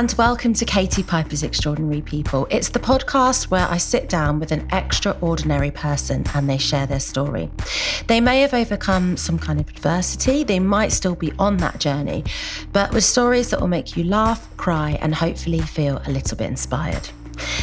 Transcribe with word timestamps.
and 0.00 0.14
welcome 0.16 0.54
to 0.54 0.64
Katie 0.64 1.02
Piper's 1.02 1.42
Extraordinary 1.42 2.00
People. 2.00 2.46
It's 2.50 2.70
the 2.70 2.78
podcast 2.78 3.50
where 3.50 3.68
I 3.68 3.76
sit 3.76 4.08
down 4.08 4.40
with 4.40 4.50
an 4.50 4.66
extraordinary 4.72 5.70
person 5.70 6.24
and 6.34 6.48
they 6.48 6.56
share 6.56 6.86
their 6.86 7.00
story. 7.00 7.50
They 8.06 8.18
may 8.18 8.40
have 8.40 8.54
overcome 8.54 9.18
some 9.18 9.38
kind 9.38 9.60
of 9.60 9.68
adversity, 9.68 10.42
they 10.42 10.58
might 10.58 10.92
still 10.92 11.16
be 11.16 11.32
on 11.38 11.58
that 11.58 11.80
journey, 11.80 12.24
but 12.72 12.94
with 12.94 13.04
stories 13.04 13.50
that 13.50 13.60
will 13.60 13.68
make 13.68 13.94
you 13.94 14.04
laugh, 14.04 14.48
cry, 14.56 14.96
and 15.02 15.14
hopefully 15.14 15.60
feel 15.60 16.00
a 16.06 16.10
little 16.10 16.38
bit 16.38 16.46
inspired. 16.46 17.10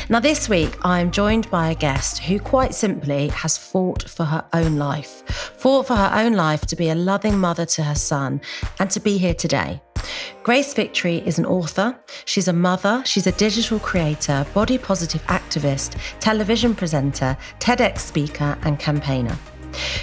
Now, 0.09 0.19
this 0.19 0.47
week, 0.47 0.77
I'm 0.83 1.11
joined 1.11 1.49
by 1.49 1.71
a 1.71 1.75
guest 1.75 2.19
who 2.19 2.39
quite 2.39 2.73
simply 2.73 3.27
has 3.29 3.57
fought 3.57 4.09
for 4.09 4.25
her 4.25 4.45
own 4.53 4.77
life, 4.77 5.23
fought 5.57 5.87
for 5.87 5.95
her 5.95 6.11
own 6.13 6.33
life 6.33 6.61
to 6.67 6.75
be 6.75 6.89
a 6.89 6.95
loving 6.95 7.37
mother 7.37 7.65
to 7.65 7.83
her 7.83 7.95
son 7.95 8.41
and 8.79 8.89
to 8.91 8.99
be 8.99 9.17
here 9.17 9.33
today. 9.33 9.81
Grace 10.43 10.73
Victory 10.73 11.17
is 11.25 11.39
an 11.39 11.45
author, 11.45 11.99
she's 12.25 12.47
a 12.47 12.53
mother, 12.53 13.03
she's 13.05 13.27
a 13.27 13.31
digital 13.33 13.79
creator, 13.79 14.45
body 14.53 14.77
positive 14.77 15.21
activist, 15.23 15.97
television 16.19 16.73
presenter, 16.73 17.37
TEDx 17.59 17.99
speaker, 17.99 18.57
and 18.63 18.79
campaigner. 18.79 19.37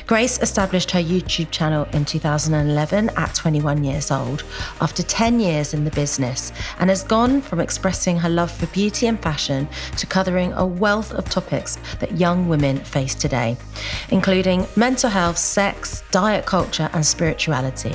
Grace 0.06 0.38
established 0.40 0.90
her 0.90 1.00
YouTube 1.00 1.50
channel 1.50 1.86
in 1.92 2.04
2011 2.04 3.10
at 3.16 3.34
21 3.34 3.84
years 3.84 4.10
old, 4.10 4.44
after 4.80 5.02
10 5.02 5.40
years 5.40 5.74
in 5.74 5.84
the 5.84 5.90
business, 5.90 6.52
and 6.78 6.90
has 6.90 7.02
gone 7.02 7.40
from 7.40 7.60
expressing 7.60 8.18
her 8.18 8.28
love 8.28 8.50
for 8.50 8.66
beauty 8.66 9.06
and 9.06 9.20
fashion 9.22 9.66
to 9.96 10.06
covering 10.06 10.52
a 10.52 10.66
wealth 10.66 11.12
of 11.12 11.28
topics 11.28 11.78
that 12.00 12.18
young 12.18 12.48
women 12.48 12.78
face 12.78 13.14
today, 13.14 13.56
including 14.10 14.66
mental 14.76 15.10
health, 15.10 15.38
sex, 15.38 16.02
diet 16.10 16.44
culture, 16.46 16.90
and 16.92 17.04
spirituality. 17.04 17.94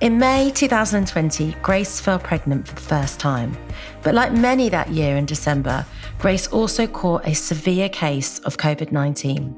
In 0.00 0.18
May 0.18 0.50
2020, 0.50 1.54
Grace 1.62 2.00
fell 2.00 2.18
pregnant 2.18 2.66
for 2.66 2.74
the 2.74 2.80
first 2.80 3.20
time. 3.20 3.56
But 4.02 4.14
like 4.14 4.32
many 4.32 4.68
that 4.68 4.90
year 4.90 5.16
in 5.16 5.24
December, 5.24 5.86
Grace 6.18 6.48
also 6.48 6.86
caught 6.86 7.26
a 7.26 7.34
severe 7.34 7.88
case 7.88 8.40
of 8.40 8.56
COVID 8.56 8.90
19. 8.90 9.56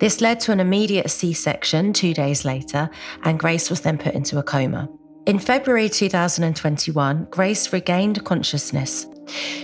This 0.00 0.20
led 0.20 0.40
to 0.40 0.52
an 0.52 0.60
immediate 0.60 1.08
C 1.08 1.32
section 1.32 1.92
two 1.92 2.12
days 2.12 2.44
later, 2.44 2.90
and 3.22 3.38
Grace 3.38 3.70
was 3.70 3.82
then 3.82 3.96
put 3.96 4.14
into 4.14 4.38
a 4.38 4.42
coma. 4.42 4.88
In 5.24 5.38
February 5.38 5.88
2021, 5.88 7.28
Grace 7.30 7.72
regained 7.72 8.24
consciousness. 8.24 9.06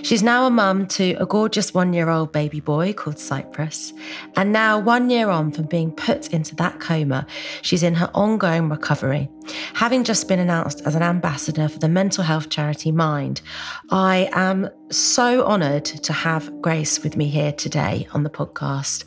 She's 0.03 0.23
now 0.23 0.47
a 0.47 0.51
mum 0.51 0.87
to 0.89 1.13
a 1.15 1.27
gorgeous 1.27 1.73
one 1.73 1.93
year 1.93 2.11
old 2.11 2.33
baby 2.33 2.61
boy 2.61 2.93
called 2.93 3.19
Cyprus. 3.19 3.93
And 4.37 4.53
now, 4.53 4.79
one 4.79 5.11
year 5.11 5.29
on 5.29 5.53
from 5.53 5.67
being 5.67 5.93
put 5.93 6.33
into 6.33 6.55
that 6.57 6.81
coma, 6.81 7.27
she's 7.63 7.83
in 7.83 7.95
her 7.95 8.11
ongoing 8.15 8.69
recovery. 8.69 9.29
Having 9.75 10.05
just 10.05 10.29
been 10.29 10.39
announced 10.39 10.83
as 10.87 10.95
an 10.95 11.03
ambassador 11.03 11.69
for 11.69 11.79
the 11.79 11.89
mental 11.89 12.25
health 12.25 12.49
charity 12.49 12.93
Mind, 12.93 13.41
I 13.91 14.29
am 14.33 14.69
so 14.91 15.45
honoured 15.45 15.85
to 15.85 16.13
have 16.13 16.61
Grace 16.61 17.03
with 17.03 17.17
me 17.17 17.29
here 17.29 17.53
today 17.53 18.07
on 18.13 18.23
the 18.23 18.31
podcast. 18.31 19.05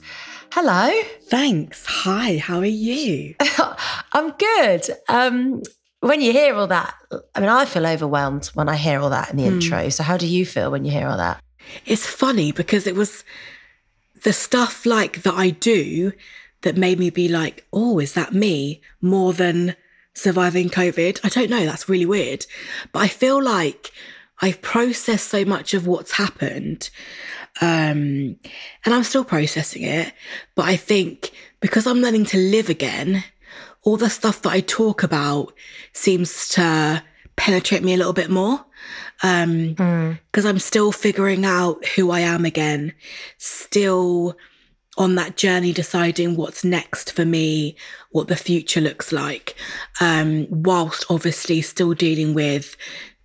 Hello. 0.52 0.90
Thanks. 1.24 1.86
Hi, 1.86 2.38
how 2.38 2.60
are 2.60 2.66
you? 2.66 3.36
I'm 4.14 4.32
good. 4.32 4.84
Um, 5.10 5.62
when 6.08 6.22
you 6.22 6.32
hear 6.32 6.54
all 6.56 6.68
that, 6.68 6.94
I 7.34 7.40
mean, 7.40 7.50
I 7.50 7.66
feel 7.66 7.86
overwhelmed 7.86 8.48
when 8.54 8.70
I 8.70 8.76
hear 8.76 9.00
all 9.00 9.10
that 9.10 9.32
in 9.32 9.38
the 9.38 9.44
mm. 9.44 9.54
intro. 9.54 9.90
So, 9.90 10.04
how 10.04 10.18
do 10.18 10.28
you 10.28 10.46
feel 10.46 10.72
when 10.72 10.86
you 10.86 10.92
hear 10.92 11.08
all 11.08 11.18
that? 11.18 11.42
It's 11.86 12.06
funny 12.06 12.52
because 12.52 12.86
it 12.86 12.96
was 12.96 13.24
the 14.24 14.34
stuff 14.34 14.86
like 14.86 15.24
that 15.24 15.34
I 15.34 15.50
do 15.50 16.12
that 16.62 16.78
made 16.78 17.00
me 17.00 17.10
be 17.10 17.28
like, 17.28 17.66
oh, 17.74 18.00
is 18.00 18.14
that 18.14 18.34
me 18.34 18.82
more 19.02 19.34
than 19.34 19.76
surviving 20.14 20.70
COVID? 20.70 21.20
I 21.24 21.30
don't 21.30 21.50
know. 21.50 21.66
That's 21.66 21.90
really 21.90 22.06
weird. 22.06 22.46
But 22.92 23.00
I 23.00 23.08
feel 23.08 23.42
like 23.42 23.92
I've 24.42 24.62
processed 24.62 25.28
so 25.28 25.46
much 25.46 25.74
of 25.74 25.88
what's 25.88 26.14
happened. 26.14 26.90
Um, 27.62 28.38
and 28.84 28.94
I'm 28.94 29.04
still 29.04 29.24
processing 29.24 29.84
it. 29.84 30.14
But 30.56 30.66
I 30.66 30.76
think 30.76 31.32
because 31.62 31.88
I'm 31.88 32.02
learning 32.02 32.26
to 32.26 32.38
live 32.38 32.70
again, 32.70 33.24
all 33.86 33.98
the 33.98 34.10
stuff 34.10 34.42
that 34.42 34.52
I 34.52 34.60
talk 34.60 35.04
about 35.04 35.54
seems 35.94 36.50
to 36.50 37.02
penetrate 37.36 37.84
me 37.84 37.94
a 37.94 37.98
little 37.98 38.14
bit 38.14 38.30
more. 38.30 38.66
Um, 39.24 39.76
mm. 39.76 40.20
I'm 40.36 40.60
still 40.60 40.92
figuring 40.92 41.46
out 41.46 41.86
who 41.90 42.12
I 42.12 42.20
am 42.22 42.46
again, 42.46 42.94
still 43.38 44.36
on 44.98 45.16
that 45.16 45.38
journey, 45.38 45.72
deciding 45.72 46.36
what's 46.36 46.64
next 46.64 47.12
for 47.12 47.26
me, 47.26 47.76
what 48.12 48.28
the 48.28 48.36
future 48.36 48.82
looks 48.82 49.12
like, 49.12 49.56
um, 50.02 50.48
whilst 50.50 51.06
obviously 51.10 51.62
still 51.62 51.94
dealing 51.94 52.34
with 52.34 52.76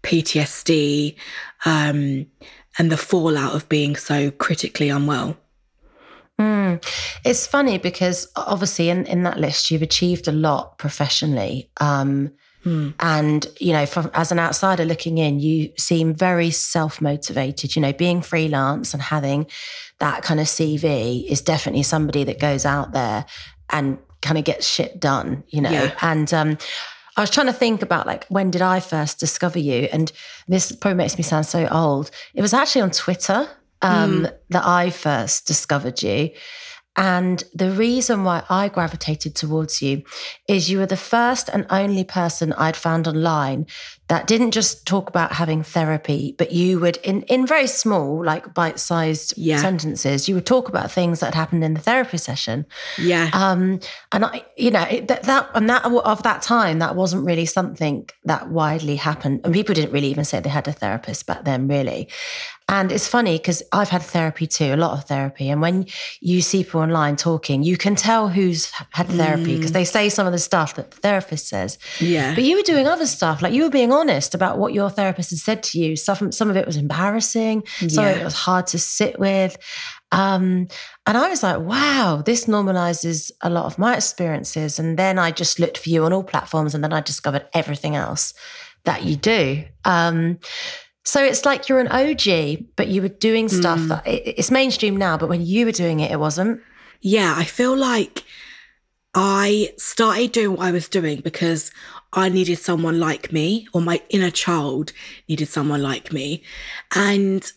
PTSD, 0.02 1.16
um, 1.64 2.26
and 2.78 2.90
the 2.90 2.96
fallout 2.96 3.54
of 3.54 3.68
being 3.68 3.96
so 3.96 4.30
critically 4.30 4.88
unwell. 4.88 5.36
Mm. 6.40 6.82
It's 7.24 7.46
funny 7.46 7.78
because 7.78 8.30
obviously 8.34 8.88
in, 8.88 9.06
in 9.06 9.22
that 9.24 9.38
list 9.38 9.70
you've 9.70 9.82
achieved 9.82 10.26
a 10.26 10.32
lot 10.32 10.78
professionally. 10.78 11.70
Um, 11.80 12.32
mm. 12.64 12.94
And, 12.98 13.46
you 13.58 13.72
know, 13.72 13.84
from, 13.84 14.10
as 14.14 14.32
an 14.32 14.38
outsider 14.38 14.84
looking 14.84 15.18
in, 15.18 15.40
you 15.40 15.70
seem 15.76 16.14
very 16.14 16.50
self 16.50 17.00
motivated. 17.00 17.76
You 17.76 17.82
know, 17.82 17.92
being 17.92 18.22
freelance 18.22 18.94
and 18.94 19.02
having 19.02 19.46
that 19.98 20.22
kind 20.22 20.40
of 20.40 20.46
CV 20.46 21.26
is 21.26 21.42
definitely 21.42 21.82
somebody 21.82 22.24
that 22.24 22.38
goes 22.40 22.64
out 22.64 22.92
there 22.92 23.26
and 23.68 23.98
kind 24.22 24.38
of 24.38 24.44
gets 24.44 24.66
shit 24.66 24.98
done, 24.98 25.44
you 25.48 25.60
know. 25.60 25.70
Yeah. 25.70 25.94
And 26.00 26.32
um, 26.32 26.58
I 27.16 27.20
was 27.20 27.30
trying 27.30 27.48
to 27.48 27.52
think 27.52 27.82
about 27.82 28.06
like 28.06 28.24
when 28.28 28.50
did 28.50 28.62
I 28.62 28.80
first 28.80 29.20
discover 29.20 29.58
you? 29.58 29.88
And 29.92 30.10
this 30.48 30.72
probably 30.72 30.96
makes 30.96 31.18
me 31.18 31.22
sound 31.22 31.44
so 31.44 31.68
old. 31.68 32.10
It 32.34 32.40
was 32.40 32.54
actually 32.54 32.82
on 32.82 32.90
Twitter 32.92 33.48
um, 33.82 34.22
mm. 34.22 34.32
that 34.50 34.66
I 34.66 34.90
first 34.90 35.46
discovered 35.46 36.02
you. 36.02 36.30
And 36.96 37.44
the 37.54 37.70
reason 37.70 38.24
why 38.24 38.42
I 38.50 38.68
gravitated 38.68 39.34
towards 39.36 39.80
you 39.80 40.02
is 40.48 40.68
you 40.68 40.78
were 40.78 40.86
the 40.86 40.96
first 40.96 41.48
and 41.48 41.64
only 41.70 42.02
person 42.02 42.52
I'd 42.54 42.76
found 42.76 43.06
online 43.06 43.66
that 44.08 44.26
didn't 44.26 44.50
just 44.50 44.86
talk 44.86 45.08
about 45.08 45.34
having 45.34 45.62
therapy, 45.62 46.34
but 46.36 46.50
you 46.50 46.80
would, 46.80 46.96
in, 46.98 47.22
in 47.22 47.46
very 47.46 47.68
small, 47.68 48.24
like 48.24 48.52
bite 48.52 48.80
sized 48.80 49.34
yeah. 49.36 49.58
sentences, 49.58 50.28
you 50.28 50.34
would 50.34 50.46
talk 50.46 50.68
about 50.68 50.90
things 50.90 51.20
that 51.20 51.32
happened 51.32 51.62
in 51.62 51.74
the 51.74 51.80
therapy 51.80 52.18
session. 52.18 52.66
Yeah. 52.98 53.30
Um, 53.32 53.78
and 54.10 54.24
I, 54.24 54.44
you 54.56 54.72
know, 54.72 54.84
that, 54.84 55.22
that, 55.22 55.50
and 55.54 55.70
that 55.70 55.84
of 55.84 56.22
that 56.24 56.42
time, 56.42 56.80
that 56.80 56.96
wasn't 56.96 57.24
really 57.24 57.46
something 57.46 58.10
that 58.24 58.50
widely 58.50 58.96
happened. 58.96 59.42
And 59.44 59.54
people 59.54 59.76
didn't 59.76 59.92
really 59.92 60.08
even 60.08 60.24
say 60.24 60.40
they 60.40 60.50
had 60.50 60.66
a 60.66 60.72
therapist 60.72 61.24
back 61.24 61.44
then, 61.44 61.68
really. 61.68 62.08
And 62.70 62.92
it's 62.92 63.08
funny 63.08 63.36
because 63.36 63.64
I've 63.72 63.88
had 63.88 64.00
therapy 64.00 64.46
too, 64.46 64.72
a 64.72 64.76
lot 64.76 64.96
of 64.96 65.04
therapy. 65.04 65.48
And 65.48 65.60
when 65.60 65.86
you 66.20 66.40
see 66.40 66.62
people 66.62 66.80
online 66.80 67.16
talking, 67.16 67.64
you 67.64 67.76
can 67.76 67.96
tell 67.96 68.28
who's 68.28 68.70
had 68.90 69.08
therapy 69.08 69.56
because 69.56 69.72
mm. 69.72 69.74
they 69.74 69.84
say 69.84 70.08
some 70.08 70.24
of 70.24 70.32
the 70.32 70.38
stuff 70.38 70.76
that 70.76 70.92
the 70.92 70.96
therapist 70.98 71.48
says. 71.48 71.78
Yeah. 71.98 72.32
But 72.32 72.44
you 72.44 72.56
were 72.56 72.62
doing 72.62 72.86
other 72.86 73.06
stuff, 73.06 73.42
like 73.42 73.52
you 73.52 73.64
were 73.64 73.70
being 73.70 73.92
honest 73.92 74.36
about 74.36 74.56
what 74.56 74.72
your 74.72 74.88
therapist 74.88 75.30
had 75.30 75.40
said 75.40 75.62
to 75.64 75.80
you. 75.80 75.96
Some, 75.96 76.30
some 76.30 76.48
of 76.48 76.56
it 76.56 76.64
was 76.64 76.76
embarrassing, 76.76 77.66
some 77.88 78.04
yeah. 78.04 78.10
of 78.10 78.18
it 78.18 78.24
was 78.24 78.34
hard 78.34 78.68
to 78.68 78.78
sit 78.78 79.18
with. 79.18 79.56
Um, 80.12 80.68
and 81.06 81.18
I 81.18 81.28
was 81.28 81.42
like, 81.42 81.58
wow, 81.58 82.22
this 82.24 82.44
normalizes 82.44 83.32
a 83.40 83.50
lot 83.50 83.64
of 83.64 83.78
my 83.78 83.96
experiences. 83.96 84.78
And 84.78 84.96
then 84.96 85.18
I 85.18 85.32
just 85.32 85.58
looked 85.58 85.78
for 85.78 85.88
you 85.88 86.04
on 86.04 86.12
all 86.12 86.22
platforms 86.22 86.76
and 86.76 86.84
then 86.84 86.92
I 86.92 87.00
discovered 87.00 87.48
everything 87.52 87.96
else 87.96 88.32
that 88.84 89.02
you 89.02 89.16
do. 89.16 89.64
Um, 89.84 90.38
so 91.04 91.22
it's 91.24 91.44
like 91.44 91.68
you're 91.68 91.80
an 91.80 91.88
OG, 91.88 92.66
but 92.76 92.88
you 92.88 93.02
were 93.02 93.08
doing 93.08 93.48
stuff 93.48 93.78
mm. 93.78 93.88
that 93.88 94.06
it, 94.06 94.34
it's 94.38 94.50
mainstream 94.50 94.96
now, 94.96 95.16
but 95.16 95.28
when 95.28 95.44
you 95.44 95.66
were 95.66 95.72
doing 95.72 96.00
it, 96.00 96.10
it 96.10 96.20
wasn't. 96.20 96.60
Yeah, 97.00 97.34
I 97.36 97.44
feel 97.44 97.76
like 97.76 98.24
I 99.14 99.72
started 99.78 100.32
doing 100.32 100.56
what 100.56 100.66
I 100.66 100.70
was 100.70 100.88
doing 100.88 101.20
because 101.20 101.70
I 102.12 102.28
needed 102.28 102.58
someone 102.58 103.00
like 103.00 103.32
me, 103.32 103.66
or 103.72 103.80
my 103.80 104.02
inner 104.10 104.30
child 104.30 104.92
needed 105.28 105.48
someone 105.48 105.82
like 105.82 106.12
me. 106.12 106.42
And 106.94 107.50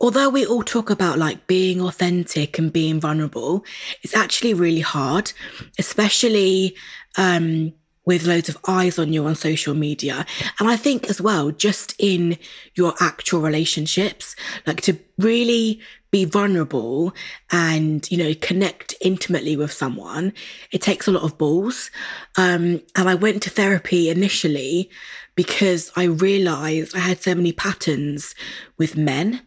although 0.00 0.28
we 0.28 0.44
all 0.44 0.64
talk 0.64 0.90
about 0.90 1.18
like 1.18 1.46
being 1.46 1.80
authentic 1.80 2.58
and 2.58 2.72
being 2.72 3.00
vulnerable, 3.00 3.64
it's 4.02 4.16
actually 4.16 4.52
really 4.52 4.80
hard, 4.80 5.32
especially 5.78 6.74
um, 7.16 7.72
with 8.04 8.26
loads 8.26 8.48
of 8.48 8.56
eyes 8.66 8.98
on 8.98 9.12
you 9.12 9.24
on 9.26 9.34
social 9.34 9.74
media. 9.74 10.26
And 10.58 10.68
I 10.68 10.76
think 10.76 11.08
as 11.08 11.20
well, 11.20 11.50
just 11.50 11.94
in 11.98 12.36
your 12.74 12.94
actual 13.00 13.40
relationships, 13.40 14.34
like 14.66 14.80
to 14.82 14.98
really 15.18 15.80
be 16.10 16.24
vulnerable 16.26 17.14
and, 17.50 18.10
you 18.10 18.18
know, 18.18 18.34
connect 18.40 18.94
intimately 19.00 19.56
with 19.56 19.72
someone, 19.72 20.32
it 20.70 20.82
takes 20.82 21.08
a 21.08 21.10
lot 21.10 21.22
of 21.22 21.38
balls. 21.38 21.90
Um, 22.36 22.82
and 22.96 23.08
I 23.08 23.14
went 23.14 23.42
to 23.44 23.50
therapy 23.50 24.10
initially 24.10 24.90
because 25.34 25.90
I 25.96 26.04
realized 26.04 26.94
I 26.94 27.00
had 27.00 27.22
so 27.22 27.34
many 27.34 27.52
patterns 27.52 28.34
with 28.76 28.96
men 28.96 29.40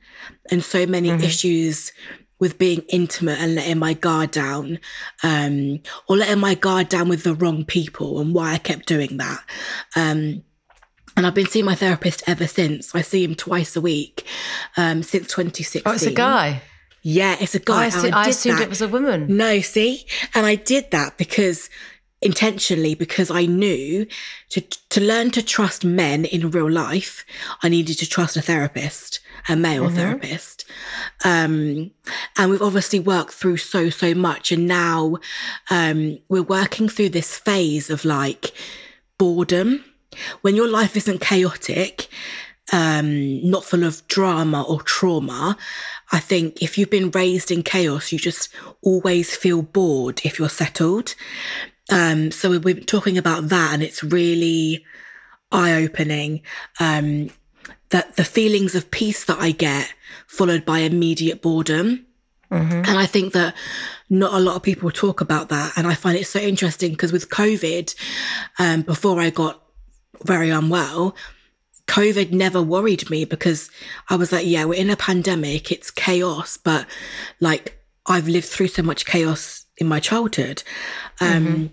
and 0.49 0.63
so 0.63 0.87
many 0.87 1.09
mm-hmm. 1.09 1.23
issues 1.23 1.91
with 2.45 2.59
being 2.59 2.83
intimate 2.89 3.39
and 3.39 3.55
letting 3.55 3.79
my 3.79 3.93
guard 3.93 4.29
down, 4.29 4.77
um, 5.23 5.79
or 6.07 6.15
letting 6.15 6.37
my 6.37 6.53
guard 6.53 6.89
down 6.89 7.09
with 7.09 7.23
the 7.23 7.33
wrong 7.33 7.65
people 7.65 8.19
and 8.19 8.35
why 8.35 8.53
I 8.53 8.59
kept 8.59 8.85
doing 8.85 9.17
that. 9.17 9.43
Um, 9.95 10.43
and 11.17 11.25
I've 11.25 11.33
been 11.33 11.47
seeing 11.47 11.65
my 11.65 11.73
therapist 11.73 12.21
ever 12.27 12.45
since. 12.45 12.93
I 12.93 13.01
see 13.01 13.23
him 13.23 13.33
twice 13.33 13.75
a 13.75 13.81
week 13.81 14.27
um, 14.77 15.01
since 15.01 15.25
2016. 15.29 15.81
Oh, 15.87 15.93
it's 15.93 16.03
a 16.03 16.11
guy. 16.11 16.61
Yeah, 17.01 17.35
it's 17.39 17.55
a 17.55 17.59
guy. 17.59 17.85
I, 17.85 17.89
assu- 17.89 18.13
I 18.13 18.27
assumed 18.27 18.59
that. 18.59 18.65
it 18.65 18.69
was 18.69 18.83
a 18.83 18.87
woman. 18.87 19.25
No, 19.35 19.59
see, 19.61 20.05
and 20.35 20.45
I 20.45 20.53
did 20.53 20.91
that 20.91 21.17
because 21.17 21.71
intentionally 22.25 22.95
because 22.95 23.29
I 23.31 23.45
knew 23.45 24.05
to 24.49 24.61
to 24.61 25.01
learn 25.01 25.31
to 25.31 25.41
trust 25.43 25.85
men 25.85 26.25
in 26.25 26.51
real 26.51 26.69
life, 26.69 27.25
I 27.63 27.69
needed 27.69 27.97
to 27.99 28.09
trust 28.09 28.35
a 28.37 28.41
therapist, 28.41 29.19
a 29.47 29.55
male 29.55 29.85
Mm-hmm. 29.85 29.95
therapist. 29.95 30.65
Um, 31.23 31.91
and 32.37 32.51
we've 32.51 32.61
obviously 32.61 32.99
worked 32.99 33.33
through 33.33 33.57
so 33.57 33.89
so 33.89 34.13
much, 34.13 34.51
and 34.51 34.67
now 34.67 35.17
um, 35.69 36.19
we're 36.27 36.41
working 36.43 36.89
through 36.89 37.09
this 37.09 37.37
phase 37.37 37.89
of 37.89 38.03
like 38.03 38.53
boredom 39.17 39.85
when 40.41 40.55
your 40.55 40.67
life 40.67 40.97
isn't 40.97 41.21
chaotic 41.21 42.09
um, 42.73 43.47
not 43.47 43.63
full 43.65 43.83
of 43.83 44.05
drama 44.07 44.63
or 44.63 44.81
trauma. 44.81 45.57
I 46.11 46.19
think 46.19 46.61
if 46.61 46.77
you've 46.77 46.89
been 46.89 47.11
raised 47.11 47.51
in 47.51 47.63
chaos, 47.63 48.11
you 48.11 48.19
just 48.19 48.49
always 48.81 49.35
feel 49.35 49.61
bored 49.61 50.21
if 50.23 50.39
you're 50.39 50.49
settled. 50.49 51.15
Um, 51.89 52.31
so 52.31 52.49
we- 52.49 52.57
we've 52.57 52.75
been 52.77 52.85
talking 52.85 53.17
about 53.17 53.49
that, 53.49 53.73
and 53.73 53.83
it's 53.83 54.03
really 54.03 54.83
eye 55.51 55.73
opening. 55.73 56.41
Um, 56.79 57.29
that 57.89 58.15
the 58.15 58.23
feelings 58.23 58.73
of 58.75 58.89
peace 58.91 59.23
that 59.25 59.37
I 59.39 59.51
get, 59.51 59.93
followed 60.27 60.65
by 60.65 60.79
immediate 60.79 61.41
boredom. 61.41 62.05
And 62.85 62.97
I 62.97 63.05
think 63.05 63.33
that 63.33 63.53
not 64.09 64.33
a 64.33 64.39
lot 64.39 64.55
of 64.55 64.63
people 64.63 64.89
talk 64.91 65.21
about 65.21 65.49
that. 65.49 65.73
And 65.77 65.87
I 65.87 65.93
find 65.95 66.17
it 66.17 66.27
so 66.27 66.39
interesting 66.39 66.91
because 66.91 67.11
with 67.11 67.29
COVID, 67.29 67.93
um, 68.59 68.81
before 68.81 69.19
I 69.19 69.29
got 69.29 69.61
very 70.23 70.49
unwell, 70.49 71.15
COVID 71.87 72.31
never 72.31 72.61
worried 72.61 73.09
me 73.09 73.25
because 73.25 73.69
I 74.09 74.15
was 74.15 74.31
like, 74.31 74.45
yeah, 74.47 74.65
we're 74.65 74.79
in 74.79 74.89
a 74.89 74.95
pandemic, 74.97 75.71
it's 75.71 75.91
chaos, 75.91 76.57
but 76.57 76.87
like 77.39 77.77
I've 78.07 78.27
lived 78.27 78.47
through 78.47 78.69
so 78.69 78.81
much 78.83 79.05
chaos 79.05 79.64
in 79.77 79.87
my 79.87 79.99
childhood. 79.99 80.63
Um, 81.19 81.71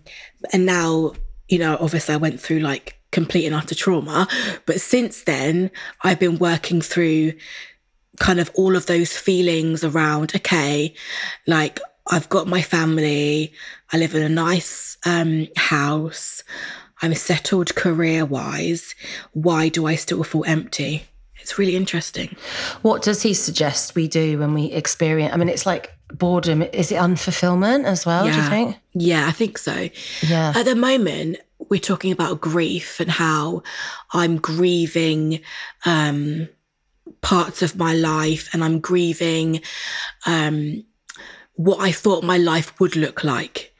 And 0.52 0.66
now, 0.66 1.12
you 1.48 1.58
know, 1.58 1.76
obviously 1.80 2.14
I 2.14 2.18
went 2.18 2.40
through 2.40 2.60
like 2.60 2.96
complete 3.10 3.46
and 3.46 3.54
utter 3.54 3.74
trauma. 3.74 4.26
But 4.66 4.80
since 4.80 5.22
then, 5.22 5.70
I've 6.02 6.18
been 6.18 6.38
working 6.38 6.80
through 6.80 7.34
kind 8.18 8.40
of 8.40 8.50
all 8.54 8.76
of 8.76 8.86
those 8.86 9.16
feelings 9.16 9.84
around, 9.84 10.34
okay, 10.34 10.94
like 11.46 11.80
I've 12.10 12.28
got 12.28 12.46
my 12.46 12.62
family, 12.62 13.52
I 13.92 13.98
live 13.98 14.14
in 14.14 14.22
a 14.22 14.28
nice 14.28 14.96
um, 15.06 15.48
house, 15.56 16.42
I'm 17.00 17.14
settled 17.14 17.74
career 17.74 18.24
wise. 18.24 18.94
Why 19.32 19.68
do 19.68 19.86
I 19.86 19.96
still 19.96 20.22
feel 20.24 20.44
empty? 20.46 21.04
It's 21.40 21.58
really 21.58 21.74
interesting. 21.74 22.36
What 22.82 23.02
does 23.02 23.22
he 23.22 23.34
suggest 23.34 23.94
we 23.94 24.06
do 24.06 24.38
when 24.38 24.54
we 24.54 24.66
experience? 24.66 25.34
I 25.34 25.36
mean, 25.36 25.48
it's 25.48 25.66
like 25.66 25.92
boredom. 26.18 26.62
Is 26.62 26.92
it 26.92 26.96
unfulfillment 26.96 27.84
as 27.84 28.04
well? 28.06 28.24
Do 28.24 28.30
you 28.30 28.36
Yeah. 28.36 28.48
think? 28.50 28.76
Yeah, 28.94 29.26
I 29.26 29.32
think 29.32 29.58
so. 29.58 29.88
Yeah. 30.22 30.52
At 30.54 30.64
the 30.64 30.74
moment, 30.76 31.38
we're 31.70 31.80
talking 31.80 32.12
about 32.12 32.40
grief 32.40 33.00
and 33.00 33.10
how 33.10 33.62
I'm 34.12 34.36
grieving 34.38 35.40
um, 35.86 36.48
parts 37.20 37.62
of 37.62 37.76
my 37.76 37.94
life 37.94 38.48
and 38.52 38.62
I'm 38.64 38.80
grieving 38.80 39.60
um, 40.26 40.84
what 41.54 41.80
I 41.80 41.92
thought 41.92 42.24
my 42.24 42.36
life 42.38 42.78
would 42.80 42.96
look 42.96 43.24
like. 43.24 43.74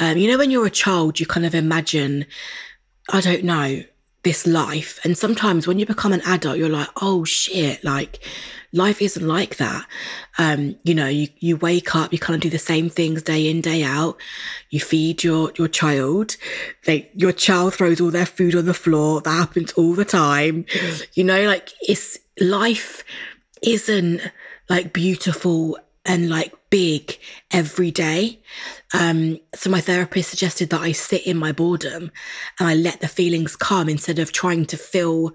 Um, 0.00 0.16
you 0.16 0.30
know, 0.30 0.38
when 0.38 0.50
you're 0.50 0.66
a 0.66 0.70
child, 0.70 1.20
you 1.20 1.26
kind 1.26 1.44
of 1.46 1.54
imagine, 1.54 2.26
I 3.12 3.20
don't 3.20 3.44
know, 3.44 3.82
this 4.28 4.46
life. 4.46 5.00
And 5.04 5.16
sometimes 5.16 5.66
when 5.66 5.78
you 5.78 5.86
become 5.86 6.12
an 6.12 6.20
adult, 6.26 6.58
you're 6.58 6.68
like, 6.68 6.90
oh 7.00 7.24
shit, 7.24 7.82
like 7.82 8.20
life 8.74 9.00
isn't 9.00 9.26
like 9.26 9.56
that. 9.56 9.86
Um, 10.36 10.76
you 10.84 10.94
know, 10.94 11.08
you, 11.08 11.28
you 11.38 11.56
wake 11.56 11.96
up, 11.96 12.12
you 12.12 12.18
kind 12.18 12.34
of 12.34 12.42
do 12.42 12.50
the 12.50 12.58
same 12.58 12.90
things 12.90 13.22
day 13.22 13.48
in, 13.48 13.62
day 13.62 13.82
out. 13.84 14.20
You 14.68 14.80
feed 14.80 15.24
your, 15.24 15.50
your 15.56 15.66
child. 15.66 16.36
They, 16.84 17.10
your 17.14 17.32
child 17.32 17.72
throws 17.72 18.02
all 18.02 18.10
their 18.10 18.26
food 18.26 18.54
on 18.54 18.66
the 18.66 18.74
floor. 18.74 19.22
That 19.22 19.30
happens 19.30 19.72
all 19.72 19.94
the 19.94 20.04
time. 20.04 20.66
You 21.14 21.24
know, 21.24 21.46
like 21.46 21.72
it's 21.80 22.18
life 22.38 23.04
isn't 23.62 24.20
like 24.68 24.92
beautiful 24.92 25.78
and 26.08 26.28
like 26.28 26.52
big 26.70 27.18
every 27.52 27.90
day. 27.90 28.40
Um, 28.94 29.38
so 29.54 29.70
my 29.70 29.80
therapist 29.80 30.30
suggested 30.30 30.70
that 30.70 30.80
I 30.80 30.92
sit 30.92 31.26
in 31.26 31.36
my 31.36 31.52
boredom 31.52 32.10
and 32.58 32.68
I 32.68 32.74
let 32.74 33.00
the 33.00 33.08
feelings 33.08 33.54
come 33.54 33.88
instead 33.88 34.18
of 34.18 34.32
trying 34.32 34.64
to 34.66 34.76
fill 34.76 35.34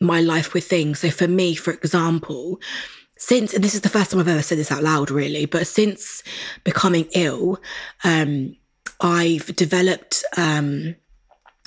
my 0.00 0.20
life 0.20 0.52
with 0.52 0.66
things. 0.66 0.98
So 0.98 1.10
for 1.10 1.28
me, 1.28 1.54
for 1.54 1.72
example, 1.72 2.60
since 3.16 3.54
and 3.54 3.62
this 3.62 3.74
is 3.74 3.82
the 3.82 3.88
first 3.88 4.10
time 4.10 4.20
I've 4.20 4.28
ever 4.28 4.42
said 4.42 4.58
this 4.58 4.72
out 4.72 4.82
loud, 4.82 5.10
really, 5.10 5.46
but 5.46 5.66
since 5.68 6.24
becoming 6.64 7.06
ill, 7.14 7.60
um, 8.02 8.56
I've 9.00 9.54
developed 9.54 10.24
um, 10.36 10.96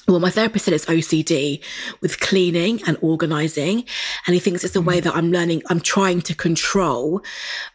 well, 0.08 0.20
my 0.20 0.30
therapist 0.30 0.66
said 0.66 0.74
it's 0.74 0.86
OCD 0.86 1.64
with 2.02 2.20
cleaning 2.20 2.82
and 2.86 2.98
organizing. 3.02 3.86
And 4.28 4.34
he 4.34 4.40
thinks 4.40 4.64
it's 4.64 4.76
a 4.76 4.82
way 4.82 5.00
that 5.00 5.16
I'm 5.16 5.32
learning, 5.32 5.64
I'm 5.70 5.80
trying 5.80 6.22
to 6.22 6.36
control 6.36 7.24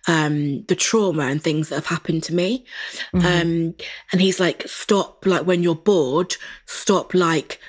um, 0.06 0.62
the 0.64 0.76
trauma 0.76 1.24
and 1.24 1.42
things 1.42 1.68
that 1.68 1.76
have 1.76 1.86
happened 1.86 2.22
to 2.24 2.34
me. 2.34 2.64
Um, 3.12 3.74
and 4.12 4.20
he's 4.20 4.38
like, 4.38 4.62
stop, 4.66 5.26
like 5.26 5.46
when 5.46 5.62
you're 5.62 5.74
bored, 5.74 6.36
stop, 6.66 7.14
like, 7.14 7.60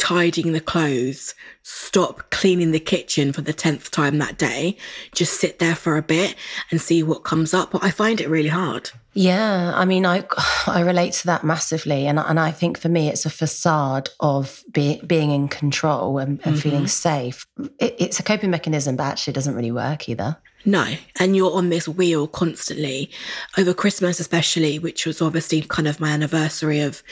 tidying 0.00 0.52
the 0.52 0.60
clothes, 0.60 1.34
stop 1.62 2.30
cleaning 2.30 2.72
the 2.72 2.80
kitchen 2.80 3.32
for 3.32 3.42
the 3.42 3.52
10th 3.52 3.90
time 3.90 4.18
that 4.18 4.38
day. 4.38 4.76
Just 5.14 5.38
sit 5.38 5.58
there 5.58 5.76
for 5.76 5.96
a 5.96 6.02
bit 6.02 6.34
and 6.70 6.80
see 6.80 7.02
what 7.02 7.22
comes 7.22 7.52
up. 7.52 7.70
But 7.70 7.84
I 7.84 7.90
find 7.90 8.20
it 8.20 8.28
really 8.28 8.48
hard. 8.48 8.90
Yeah, 9.12 9.72
I 9.74 9.84
mean, 9.84 10.06
I 10.06 10.24
I 10.66 10.80
relate 10.80 11.12
to 11.14 11.26
that 11.26 11.44
massively, 11.44 12.06
and 12.06 12.18
and 12.18 12.40
I 12.40 12.50
think 12.52 12.78
for 12.78 12.88
me, 12.88 13.08
it's 13.08 13.26
a 13.26 13.30
facade 13.30 14.08
of 14.20 14.62
being 14.72 15.04
being 15.04 15.32
in 15.32 15.48
control 15.48 16.18
and, 16.18 16.40
and 16.44 16.54
mm-hmm. 16.54 16.56
feeling 16.56 16.86
safe. 16.86 17.46
It, 17.78 17.96
it's 17.98 18.20
a 18.20 18.22
coping 18.22 18.50
mechanism, 18.50 18.96
but 18.96 19.04
actually, 19.04 19.32
it 19.32 19.34
doesn't 19.34 19.54
really 19.54 19.72
work 19.72 20.08
either. 20.08 20.36
No. 20.64 20.94
And 21.18 21.34
you're 21.36 21.52
on 21.52 21.70
this 21.70 21.88
wheel 21.88 22.26
constantly 22.26 23.10
over 23.56 23.72
Christmas, 23.72 24.20
especially, 24.20 24.78
which 24.78 25.06
was 25.06 25.22
obviously 25.22 25.62
kind 25.62 25.88
of 25.88 26.00
my 26.00 26.10
anniversary 26.10 26.80
of 26.80 27.02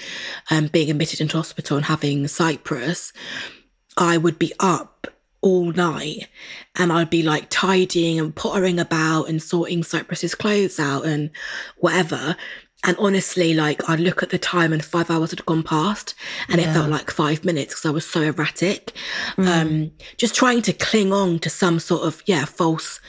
um, 0.51 0.67
being 0.67 0.91
admitted 0.91 1.21
into 1.21 1.37
hospital 1.37 1.77
and 1.77 1.87
having 1.87 2.27
Cyprus. 2.29 3.13
I 3.97 4.17
would 4.17 4.39
be 4.39 4.53
up 4.61 5.09
all 5.41 5.73
night 5.73 6.29
and 6.77 6.93
I'd 6.93 7.11
be 7.11 7.23
like 7.23 7.47
tidying 7.49 8.19
and 8.19 8.35
pottering 8.35 8.79
about 8.79 9.25
and 9.25 9.43
sorting 9.43 9.83
Cyprus's 9.83 10.35
clothes 10.35 10.79
out 10.79 11.05
and 11.05 11.31
whatever. 11.79 12.37
And 12.85 12.97
honestly, 12.99 13.55
like 13.55 13.89
I'd 13.89 14.01
look 14.01 14.23
at 14.23 14.31
the 14.31 14.39
time 14.39 14.73
and 14.73 14.85
five 14.85 15.11
hours 15.11 15.31
had 15.31 15.45
gone 15.47 15.65
past 15.65 16.15
and 16.49 16.61
it 16.61 16.73
felt 16.73 16.91
like 16.91 17.11
five 17.11 17.45
minutes 17.45 17.75
because 17.75 17.87
I 17.87 17.91
was 17.91 18.07
so 18.07 18.23
erratic. 18.23 18.93
Um, 19.37 19.91
just 20.17 20.37
trying 20.37 20.63
to 20.63 20.73
cling 20.73 21.13
on 21.13 21.41
to 21.41 21.51
some 21.51 21.81
sort 21.81 22.03
of, 22.03 22.23
yeah, 22.27 22.45
false, 22.45 23.01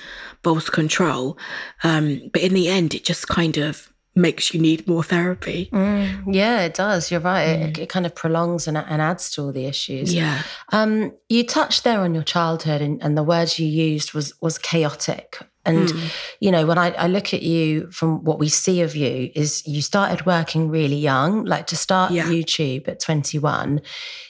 false 0.43 0.69
control. 0.69 1.37
Um, 1.83 2.29
but 2.33 2.41
in 2.41 2.53
the 2.53 2.67
end, 2.67 2.93
it 2.93 3.03
just 3.03 3.27
kind 3.27 3.57
of 3.57 3.91
makes 4.15 4.53
you 4.53 4.59
need 4.59 4.87
more 4.87 5.03
therapy. 5.03 5.69
Yeah, 5.71 6.61
it 6.61 6.73
does. 6.73 7.11
You're 7.11 7.21
right. 7.21 7.43
It, 7.43 7.77
it 7.77 7.89
kind 7.89 8.05
of 8.05 8.15
prolongs 8.15 8.67
and, 8.67 8.77
and 8.77 9.01
adds 9.01 9.29
to 9.31 9.43
all 9.43 9.51
the 9.51 9.65
issues. 9.65 10.13
Yeah. 10.13 10.41
Um, 10.71 11.13
you 11.29 11.45
touched 11.45 11.83
there 11.83 12.01
on 12.01 12.13
your 12.13 12.23
childhood, 12.23 12.81
and, 12.81 13.01
and 13.01 13.17
the 13.17 13.23
words 13.23 13.59
you 13.59 13.67
used 13.67 14.13
was 14.13 14.33
was 14.41 14.57
chaotic. 14.57 15.39
And 15.69 15.93
you 16.39 16.51
know, 16.51 16.65
when 16.65 16.77
I, 16.77 16.91
I 16.91 17.07
look 17.07 17.33
at 17.33 17.41
you 17.43 17.89
from 17.91 18.23
what 18.23 18.39
we 18.39 18.49
see 18.49 18.81
of 18.81 18.95
you, 18.95 19.29
is 19.35 19.65
you 19.67 19.81
started 19.81 20.25
working 20.25 20.69
really 20.69 20.97
young. 20.97 21.45
Like 21.45 21.67
to 21.67 21.75
start 21.75 22.11
Yeah. 22.11 22.25
YouTube 22.25 22.87
at 22.87 22.99
21, 22.99 23.81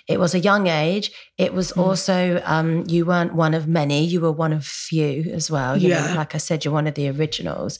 it 0.07 0.19
was 0.19 0.33
a 0.33 0.39
young 0.39 0.67
age. 0.67 1.11
It 1.37 1.53
was 1.53 1.71
also 1.71 2.41
um, 2.45 2.83
you 2.87 3.05
weren't 3.05 3.33
one 3.33 3.53
of 3.53 3.67
many. 3.67 4.03
You 4.03 4.19
were 4.21 4.31
one 4.31 4.51
of 4.51 4.65
few 4.65 5.31
as 5.31 5.49
well. 5.49 5.77
You 5.77 5.89
know, 5.89 6.03
Yeah. 6.05 6.15
like 6.15 6.35
I 6.35 6.37
said, 6.39 6.65
you're 6.65 6.73
one 6.73 6.87
of 6.87 6.95
the 6.95 7.07
originals. 7.09 7.79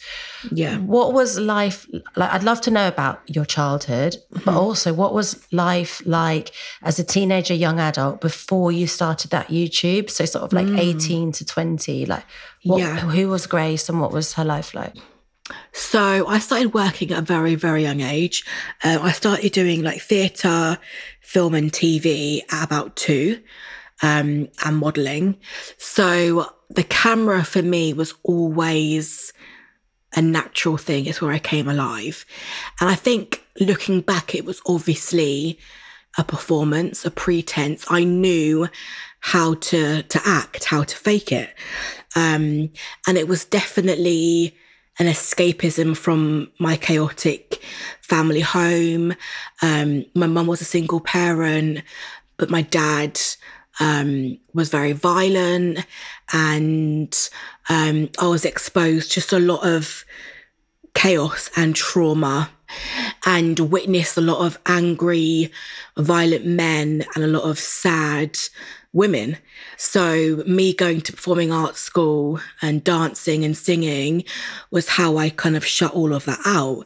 Yeah. 0.51 0.77
What 0.77 1.13
was 1.13 1.37
life 1.39 1.85
like? 2.15 2.31
I'd 2.31 2.43
love 2.43 2.61
to 2.61 2.71
know 2.71 2.87
about 2.87 3.21
your 3.25 3.45
childhood, 3.45 4.15
Mm-hmm. 4.33 4.45
but 4.45 4.53
also 4.55 4.93
what 4.93 5.13
was 5.13 5.39
life 5.51 6.01
like 6.05 6.51
as 6.83 6.99
a 6.99 7.03
teenager, 7.03 7.53
young 7.53 7.79
adult 7.79 8.21
before 8.21 8.71
you 8.71 8.87
started 8.87 9.31
that 9.31 9.47
YouTube? 9.47 10.09
So, 10.09 10.23
sort 10.25 10.43
of 10.45 10.53
like 10.53 10.67
18 10.67 11.31
to 11.33 11.43
20. 11.45 12.05
Like, 12.05 12.23
what. 12.63 12.79
Yeah. 12.79 12.97
who 12.99 13.29
was 13.29 13.47
Grace 13.47 13.89
and 13.89 13.99
what 13.99 14.11
was 14.11 14.33
her 14.33 14.45
life 14.45 14.73
like? 14.73 14.95
So 15.71 16.27
I 16.27 16.39
started 16.39 16.73
working 16.73 17.11
at 17.11 17.19
a 17.19 17.23
very, 17.23 17.55
very 17.55 17.83
young 17.83 18.01
age. 18.01 18.45
Uh, 18.83 18.99
I 19.01 19.11
started 19.11 19.51
doing 19.51 19.81
like 19.83 20.01
theatre, 20.01 20.77
film, 21.21 21.55
and 21.55 21.71
TV 21.71 22.41
at 22.51 22.63
about 22.63 22.95
two, 22.95 23.41
um, 24.01 24.49
and 24.63 24.77
modelling. 24.77 25.37
So 25.77 26.53
the 26.69 26.83
camera 26.83 27.43
for 27.43 27.61
me 27.61 27.93
was 27.93 28.13
always 28.23 29.33
a 30.15 30.21
natural 30.21 30.77
thing. 30.77 31.05
It's 31.05 31.21
where 31.21 31.31
I 31.31 31.39
came 31.39 31.67
alive. 31.67 32.25
And 32.79 32.89
I 32.89 32.95
think 32.95 33.43
looking 33.59 34.01
back, 34.01 34.35
it 34.35 34.45
was 34.45 34.61
obviously 34.67 35.59
a 36.17 36.23
performance, 36.23 37.05
a 37.05 37.11
pretense. 37.11 37.85
I 37.89 38.03
knew 38.03 38.67
how 39.19 39.55
to 39.55 40.03
to 40.03 40.21
act, 40.25 40.65
how 40.65 40.83
to 40.83 40.95
fake 40.95 41.31
it. 41.31 41.53
Um, 42.15 42.71
and 43.07 43.17
it 43.17 43.27
was 43.27 43.45
definitely 43.45 44.55
an 44.97 45.07
escapism 45.07 45.95
from 45.95 46.51
my 46.59 46.75
chaotic 46.75 47.61
family 48.01 48.41
home. 48.41 49.13
Um, 49.61 50.05
my 50.13 50.27
mum 50.27 50.47
was 50.47 50.61
a 50.61 50.65
single 50.65 50.99
parent, 50.99 51.81
but 52.37 52.49
my 52.49 52.63
dad 52.63 53.19
um, 53.79 54.37
was 54.53 54.69
very 54.69 54.91
violent, 54.91 55.85
and 56.33 57.29
um, 57.69 58.09
I 58.19 58.27
was 58.27 58.43
exposed 58.43 59.11
just 59.11 59.31
a 59.31 59.39
lot 59.39 59.65
of 59.65 60.03
chaos 60.93 61.49
and 61.55 61.75
trauma 61.75 62.49
and 63.25 63.59
witnessed 63.59 64.17
a 64.17 64.21
lot 64.21 64.45
of 64.45 64.59
angry, 64.65 65.51
violent 65.97 66.45
men 66.45 67.05
and 67.15 67.23
a 67.23 67.27
lot 67.27 67.43
of 67.43 67.57
sad 67.57 68.37
women. 68.93 69.37
So, 69.77 70.43
me 70.47 70.73
going 70.73 71.01
to 71.01 71.13
performing 71.13 71.51
arts 71.51 71.79
school 71.79 72.39
and 72.61 72.83
dancing 72.83 73.43
and 73.43 73.55
singing 73.55 74.23
was 74.71 74.89
how 74.89 75.17
I 75.17 75.29
kind 75.29 75.55
of 75.55 75.65
shut 75.65 75.93
all 75.93 76.13
of 76.13 76.25
that 76.25 76.39
out. 76.45 76.85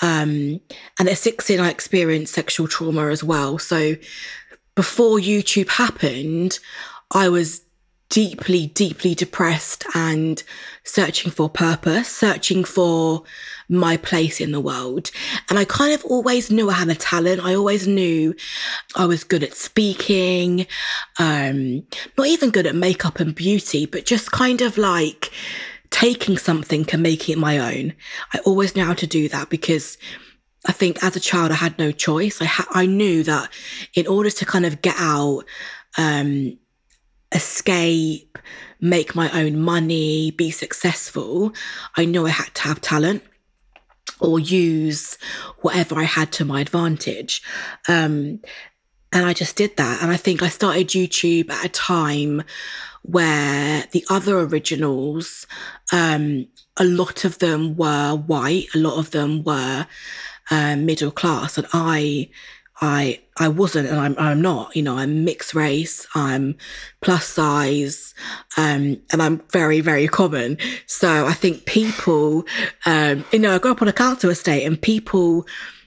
Um, 0.00 0.60
and 0.98 1.08
at 1.08 1.18
16, 1.18 1.60
I 1.60 1.70
experienced 1.70 2.34
sexual 2.34 2.68
trauma 2.68 3.08
as 3.08 3.24
well. 3.24 3.58
So, 3.58 3.96
before 4.74 5.18
YouTube 5.18 5.68
happened, 5.68 6.58
I 7.10 7.28
was 7.28 7.62
deeply, 8.12 8.66
deeply 8.66 9.14
depressed 9.14 9.86
and 9.94 10.42
searching 10.84 11.32
for 11.32 11.48
purpose, 11.48 12.08
searching 12.08 12.62
for 12.62 13.22
my 13.70 13.96
place 13.96 14.38
in 14.38 14.52
the 14.52 14.60
world. 14.60 15.10
And 15.48 15.58
I 15.58 15.64
kind 15.64 15.94
of 15.94 16.04
always 16.04 16.50
knew 16.50 16.68
I 16.68 16.74
had 16.74 16.90
a 16.90 16.94
talent. 16.94 17.42
I 17.42 17.54
always 17.54 17.88
knew 17.88 18.34
I 18.94 19.06
was 19.06 19.24
good 19.24 19.42
at 19.42 19.54
speaking, 19.54 20.66
um, 21.18 21.86
not 22.18 22.26
even 22.26 22.50
good 22.50 22.66
at 22.66 22.74
makeup 22.74 23.18
and 23.18 23.34
beauty, 23.34 23.86
but 23.86 24.04
just 24.04 24.30
kind 24.30 24.60
of 24.60 24.76
like 24.76 25.32
taking 25.88 26.36
something 26.36 26.86
and 26.92 27.02
making 27.02 27.32
it 27.32 27.38
my 27.38 27.56
own. 27.56 27.94
I 28.34 28.40
always 28.40 28.76
knew 28.76 28.84
how 28.84 28.92
to 28.92 29.06
do 29.06 29.26
that 29.30 29.48
because 29.48 29.96
I 30.66 30.72
think 30.72 31.02
as 31.02 31.16
a 31.16 31.20
child, 31.20 31.50
I 31.50 31.54
had 31.54 31.78
no 31.78 31.92
choice. 31.92 32.42
I 32.42 32.44
ha- 32.44 32.68
I 32.72 32.84
knew 32.84 33.22
that 33.22 33.50
in 33.94 34.06
order 34.06 34.28
to 34.28 34.44
kind 34.44 34.66
of 34.66 34.82
get 34.82 34.96
out, 34.98 35.44
um, 35.96 36.58
escape, 37.34 38.38
make 38.80 39.14
my 39.14 39.30
own 39.30 39.60
money, 39.60 40.30
be 40.32 40.50
successful, 40.50 41.52
I 41.96 42.04
knew 42.04 42.26
I 42.26 42.30
had 42.30 42.54
to 42.54 42.62
have 42.62 42.80
talent 42.80 43.22
or 44.20 44.38
use 44.38 45.18
whatever 45.60 45.96
I 45.96 46.04
had 46.04 46.32
to 46.32 46.44
my 46.44 46.60
advantage. 46.60 47.42
Um, 47.88 48.40
and 49.12 49.26
I 49.26 49.32
just 49.32 49.56
did 49.56 49.76
that. 49.76 50.02
And 50.02 50.10
I 50.10 50.16
think 50.16 50.42
I 50.42 50.48
started 50.48 50.88
YouTube 50.88 51.50
at 51.50 51.64
a 51.64 51.68
time 51.68 52.42
where 53.02 53.84
the 53.92 54.04
other 54.08 54.38
originals, 54.38 55.46
um, 55.92 56.46
a 56.76 56.84
lot 56.84 57.24
of 57.24 57.38
them 57.38 57.76
were 57.76 58.14
white, 58.14 58.66
a 58.74 58.78
lot 58.78 58.98
of 58.98 59.10
them 59.10 59.42
were 59.42 59.86
uh, 60.50 60.76
middle 60.76 61.10
class, 61.10 61.58
and 61.58 61.66
I 61.72 62.30
I 62.82 63.20
I 63.38 63.48
wasn't 63.48 63.88
and 63.88 63.98
I'm 63.98 64.16
I'm 64.18 64.42
not, 64.42 64.74
you 64.76 64.82
know, 64.82 64.98
I'm 64.98 65.24
mixed 65.24 65.54
race, 65.54 66.06
I'm 66.14 66.56
plus 67.00 67.24
size, 67.24 68.12
um, 68.58 69.00
and 69.12 69.22
I'm 69.22 69.40
very, 69.50 69.80
very 69.80 70.08
common. 70.08 70.58
So 70.86 71.26
I 71.26 71.32
think 71.32 71.64
people 71.64 72.44
um, 72.84 73.24
you 73.32 73.38
know, 73.38 73.54
I 73.54 73.58
grew 73.58 73.70
up 73.70 73.80
on 73.80 73.88
a 73.88 73.92
council 73.92 74.30
estate 74.30 74.66
and 74.66 74.82
people 74.82 75.46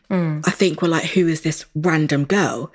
mm. 0.10 0.42
I 0.48 0.52
think 0.52 0.82
were 0.82 0.88
like, 0.88 1.04
who 1.04 1.28
is 1.28 1.42
this 1.42 1.66
random 1.76 2.24
girl? 2.24 2.72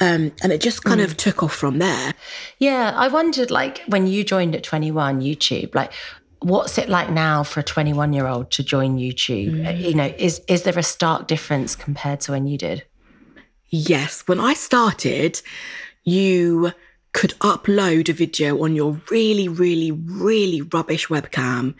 Um, 0.00 0.32
and 0.42 0.50
it 0.50 0.60
just 0.60 0.82
kind 0.82 1.00
mm. 1.00 1.04
of 1.04 1.16
took 1.16 1.42
off 1.42 1.54
from 1.54 1.78
there. 1.78 2.14
Yeah, 2.58 2.92
I 2.96 3.08
wondered, 3.08 3.50
like, 3.50 3.82
when 3.86 4.06
you 4.06 4.24
joined 4.24 4.54
at 4.54 4.62
21, 4.62 5.20
YouTube, 5.20 5.74
like, 5.74 5.92
what's 6.40 6.78
it 6.78 6.88
like 6.88 7.10
now 7.10 7.42
for 7.42 7.60
a 7.60 7.62
21 7.62 8.14
year 8.14 8.26
old 8.26 8.50
to 8.52 8.64
join 8.64 8.98
YouTube? 8.98 9.52
Mm. 9.52 9.80
You 9.80 9.94
know, 9.94 10.12
is 10.16 10.40
is 10.48 10.62
there 10.62 10.78
a 10.78 10.82
stark 10.82 11.26
difference 11.26 11.76
compared 11.76 12.20
to 12.22 12.32
when 12.32 12.46
you 12.46 12.58
did? 12.58 12.84
Yes, 13.70 14.22
when 14.26 14.40
I 14.40 14.54
started, 14.54 15.40
you 16.04 16.72
could 17.12 17.30
upload 17.40 18.08
a 18.08 18.12
video 18.12 18.62
on 18.62 18.74
your 18.74 19.00
really, 19.10 19.48
really, 19.48 19.90
really 19.90 20.62
rubbish 20.62 21.08
webcam 21.08 21.74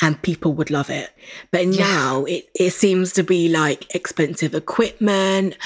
and 0.00 0.20
people 0.22 0.52
would 0.54 0.70
love 0.70 0.90
it. 0.90 1.10
But 1.50 1.66
yeah. 1.66 1.84
now 1.84 2.24
it, 2.24 2.48
it 2.54 2.70
seems 2.70 3.12
to 3.14 3.22
be 3.22 3.48
like 3.48 3.94
expensive 3.94 4.54
equipment, 4.54 5.56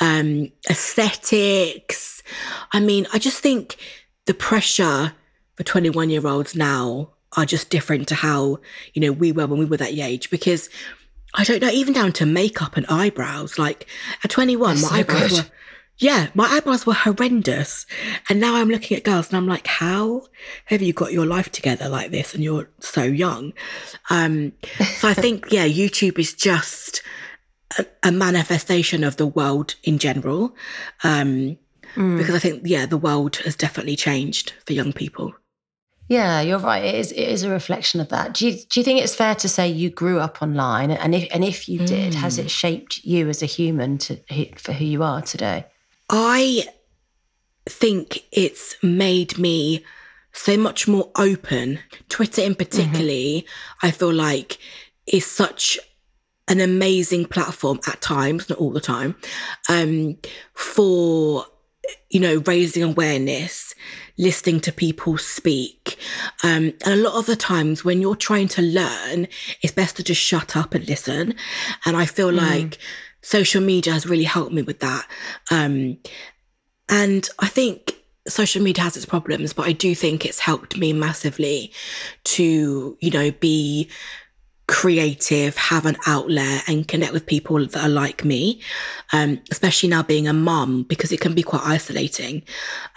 um, 0.00 0.50
aesthetics. 0.70 2.22
I 2.72 2.80
mean, 2.80 3.06
I 3.12 3.18
just 3.18 3.40
think 3.40 3.76
the 4.26 4.34
pressure 4.34 5.12
for 5.54 5.62
21 5.62 6.10
year 6.10 6.26
olds 6.26 6.56
now 6.56 7.10
are 7.36 7.44
just 7.44 7.70
different 7.70 8.08
to 8.08 8.14
how, 8.14 8.58
you 8.94 9.02
know, 9.02 9.12
we 9.12 9.32
were 9.32 9.46
when 9.46 9.58
we 9.58 9.64
were 9.64 9.76
that 9.76 9.92
age 9.92 10.30
because 10.30 10.70
I 11.34 11.44
don't 11.44 11.60
know, 11.60 11.70
even 11.70 11.92
down 11.92 12.12
to 12.14 12.26
makeup 12.26 12.76
and 12.76 12.86
eyebrows. 12.88 13.58
Like 13.58 13.86
at 14.22 14.30
21, 14.30 14.76
my 14.76 14.80
so 14.80 14.94
eyebrows 14.94 15.30
good. 15.30 15.44
were, 15.44 15.50
yeah, 15.98 16.28
my 16.34 16.44
eyebrows 16.46 16.86
were 16.86 16.94
horrendous. 16.94 17.86
And 18.28 18.40
now 18.40 18.56
I'm 18.56 18.68
looking 18.68 18.96
at 18.96 19.04
girls 19.04 19.28
and 19.28 19.36
I'm 19.36 19.46
like, 19.46 19.66
how 19.66 20.22
have 20.66 20.82
you 20.82 20.92
got 20.92 21.12
your 21.12 21.26
life 21.26 21.50
together 21.50 21.88
like 21.88 22.10
this? 22.10 22.34
And 22.34 22.42
you're 22.42 22.70
so 22.80 23.02
young. 23.02 23.52
Um, 24.10 24.52
so 24.96 25.08
I 25.08 25.14
think, 25.14 25.46
yeah, 25.50 25.66
YouTube 25.66 26.18
is 26.18 26.34
just 26.34 27.02
a, 27.78 27.86
a 28.04 28.12
manifestation 28.12 29.04
of 29.04 29.16
the 29.16 29.26
world 29.26 29.74
in 29.82 29.98
general. 29.98 30.54
Um, 31.02 31.58
mm. 31.94 32.18
because 32.18 32.34
I 32.34 32.40
think, 32.40 32.62
yeah, 32.64 32.86
the 32.86 32.98
world 32.98 33.36
has 33.36 33.56
definitely 33.56 33.96
changed 33.96 34.52
for 34.66 34.72
young 34.72 34.92
people. 34.92 35.34
Yeah, 36.08 36.42
you're 36.42 36.58
right. 36.58 36.84
It 36.84 36.94
is. 36.96 37.12
It 37.12 37.28
is 37.28 37.44
a 37.44 37.50
reflection 37.50 38.00
of 38.00 38.10
that. 38.10 38.34
Do 38.34 38.46
you 38.46 38.58
do 38.58 38.80
you 38.80 38.84
think 38.84 39.00
it's 39.00 39.14
fair 39.14 39.34
to 39.36 39.48
say 39.48 39.68
you 39.68 39.88
grew 39.88 40.18
up 40.18 40.42
online, 40.42 40.90
and 40.90 41.14
if 41.14 41.28
and 41.32 41.42
if 41.42 41.68
you 41.68 41.78
did, 41.86 42.12
mm. 42.12 42.16
has 42.16 42.38
it 42.38 42.46
mm. 42.46 42.50
shaped 42.50 43.04
you 43.04 43.28
as 43.28 43.42
a 43.42 43.46
human 43.46 43.98
to 43.98 44.18
for 44.56 44.72
who 44.72 44.84
you 44.84 45.02
are 45.02 45.22
today? 45.22 45.66
I 46.10 46.64
think 47.66 48.24
it's 48.30 48.76
made 48.82 49.38
me 49.38 49.82
so 50.32 50.58
much 50.58 50.86
more 50.86 51.10
open. 51.16 51.78
Twitter, 52.10 52.42
in 52.42 52.54
particularly, 52.54 53.46
mm-hmm. 53.46 53.86
I 53.86 53.90
feel 53.90 54.12
like 54.12 54.58
is 55.06 55.26
such 55.26 55.78
an 56.48 56.60
amazing 56.60 57.24
platform 57.24 57.80
at 57.86 58.02
times, 58.02 58.50
not 58.50 58.58
all 58.58 58.70
the 58.70 58.80
time, 58.80 59.16
um, 59.70 60.18
for 60.52 61.46
you 62.10 62.20
know 62.20 62.42
raising 62.46 62.82
awareness 62.82 63.74
listening 64.16 64.60
to 64.60 64.72
people 64.72 65.18
speak. 65.18 65.98
Um, 66.42 66.72
and 66.84 66.94
a 66.94 66.96
lot 66.96 67.18
of 67.18 67.26
the 67.26 67.36
times 67.36 67.84
when 67.84 68.00
you're 68.00 68.16
trying 68.16 68.48
to 68.48 68.62
learn, 68.62 69.28
it's 69.62 69.72
best 69.72 69.96
to 69.96 70.04
just 70.04 70.20
shut 70.20 70.56
up 70.56 70.74
and 70.74 70.88
listen. 70.88 71.34
And 71.84 71.96
I 71.96 72.06
feel 72.06 72.30
mm. 72.30 72.36
like 72.36 72.78
social 73.22 73.62
media 73.62 73.92
has 73.92 74.06
really 74.06 74.24
helped 74.24 74.52
me 74.52 74.62
with 74.62 74.80
that. 74.80 75.06
Um, 75.50 75.98
and 76.88 77.28
I 77.38 77.48
think 77.48 77.96
social 78.28 78.62
media 78.62 78.84
has 78.84 78.96
its 78.96 79.06
problems, 79.06 79.52
but 79.52 79.66
I 79.66 79.72
do 79.72 79.94
think 79.94 80.24
it's 80.24 80.38
helped 80.38 80.76
me 80.76 80.92
massively 80.92 81.72
to, 82.24 82.96
you 83.00 83.10
know, 83.10 83.30
be 83.32 83.88
creative, 84.66 85.56
have 85.56 85.86
an 85.86 85.96
outlet 86.06 86.64
and 86.68 86.88
connect 86.88 87.12
with 87.12 87.26
people 87.26 87.58
that 87.58 87.84
are 87.84 87.88
like 87.88 88.24
me. 88.24 88.60
Um, 89.12 89.40
especially 89.50 89.88
now 89.88 90.02
being 90.02 90.26
a 90.26 90.32
mum, 90.32 90.84
because 90.84 91.12
it 91.12 91.20
can 91.20 91.34
be 91.34 91.42
quite 91.42 91.62
isolating. 91.62 92.42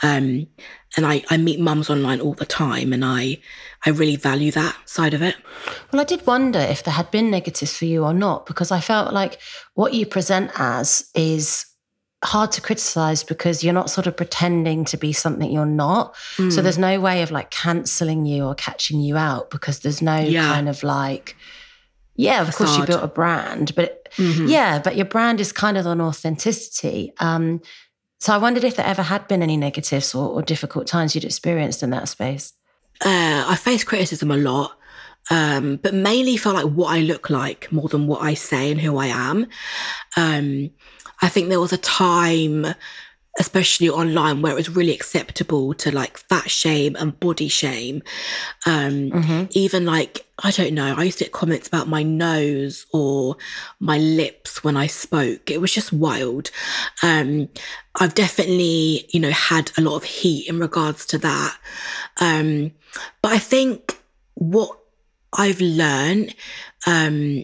Um, 0.02 0.48
and 0.96 1.06
I, 1.06 1.24
I 1.30 1.38
meet 1.38 1.60
mums 1.60 1.90
online 1.90 2.22
all 2.22 2.34
the 2.34 2.46
time 2.46 2.94
and 2.94 3.04
I 3.04 3.40
I 3.86 3.92
really 3.92 4.16
value 4.16 4.52
that 4.52 4.76
side 4.86 5.14
of 5.14 5.22
it. 5.22 5.36
Well, 5.92 6.02
I 6.02 6.06
did 6.06 6.26
wonder 6.26 6.60
if 6.60 6.84
there 6.84 6.94
had 6.94 7.12
been 7.12 7.30
negatives 7.30 7.78
for 7.78 7.86
you 7.86 8.04
or 8.04 8.14
not, 8.14 8.46
because 8.46 8.72
I 8.72 8.80
felt 8.80 9.14
like 9.14 9.40
what 9.76 9.94
you 9.94 10.06
present 10.06 10.52
as 10.58 11.10
is 11.14 11.66
hard 12.24 12.52
to 12.52 12.62
criticize 12.62 13.24
because 13.24 13.64
you're 13.64 13.74
not 13.74 13.92
sort 13.92 14.08
of 14.08 14.18
pretending 14.18 14.84
to 14.86 14.98
be 14.98 15.14
something 15.14 15.52
you're 15.52 15.66
not. 15.66 16.16
Mm. 16.38 16.52
So 16.52 16.62
there's 16.62 16.78
no 16.78 17.00
way 17.00 17.22
of 17.22 17.30
like 17.30 17.52
canceling 17.52 18.26
you 18.26 18.44
or 18.44 18.56
catching 18.56 19.00
you 19.00 19.18
out 19.18 19.52
because 19.52 19.80
there's 19.80 20.02
no 20.02 20.18
yeah. 20.18 20.52
kind 20.52 20.68
of 20.68 20.82
like 20.82 21.36
yeah, 22.18 22.42
of 22.42 22.54
course 22.56 22.78
you 22.78 22.86
built 22.86 23.04
a 23.04 23.08
brand, 23.08 23.74
but 23.76 24.12
mm-hmm. 24.16 24.48
yeah, 24.48 24.80
but 24.80 24.96
your 24.96 25.06
brand 25.06 25.40
is 25.40 25.52
kind 25.52 25.78
of 25.78 25.86
on 25.86 26.02
authenticity. 26.02 27.14
Um, 27.20 27.62
so 28.20 28.34
I 28.34 28.40
wondered 28.40 28.64
if 28.64 28.76
there 28.76 28.86
ever 28.86 29.04
had 29.04 29.28
been 29.28 29.44
any 29.44 29.56
negatives 29.56 30.16
or, 30.16 30.28
or 30.28 30.42
difficult 30.42 30.88
times 30.88 31.14
you'd 31.14 31.24
experienced 31.24 31.84
in 31.84 31.92
that 31.92 32.10
space. 32.10 32.54
Uh, 33.06 33.46
I 33.48 33.56
face 33.56 33.84
criticism 33.84 34.32
a 34.32 34.38
lot, 34.38 34.78
um, 35.30 35.78
but 35.78 35.94
mainly 35.94 36.38
for 36.38 36.52
like 36.54 36.66
what 36.66 36.92
I 36.92 37.02
look 37.02 37.30
like 37.30 37.72
more 37.72 37.88
than 37.88 38.08
what 38.08 38.24
I 38.24 38.34
say 38.34 38.72
and 38.72 38.82
who 38.82 38.98
I 38.98 39.08
am. 39.08 39.46
Um, 40.18 40.72
I 41.22 41.30
think 41.30 41.50
there 41.50 41.60
was 41.60 41.74
a 41.74 41.78
time 41.78 42.66
especially 43.40 43.90
online 43.90 44.42
where 44.42 44.52
it 44.52 44.56
was 44.56 44.70
really 44.76 44.94
acceptable 44.94 45.74
to 45.76 45.92
like 45.92 46.18
fat 46.18 46.50
shame 46.50 46.96
and 46.96 47.20
body 47.20 47.48
shame. 47.48 48.02
Um, 48.66 49.12
Mm-hmm. 49.12 49.44
even 49.52 49.86
like, 49.86 50.26
I 50.44 50.52
don't 50.52 50.74
know, 50.74 50.94
I 50.98 51.04
used 51.04 51.20
to 51.20 51.24
get 51.26 51.34
comments 51.34 51.68
about 51.68 51.88
my 51.88 52.04
nose 52.04 52.86
or 52.94 53.38
my 53.80 53.98
lips 53.98 54.64
when 54.64 54.76
I 54.78 54.88
spoke. 54.88 55.50
It 55.52 55.62
was 55.62 55.74
just 55.74 55.94
wild. 55.94 56.52
Um, 57.04 57.50
I've 57.96 58.14
definitely, 58.16 59.08
you 59.10 59.20
know, 59.20 59.32
had 59.32 59.72
a 59.78 59.82
lot 59.82 59.96
of 59.96 60.04
heat 60.04 60.48
in 60.48 60.60
regards 60.60 61.06
to 61.08 61.18
that. 61.20 61.58
Um, 62.20 62.72
but 63.22 63.32
I 63.34 63.40
think 63.40 64.00
what 64.36 64.78
I've 65.34 65.62
learned, 65.62 66.36
um, 66.86 67.44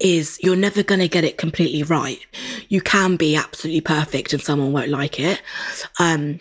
is 0.00 0.38
you're 0.42 0.56
never 0.56 0.82
going 0.82 1.00
to 1.00 1.08
get 1.08 1.24
it 1.24 1.38
completely 1.38 1.82
right. 1.82 2.20
You 2.68 2.80
can 2.80 3.16
be 3.16 3.36
absolutely 3.36 3.80
perfect 3.80 4.32
and 4.32 4.42
someone 4.42 4.72
won't 4.72 4.90
like 4.90 5.18
it. 5.18 5.42
Um, 5.98 6.40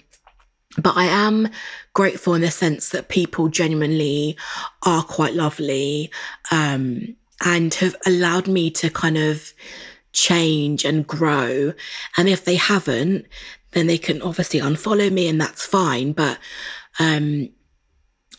but 0.77 0.95
I 0.95 1.05
am 1.05 1.49
grateful 1.93 2.35
in 2.35 2.41
the 2.41 2.51
sense 2.51 2.89
that 2.89 3.09
people 3.09 3.47
genuinely 3.47 4.37
are 4.85 5.03
quite 5.03 5.33
lovely 5.33 6.11
um, 6.51 7.15
and 7.43 7.73
have 7.75 7.95
allowed 8.05 8.47
me 8.47 8.69
to 8.71 8.89
kind 8.89 9.17
of 9.17 9.53
change 10.13 10.85
and 10.85 11.07
grow. 11.07 11.73
And 12.15 12.29
if 12.29 12.45
they 12.45 12.55
haven't, 12.55 13.25
then 13.71 13.87
they 13.87 13.97
can 13.97 14.21
obviously 14.21 14.59
unfollow 14.59 15.11
me 15.11 15.27
and 15.27 15.41
that's 15.41 15.65
fine. 15.65 16.11
But 16.11 16.37
um, 16.99 17.49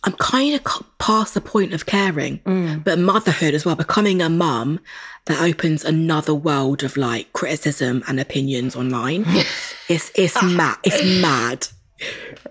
I'm 0.04 0.12
kind 0.14 0.54
of 0.54 0.62
past 0.98 1.34
the 1.34 1.40
point 1.40 1.74
of 1.74 1.86
caring, 1.86 2.40
but 2.84 2.98
motherhood 2.98 3.54
as 3.54 3.64
well, 3.64 3.74
becoming 3.76 4.22
a 4.22 4.28
mum 4.28 4.80
that 5.26 5.40
opens 5.42 5.84
another 5.84 6.34
world 6.34 6.82
of 6.82 6.96
like 6.96 7.32
criticism 7.32 8.02
and 8.08 8.18
opinions 8.20 8.76
online. 8.76 9.24
it's 9.88 10.10
it's 10.14 10.40
mad. 10.42 10.76
It's 10.84 11.02
mad. 11.22 11.66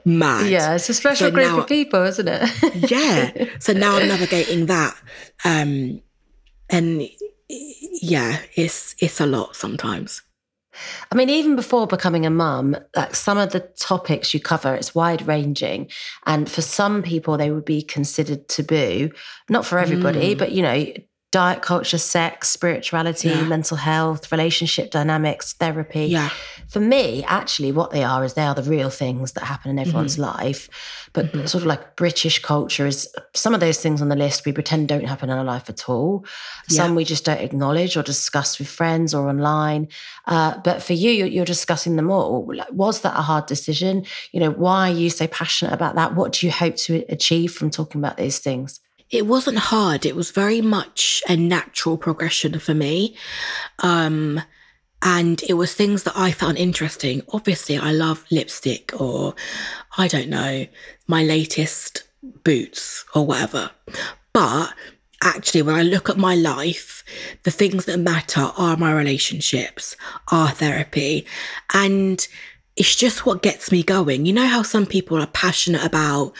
Mad. 0.06 0.48
Yeah, 0.50 0.76
it's 0.76 0.90
a 0.90 0.94
special 0.94 1.28
So 1.28 1.32
group 1.32 1.48
now- 1.48 1.60
of 1.60 1.68
people, 1.68 2.04
isn't 2.04 2.28
it? 2.28 2.92
Yeah. 2.92 3.32
So 3.60 3.74
now 3.74 3.96
I'm 3.98 4.08
navigating 4.08 4.66
that. 4.68 4.96
Um 5.46 6.02
and 6.70 7.08
yeah, 7.50 8.40
it's 8.56 8.94
it's 9.00 9.22
a 9.22 9.26
lot 9.26 9.56
sometimes. 9.56 10.22
I 11.12 11.16
mean, 11.16 11.30
even 11.30 11.56
before 11.56 11.88
becoming 11.88 12.26
a 12.26 12.30
mum, 12.30 12.76
like 12.96 13.16
some 13.16 13.38
of 13.38 13.52
the 13.52 13.60
topics 13.60 14.34
you 14.34 14.40
cover, 14.40 14.76
it's 14.76 14.96
wide 14.96 15.28
ranging. 15.28 15.90
And 16.26 16.50
for 16.50 16.62
some 16.62 17.02
people, 17.02 17.38
they 17.38 17.52
would 17.52 17.66
be 17.66 17.82
considered 17.82 18.48
taboo. 18.48 19.12
Not 19.50 19.66
for 19.66 19.80
everybody, 19.80 20.34
hmm. 20.34 20.38
but 20.38 20.52
you 20.52 20.62
know, 20.62 20.86
diet 21.32 21.62
culture, 21.62 21.98
sex, 21.98 22.50
spirituality, 22.50 23.28
Yeah. 23.30 23.44
mental 23.44 23.76
health, 23.78 24.32
relationship 24.32 24.92
dynamics, 24.92 25.54
therapy. 25.54 26.06
Yeah. 26.06 26.30
For 26.70 26.80
me, 26.80 27.24
actually, 27.28 27.74
what 27.74 27.92
they 27.92 28.02
are 28.04 28.24
is 28.24 28.34
they 28.34 28.44
are 28.44 28.56
the 28.56 28.64
real 28.64 28.90
things 28.90 29.34
that 29.34 29.44
happen 29.44 29.72
in 29.72 29.78
everyone's 29.80 30.14
Mm-hmm. 30.16 30.40
life. 30.46 30.70
But 31.12 31.32
sort 31.50 31.64
of 31.64 31.66
like 31.66 31.96
British 31.98 32.40
culture 32.42 32.86
is 32.88 33.10
some 33.36 33.54
of 33.54 33.60
those 33.60 33.82
things 33.82 34.02
on 34.02 34.08
the 34.10 34.16
list 34.16 34.46
we 34.46 34.52
pretend 34.54 34.88
don't 34.88 35.06
happen 35.06 35.30
in 35.30 35.38
our 35.38 35.44
life 35.44 35.70
at 35.70 35.90
all. 35.90 36.26
Some 36.70 36.96
we 36.96 37.04
just 37.04 37.26
don't 37.26 37.42
acknowledge 37.42 37.98
or 37.98 38.04
discuss 38.04 38.58
with 38.60 38.68
friends 38.70 39.14
or 39.14 39.28
online. 39.28 39.88
Uh, 40.28 40.58
but 40.64 40.82
for 40.82 40.94
you, 40.94 41.12
you're, 41.12 41.28
you're 41.28 41.46
discussing 41.46 41.98
them 41.98 42.10
all. 42.10 42.48
Like, 42.56 42.72
Was 42.72 43.02
that 43.02 43.18
a 43.18 43.22
hard 43.24 43.48
decision? 43.48 44.06
You 44.32 44.40
know, 44.40 44.52
why 44.52 44.90
are 44.92 44.94
you 44.94 45.10
so 45.10 45.28
passionate 45.28 45.74
about 45.74 45.96
that? 45.96 46.16
What 46.16 46.34
do 46.34 46.46
you 46.46 46.52
hope 46.52 46.76
to 46.88 47.04
achieve 47.10 47.52
from 47.54 47.70
talking 47.70 48.00
about 48.00 48.16
these 48.18 48.40
things? 48.40 48.80
It 49.10 49.26
wasn't 49.26 49.58
hard. 49.58 50.06
It 50.06 50.16
was 50.16 50.32
very 50.32 50.62
much 50.62 51.24
a 51.28 51.36
natural 51.38 51.98
progression 51.98 52.60
for 52.60 52.74
me. 52.74 53.16
Um, 53.80 54.42
and 55.02 55.42
it 55.44 55.54
was 55.54 55.74
things 55.74 56.04
that 56.04 56.18
I 56.18 56.32
found 56.32 56.58
interesting. 56.58 57.22
Obviously, 57.32 57.78
I 57.78 57.92
love 57.92 58.26
lipstick 58.32 59.00
or 59.00 59.36
I 59.98 60.08
don't 60.08 60.30
know, 60.30 60.66
my 61.08 61.24
latest 61.24 62.04
boots 62.44 63.06
or 63.14 63.26
whatever. 63.26 63.72
But 64.34 64.74
actually, 65.24 65.62
when 65.62 65.76
I 65.76 65.84
look 65.84 66.10
at 66.10 66.18
my 66.18 66.36
life, 66.36 67.04
the 67.44 67.52
things 67.52 67.86
that 67.86 68.00
matter 68.00 68.52
are 68.58 68.76
my 68.76 68.92
relationships, 68.92 69.96
are 70.32 70.50
therapy. 70.50 71.26
And 71.74 72.28
it's 72.76 72.96
just 72.96 73.26
what 73.26 73.42
gets 73.42 73.72
me 73.72 73.84
going. 73.84 74.26
You 74.26 74.34
know 74.34 74.48
how 74.48 74.64
some 74.64 74.86
people 74.86 75.22
are 75.22 75.28
passionate 75.28 75.84
about 75.84 76.34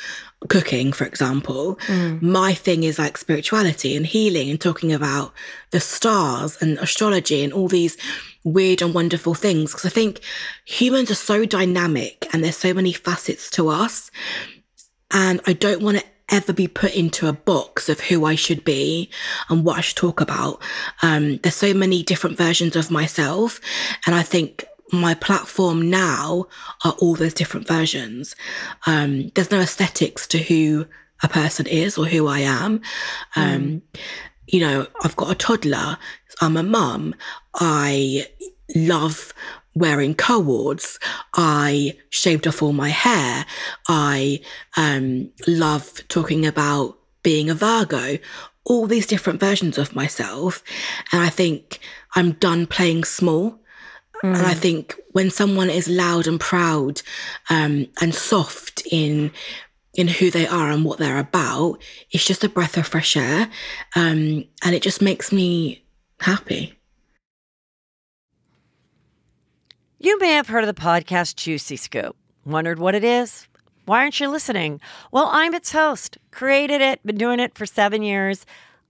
cooking, 0.50 0.94
for 0.94 1.06
example. 1.06 1.80
My 2.22 2.54
thing 2.54 2.84
is 2.84 3.00
like 3.00 3.18
spirituality 3.18 3.96
and 3.96 4.06
healing 4.06 4.50
and 4.50 4.62
talking 4.62 4.94
about 4.94 5.34
the 5.72 5.80
stars 5.80 6.58
and 6.62 6.78
astrology 6.78 7.44
and 7.44 7.52
all 7.52 7.68
these 7.68 7.98
weird 8.44 8.82
and 8.82 8.94
wonderful 8.94 9.34
things. 9.34 9.72
Because 9.72 9.86
I 9.86 9.90
think 9.90 10.22
humans 10.66 11.12
are 11.12 11.16
so 11.16 11.46
dynamic 11.46 12.28
and 12.34 12.44
there's 12.44 12.58
so 12.58 12.74
many 12.74 12.94
facets 12.94 13.50
to 13.52 13.70
us. 13.70 14.12
And 15.12 15.42
I 15.48 15.54
don't 15.54 15.82
want 15.82 15.98
to 15.98 16.06
ever 16.30 16.52
be 16.52 16.68
put 16.68 16.94
into 16.96 17.28
a 17.28 17.34
box 17.34 17.88
of 17.88 18.02
who 18.02 18.26
I 18.26 18.36
should 18.36 18.64
be 18.66 19.10
and 19.50 19.64
what 19.64 19.78
I 19.78 19.82
should 19.82 19.96
talk 19.96 20.20
about. 20.20 20.62
Um, 21.02 21.38
there's 21.38 21.56
so 21.56 21.74
many 21.74 22.04
different 22.04 22.38
versions 22.38 22.76
of 22.76 22.92
myself. 22.92 23.62
And 24.06 24.14
I 24.14 24.24
think 24.24 24.66
my 24.92 25.14
platform 25.14 25.90
now 25.90 26.48
are 26.84 26.96
all 27.00 27.16
those 27.16 27.34
different 27.34 27.68
versions. 27.68 28.36
Um, 28.86 29.30
there's 29.36 29.52
no 29.52 29.60
aesthetics 29.60 30.28
to 30.28 30.38
who 30.38 30.88
a 31.24 31.28
person 31.28 31.68
is 31.68 31.98
or 31.98 32.06
who 32.06 32.28
I 32.28 32.40
am. 32.40 32.82
Um, 33.36 33.82
You 34.50 34.62
know, 34.62 34.88
I've 35.04 35.18
got 35.18 35.32
a 35.32 35.36
toddler. 35.36 35.98
I'm 36.40 36.56
a 36.56 36.64
mum. 36.64 37.16
I 37.54 38.28
love 38.76 39.34
wearing 39.76 40.16
co-ords. 40.16 41.00
I 41.34 41.98
shaved 42.10 42.48
off 42.48 42.62
all 42.62 42.72
my 42.72 42.90
hair. 42.90 43.46
I 43.90 44.40
um, 44.78 45.32
love 45.48 46.02
talking 46.08 46.46
about 46.46 46.98
being 47.24 47.50
a 47.50 47.54
Virgo. 47.54 48.20
All 48.64 48.88
these 48.88 49.06
different 49.06 49.42
versions 49.42 49.78
of 49.78 49.96
myself. 49.96 50.64
And 51.12 51.22
I 51.22 51.30
think 51.30 51.80
I'm 52.16 52.32
done 52.32 52.68
playing 52.68 53.04
small. 53.04 53.60
And 54.24 54.38
I 54.38 54.54
think 54.54 54.96
when 55.12 55.30
someone 55.30 55.70
is 55.70 55.88
loud 55.88 56.28
and 56.28 56.40
proud 56.40 57.02
um, 57.50 57.88
and 58.02 58.14
soft 58.14 58.84
in 58.92 59.32
in 59.94 60.08
who 60.08 60.30
they 60.30 60.46
are 60.46 60.70
and 60.70 60.86
what 60.86 61.00
they're 61.00 61.18
about, 61.18 61.82
it's 62.12 62.26
just 62.26 62.44
a 62.44 62.50
breath 62.50 62.78
of 62.78 62.86
fresh 62.86 63.18
air, 63.18 63.50
um, 63.96 64.46
and 64.64 64.76
it 64.76 64.84
just 64.84 65.02
makes 65.02 65.32
me 65.32 65.84
happy. 66.20 66.74
You 70.00 70.20
may 70.20 70.34
have 70.34 70.48
heard 70.48 70.64
of 70.64 70.76
the 70.76 70.80
podcast 70.80 71.36
Juicy 71.36 71.76
Scoop. 71.76 72.16
Wondered 72.46 72.78
what 72.78 72.94
it 72.94 73.04
is? 73.04 73.48
Why 73.86 74.02
aren't 74.02 74.20
you 74.20 74.30
listening? 74.30 74.80
Well, 75.12 75.30
I'm 75.32 75.56
its 75.56 75.72
host, 75.72 76.18
created 76.30 76.82
it, 76.82 77.04
been 77.06 77.18
doing 77.18 77.40
it 77.40 77.58
for 77.58 77.66
seven 77.66 78.04
years. 78.04 78.46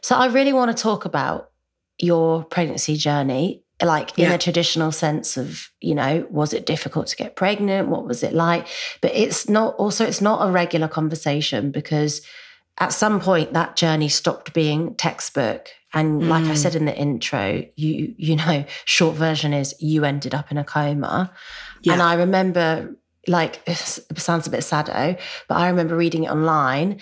So 0.00 0.16
I 0.16 0.26
really 0.26 0.52
want 0.52 0.74
to 0.74 0.82
talk 0.82 1.04
about 1.04 1.50
your 1.98 2.44
pregnancy 2.44 2.96
journey, 2.96 3.62
like 3.82 4.18
in 4.18 4.26
Yeah. 4.26 4.34
a 4.34 4.38
traditional 4.38 4.92
sense 4.92 5.36
of, 5.36 5.70
you 5.80 5.94
know, 5.94 6.26
was 6.30 6.52
it 6.52 6.66
difficult 6.66 7.08
to 7.08 7.16
get 7.16 7.36
pregnant? 7.36 7.88
What 7.88 8.06
was 8.06 8.22
it 8.22 8.32
like? 8.32 8.66
But 9.00 9.12
it's 9.14 9.48
not 9.48 9.74
also 9.76 10.04
it's 10.04 10.20
not 10.20 10.46
a 10.46 10.50
regular 10.50 10.88
conversation 10.88 11.70
because 11.70 12.22
at 12.78 12.92
some 12.92 13.20
point 13.20 13.52
that 13.52 13.76
journey 13.76 14.08
stopped 14.08 14.52
being 14.52 14.94
textbook. 14.94 15.68
And 15.94 16.28
like 16.28 16.44
I 16.44 16.54
said 16.54 16.72
mm. 16.72 16.76
in 16.76 16.84
the 16.84 16.96
intro, 16.96 17.64
you 17.76 18.14
you 18.16 18.36
know, 18.36 18.64
short 18.84 19.16
version 19.16 19.52
is 19.52 19.74
you 19.80 20.04
ended 20.04 20.34
up 20.34 20.50
in 20.50 20.58
a 20.58 20.64
coma. 20.64 21.32
Yeah. 21.82 21.94
And 21.94 22.02
I 22.02 22.14
remember 22.14 22.96
like 23.26 23.60
it 23.66 23.76
sounds 24.18 24.46
a 24.46 24.50
bit 24.50 24.62
saddo, 24.62 25.16
but 25.48 25.54
I 25.56 25.68
remember 25.68 25.96
reading 25.96 26.24
it 26.24 26.30
online 26.30 27.00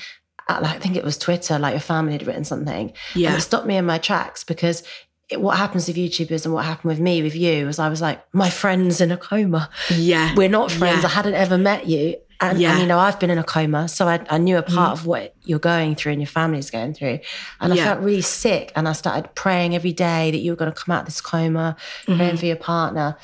like, 0.49 0.77
I 0.77 0.79
think 0.79 0.97
it 0.97 1.05
was 1.05 1.19
Twitter, 1.19 1.59
like 1.59 1.73
your 1.73 1.81
family 1.81 2.13
had 2.13 2.27
written 2.27 2.45
something. 2.45 2.93
Yeah. 3.15 3.31
And 3.31 3.39
it 3.39 3.41
stopped 3.41 3.67
me 3.67 3.77
in 3.77 3.85
my 3.85 3.99
tracks 3.99 4.45
because 4.45 4.83
it, 5.29 5.41
what 5.41 5.57
happens 5.57 5.89
with 5.89 5.97
YouTubers 5.97 6.45
and 6.45 6.55
what 6.55 6.65
happened 6.65 6.91
with 6.91 7.01
me, 7.01 7.23
with 7.23 7.35
you, 7.35 7.67
was 7.67 7.79
I 7.79 7.89
was 7.89 8.01
like, 8.01 8.23
my 8.33 8.49
friend's 8.49 9.01
in 9.01 9.11
a 9.11 9.17
coma. 9.17 9.71
Yeah. 9.91 10.35
We're 10.37 10.49
not 10.49 10.71
friends. 10.71 11.03
Yeah. 11.03 11.09
I 11.09 11.13
hadn't 11.13 11.35
ever 11.35 11.59
met 11.59 11.87
you. 11.87 12.17
And, 12.41 12.61
Yeah. 12.61 12.73
and, 12.73 12.83
you 12.83 12.87
know, 12.87 12.99
I've 12.99 13.19
been 13.19 13.31
in 13.31 13.39
a 13.39 13.45
coma. 13.45 13.89
So 13.89 14.07
I, 14.07 14.25
I 14.29 14.39
knew 14.39 14.57
a 14.57 14.63
mm-hmm. 14.63 14.75
part 14.75 14.93
of 14.93 15.07
what 15.07 15.35
you're 15.43 15.59
going 15.59 15.95
through 15.97 16.13
and 16.13 16.21
your 16.21 16.29
family's 16.29 16.71
going 16.71 16.95
through. 16.95 17.21
And 17.61 17.73
I 17.73 17.77
felt 17.77 18.01
really 18.01 18.21
sick. 18.21 18.73
And 18.77 18.87
I 18.87 18.93
started 18.93 19.35
praying 19.35 19.75
every 19.75 19.93
day 19.93 20.31
that 20.31 20.39
you 20.39 20.53
were 20.53 20.57
going 20.57 20.71
to 20.71 20.79
come 20.79 20.95
out 20.95 21.01
of 21.01 21.07
this 21.07 21.21
coma, 21.21 21.77
praying 22.05 22.21
mm-hmm. 22.21 22.37
for 22.37 22.47
your 22.47 22.57
partner. 22.57 23.17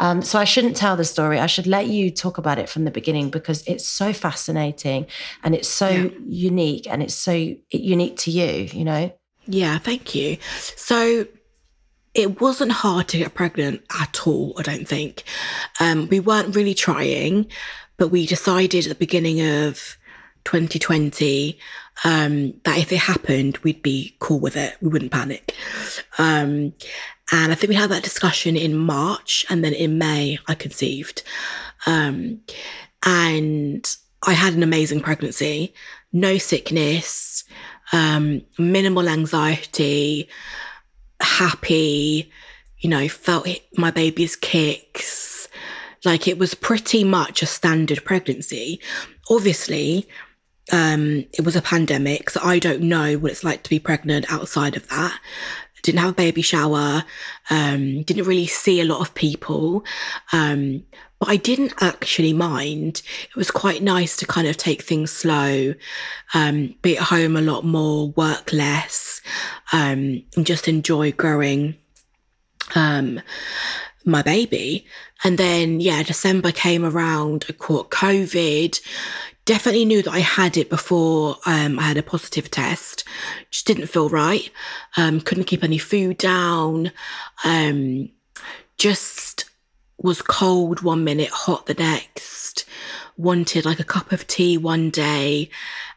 Um, 0.00 0.22
so 0.22 0.38
I 0.38 0.44
shouldn't 0.44 0.76
tell 0.76 0.96
the 0.96 1.04
story. 1.04 1.38
I 1.38 1.46
should 1.46 1.66
let 1.66 1.88
you 1.88 2.10
talk 2.10 2.38
about 2.38 2.58
it 2.58 2.68
from 2.68 2.84
the 2.84 2.90
beginning 2.90 3.30
because 3.30 3.62
it's 3.66 3.88
so 3.88 4.12
fascinating 4.12 5.06
and 5.42 5.54
it's 5.54 5.68
so 5.68 6.10
unique 6.26 6.86
and 6.88 7.02
it's 7.02 7.14
so 7.14 7.54
unique 7.70 8.16
to 8.18 8.30
you, 8.30 8.68
you 8.72 8.84
know? 8.84 9.12
Yeah, 9.46 9.78
thank 9.78 10.14
you. 10.14 10.36
So 10.76 11.26
it 12.14 12.40
wasn't 12.40 12.72
hard 12.72 13.08
to 13.08 13.18
get 13.18 13.34
pregnant 13.34 13.82
at 14.00 14.26
all, 14.26 14.54
I 14.58 14.62
don't 14.62 14.86
think. 14.86 15.24
Um, 15.80 16.08
we 16.08 16.20
weren't 16.20 16.54
really 16.54 16.74
trying, 16.74 17.46
but 17.96 18.08
we 18.08 18.26
decided 18.26 18.86
at 18.86 18.88
the 18.88 18.94
beginning 18.94 19.40
of 19.40 19.96
2020 20.44 21.58
um, 22.04 22.54
that 22.64 22.78
if 22.78 22.92
it 22.92 22.98
happened, 22.98 23.58
we'd 23.58 23.82
be 23.82 24.16
cool 24.18 24.38
with 24.40 24.56
it. 24.56 24.76
We 24.80 24.88
wouldn't 24.88 25.12
panic. 25.12 25.54
Um, 26.18 26.72
and 27.30 27.52
I 27.52 27.54
think 27.54 27.68
we 27.68 27.74
had 27.74 27.90
that 27.90 28.02
discussion 28.02 28.56
in 28.56 28.76
March, 28.76 29.46
and 29.48 29.62
then 29.62 29.72
in 29.72 29.98
May, 29.98 30.38
I 30.46 30.54
conceived. 30.54 31.22
Um, 31.86 32.40
and 33.04 33.96
I 34.26 34.32
had 34.32 34.54
an 34.54 34.62
amazing 34.62 35.00
pregnancy, 35.00 35.74
no 36.12 36.38
sickness, 36.38 37.44
um, 37.92 38.42
minimal 38.58 39.08
anxiety, 39.08 40.28
happy, 41.20 42.30
you 42.78 42.90
know, 42.90 43.08
felt 43.08 43.48
my 43.76 43.90
baby's 43.90 44.36
kicks. 44.36 45.48
Like 46.04 46.28
it 46.28 46.38
was 46.38 46.54
pretty 46.54 47.04
much 47.04 47.42
a 47.42 47.46
standard 47.46 48.04
pregnancy. 48.04 48.80
Obviously, 49.30 50.08
um, 50.72 51.24
it 51.32 51.44
was 51.44 51.56
a 51.56 51.62
pandemic, 51.62 52.30
so 52.30 52.40
I 52.42 52.58
don't 52.58 52.82
know 52.82 53.16
what 53.18 53.32
it's 53.32 53.44
like 53.44 53.62
to 53.64 53.70
be 53.70 53.78
pregnant 53.78 54.30
outside 54.30 54.76
of 54.76 54.86
that. 54.88 55.18
Didn't 55.82 56.00
have 56.00 56.10
a 56.10 56.14
baby 56.14 56.42
shower, 56.42 57.04
um, 57.50 58.02
didn't 58.02 58.26
really 58.26 58.46
see 58.46 58.80
a 58.80 58.84
lot 58.84 59.00
of 59.00 59.14
people. 59.14 59.84
Um, 60.32 60.84
but 61.18 61.30
I 61.30 61.36
didn't 61.36 61.74
actually 61.80 62.32
mind. 62.32 63.02
It 63.30 63.36
was 63.36 63.50
quite 63.50 63.82
nice 63.82 64.16
to 64.18 64.26
kind 64.26 64.46
of 64.46 64.56
take 64.56 64.82
things 64.82 65.10
slow, 65.10 65.74
um, 66.32 66.76
be 66.82 66.96
at 66.96 67.04
home 67.04 67.36
a 67.36 67.40
lot 67.40 67.64
more, 67.64 68.10
work 68.10 68.52
less, 68.52 69.20
um, 69.72 70.22
and 70.36 70.46
just 70.46 70.68
enjoy 70.68 71.10
growing 71.12 71.76
um, 72.74 73.20
my 74.04 74.22
baby. 74.22 74.86
And 75.24 75.38
then, 75.38 75.80
yeah, 75.80 76.04
December 76.04 76.52
came 76.52 76.84
around, 76.84 77.46
I 77.48 77.52
caught 77.52 77.90
COVID. 77.90 78.80
Definitely 79.48 79.86
knew 79.86 80.02
that 80.02 80.12
I 80.12 80.18
had 80.18 80.58
it 80.58 80.68
before 80.68 81.38
um, 81.46 81.78
I 81.78 81.84
had 81.84 81.96
a 81.96 82.02
positive 82.02 82.50
test. 82.50 83.02
Just 83.50 83.66
didn't 83.66 83.86
feel 83.86 84.10
right. 84.10 84.50
Um, 84.98 85.22
couldn't 85.22 85.44
keep 85.44 85.64
any 85.64 85.78
food 85.78 86.18
down. 86.18 86.92
Um, 87.44 88.10
just 88.76 89.46
was 89.96 90.20
cold 90.20 90.82
one 90.82 91.02
minute, 91.02 91.30
hot 91.30 91.64
the 91.64 91.72
next. 91.72 92.66
Wanted 93.18 93.64
like 93.64 93.80
a 93.80 93.84
cup 93.84 94.12
of 94.12 94.26
tea 94.26 94.56
one 94.56 94.90
day 94.90 95.50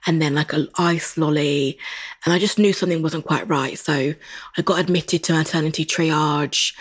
and 0.07 0.19
then 0.19 0.33
like 0.33 0.53
an 0.53 0.67
ice 0.75 1.17
lolly. 1.17 1.77
And 2.25 2.33
I 2.33 2.39
just 2.39 2.57
knew 2.57 2.73
something 2.73 3.01
wasn't 3.01 3.25
quite 3.25 3.47
right. 3.47 3.77
So 3.77 4.15
I 4.57 4.61
got 4.63 4.79
admitted 4.79 5.23
to 5.25 5.33
maternity 5.33 5.85
triage. 5.85 6.73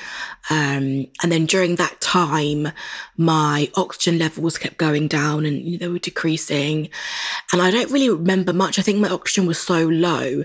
Um, 0.49 1.07
and 1.23 1.31
then 1.31 1.45
during 1.45 1.77
that 1.77 2.01
time, 2.01 2.73
my 3.19 3.71
oxygen 3.77 4.19
levels 4.19 4.57
kept 4.57 4.79
going 4.79 5.09
down 5.09 5.45
and 5.45 5.79
they 5.79 5.89
were 5.89 5.99
decreasing. 5.99 6.89
And 7.53 7.61
I 7.61 7.71
don't 7.71 7.91
really 7.91 8.09
remember 8.09 8.55
much. 8.55 8.79
I 8.79 8.83
think 8.83 8.99
my 8.99 9.11
oxygen 9.11 9.47
was 9.47 9.61
so 9.61 9.87
low 9.87 10.45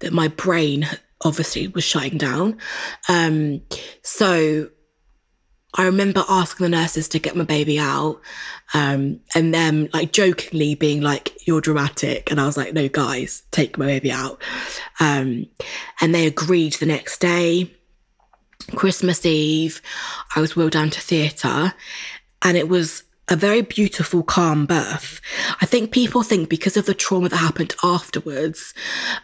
that 0.00 0.12
my 0.12 0.28
brain 0.28 0.88
obviously 1.20 1.68
was 1.68 1.84
shutting 1.84 2.18
down. 2.18 2.56
Um, 3.08 3.60
so 4.02 4.70
I 5.74 5.84
remember 5.84 6.24
asking 6.28 6.64
the 6.64 6.76
nurses 6.76 7.08
to 7.08 7.18
get 7.18 7.36
my 7.36 7.44
baby 7.44 7.78
out, 7.78 8.20
um, 8.72 9.20
and 9.34 9.52
them 9.52 9.88
like 9.92 10.12
jokingly 10.12 10.74
being 10.74 11.00
like, 11.00 11.32
"You're 11.46 11.60
dramatic," 11.60 12.30
and 12.30 12.40
I 12.40 12.46
was 12.46 12.56
like, 12.56 12.72
"No, 12.72 12.88
guys, 12.88 13.42
take 13.50 13.76
my 13.76 13.86
baby 13.86 14.12
out." 14.12 14.42
Um, 15.00 15.46
and 16.00 16.14
they 16.14 16.26
agreed 16.26 16.74
the 16.74 16.86
next 16.86 17.20
day. 17.20 17.70
Christmas 18.76 19.26
Eve, 19.26 19.82
I 20.34 20.40
was 20.40 20.56
wheeled 20.56 20.72
down 20.72 20.90
to 20.90 21.00
theatre, 21.00 21.74
and 22.42 22.56
it 22.56 22.68
was 22.68 23.02
a 23.28 23.36
very 23.36 23.62
beautiful, 23.62 24.22
calm 24.22 24.66
birth. 24.66 25.20
I 25.60 25.66
think 25.66 25.92
people 25.92 26.22
think 26.22 26.48
because 26.48 26.76
of 26.76 26.86
the 26.86 26.94
trauma 26.94 27.30
that 27.30 27.36
happened 27.36 27.74
afterwards, 27.82 28.74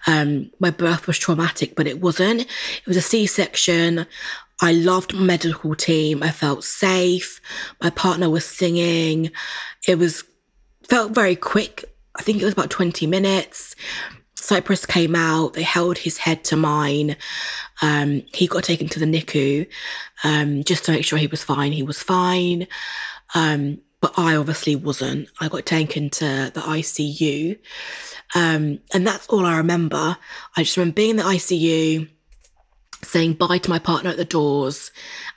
um, 0.06 0.50
my 0.58 0.70
birth 0.70 1.06
was 1.06 1.18
traumatic, 1.18 1.76
but 1.76 1.86
it 1.86 2.00
wasn't. 2.00 2.42
It 2.42 2.86
was 2.86 2.96
a 2.96 3.02
C 3.02 3.26
section. 3.26 4.06
I 4.60 4.72
loved 4.72 5.14
medical 5.14 5.74
team. 5.74 6.22
I 6.22 6.30
felt 6.30 6.64
safe. 6.64 7.40
My 7.82 7.90
partner 7.90 8.28
was 8.28 8.44
singing. 8.44 9.30
It 9.86 9.98
was 9.98 10.24
felt 10.88 11.12
very 11.12 11.36
quick. 11.36 11.84
I 12.16 12.22
think 12.22 12.40
it 12.40 12.44
was 12.44 12.52
about 12.52 12.70
20 12.70 13.06
minutes. 13.06 13.76
Cyprus 14.34 14.86
came 14.86 15.14
out. 15.14 15.54
They 15.54 15.62
held 15.62 15.98
his 15.98 16.18
head 16.18 16.44
to 16.44 16.56
mine. 16.56 17.16
Um, 17.82 18.22
he 18.34 18.46
got 18.46 18.64
taken 18.64 18.88
to 18.88 18.98
the 18.98 19.06
NICU 19.06 19.66
um, 20.24 20.64
just 20.64 20.84
to 20.84 20.92
make 20.92 21.04
sure 21.04 21.18
he 21.18 21.26
was 21.26 21.42
fine. 21.42 21.72
He 21.72 21.82
was 21.82 22.02
fine. 22.02 22.66
Um, 23.34 23.80
but 24.00 24.14
I 24.16 24.36
obviously 24.36 24.76
wasn't. 24.76 25.28
I 25.40 25.48
got 25.48 25.66
taken 25.66 26.10
to 26.10 26.50
the 26.52 26.60
ICU. 26.60 27.58
Um, 28.34 28.80
and 28.92 29.06
that's 29.06 29.26
all 29.28 29.44
I 29.44 29.58
remember. 29.58 30.16
I 30.56 30.62
just 30.62 30.76
remember 30.76 30.94
being 30.94 31.10
in 31.10 31.16
the 31.16 31.22
ICU, 31.24 32.08
saying 33.02 33.34
bye 33.34 33.58
to 33.58 33.70
my 33.70 33.78
partner 33.78 34.10
at 34.10 34.16
the 34.16 34.24
doors, 34.24 34.90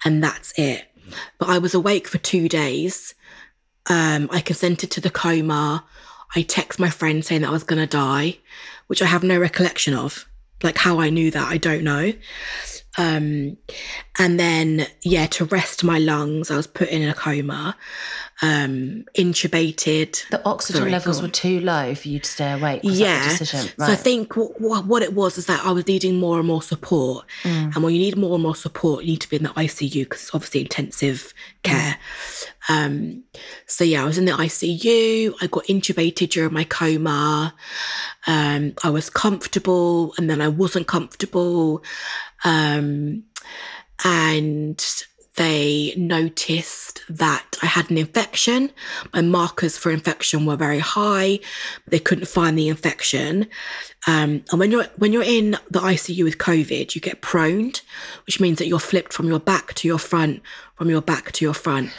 and 0.03 0.23
that's 0.23 0.53
it. 0.57 0.85
But 1.37 1.49
I 1.49 1.57
was 1.57 1.73
awake 1.73 2.07
for 2.07 2.17
two 2.17 2.47
days. 2.49 3.13
Um, 3.87 4.29
I 4.31 4.39
consented 4.39 4.91
to 4.91 5.01
the 5.01 5.09
coma. 5.09 5.85
I 6.35 6.41
text 6.41 6.79
my 6.79 6.89
friend 6.89 7.23
saying 7.23 7.41
that 7.41 7.49
I 7.49 7.53
was 7.53 7.63
going 7.63 7.81
to 7.81 7.87
die, 7.87 8.37
which 8.87 9.01
I 9.01 9.05
have 9.05 9.23
no 9.23 9.37
recollection 9.37 9.93
of. 9.93 10.27
Like 10.61 10.77
how 10.77 10.99
I 10.99 11.09
knew 11.09 11.29
that, 11.31 11.47
I 11.47 11.57
don't 11.57 11.83
know. 11.83 12.13
Um, 12.97 13.57
and 14.19 14.39
then, 14.39 14.85
yeah, 15.01 15.25
to 15.27 15.45
rest 15.45 15.83
my 15.83 15.97
lungs, 15.97 16.51
I 16.51 16.57
was 16.57 16.67
put 16.67 16.89
in 16.89 17.07
a 17.07 17.13
coma, 17.13 17.75
um, 18.41 19.05
intubated. 19.15 20.27
The 20.29 20.45
oxygen 20.45 20.81
Sorry, 20.81 20.91
levels 20.91 21.21
were 21.21 21.27
too 21.27 21.59
low 21.59 21.95
for 21.95 22.07
you 22.07 22.19
to 22.19 22.29
stay 22.29 22.51
awake. 22.51 22.83
Was 22.83 22.99
that 22.99 23.03
the 23.03 23.09
yeah. 23.09 23.29
decision? 23.29 23.71
So 23.77 23.85
I 23.85 23.95
think 23.95 24.29
w- 24.29 24.53
w- 24.53 24.83
what 24.83 25.01
it 25.01 25.13
was 25.13 25.37
is 25.37 25.47
that 25.47 25.65
I 25.65 25.71
was 25.71 25.87
needing 25.87 26.19
more 26.19 26.37
and 26.37 26.47
more 26.47 26.61
support. 26.61 27.25
Mm. 27.43 27.75
And 27.75 27.83
when 27.83 27.93
you 27.93 27.99
need 27.99 28.17
more 28.17 28.35
and 28.35 28.43
more 28.43 28.55
support, 28.55 29.03
you 29.03 29.11
need 29.11 29.21
to 29.21 29.29
be 29.29 29.37
in 29.37 29.43
the 29.43 29.49
ICU 29.49 30.03
because 30.03 30.21
it's 30.21 30.35
obviously 30.35 30.61
intensive 30.61 31.33
care. 31.63 31.97
Um, 32.69 33.23
so 33.65 33.83
yeah, 33.83 34.03
I 34.03 34.05
was 34.05 34.17
in 34.17 34.25
the 34.25 34.31
ICU. 34.33 35.33
I 35.41 35.47
got 35.47 35.65
intubated 35.65 36.29
during 36.29 36.53
my 36.53 36.63
coma. 36.63 37.53
Um, 38.27 38.73
I 38.83 38.89
was 38.89 39.09
comfortable 39.09 40.13
and 40.17 40.29
then 40.29 40.41
I 40.41 40.47
wasn't 40.47 40.87
comfortable. 40.87 41.83
Um, 42.43 43.23
and 44.03 44.83
they 45.35 45.95
noticed 45.97 47.01
that 47.09 47.57
I 47.63 47.65
had 47.65 47.89
an 47.89 47.97
infection. 47.97 48.71
My 49.13 49.21
markers 49.21 49.77
for 49.77 49.89
infection 49.89 50.45
were 50.45 50.55
very 50.55 50.79
high, 50.79 51.39
but 51.83 51.91
they 51.91 51.99
couldn't 51.99 52.27
find 52.27 52.57
the 52.57 52.67
infection. 52.67 53.47
Um, 54.05 54.43
and 54.51 54.59
when 54.59 54.69
you're 54.69 54.85
when 54.97 55.11
you're 55.11 55.23
in 55.23 55.51
the 55.71 55.79
ICU 55.79 56.23
with 56.23 56.37
COVID, 56.37 56.93
you 56.93 57.01
get 57.01 57.21
proned, 57.21 57.81
which 58.27 58.39
means 58.39 58.59
that 58.59 58.67
you're 58.67 58.79
flipped 58.79 59.11
from 59.13 59.27
your 59.27 59.39
back 59.39 59.73
to 59.75 59.87
your 59.87 59.97
front, 59.97 60.41
from 60.75 60.89
your 60.89 61.01
back 61.01 61.31
to 61.33 61.45
your 61.45 61.53
front, 61.55 61.89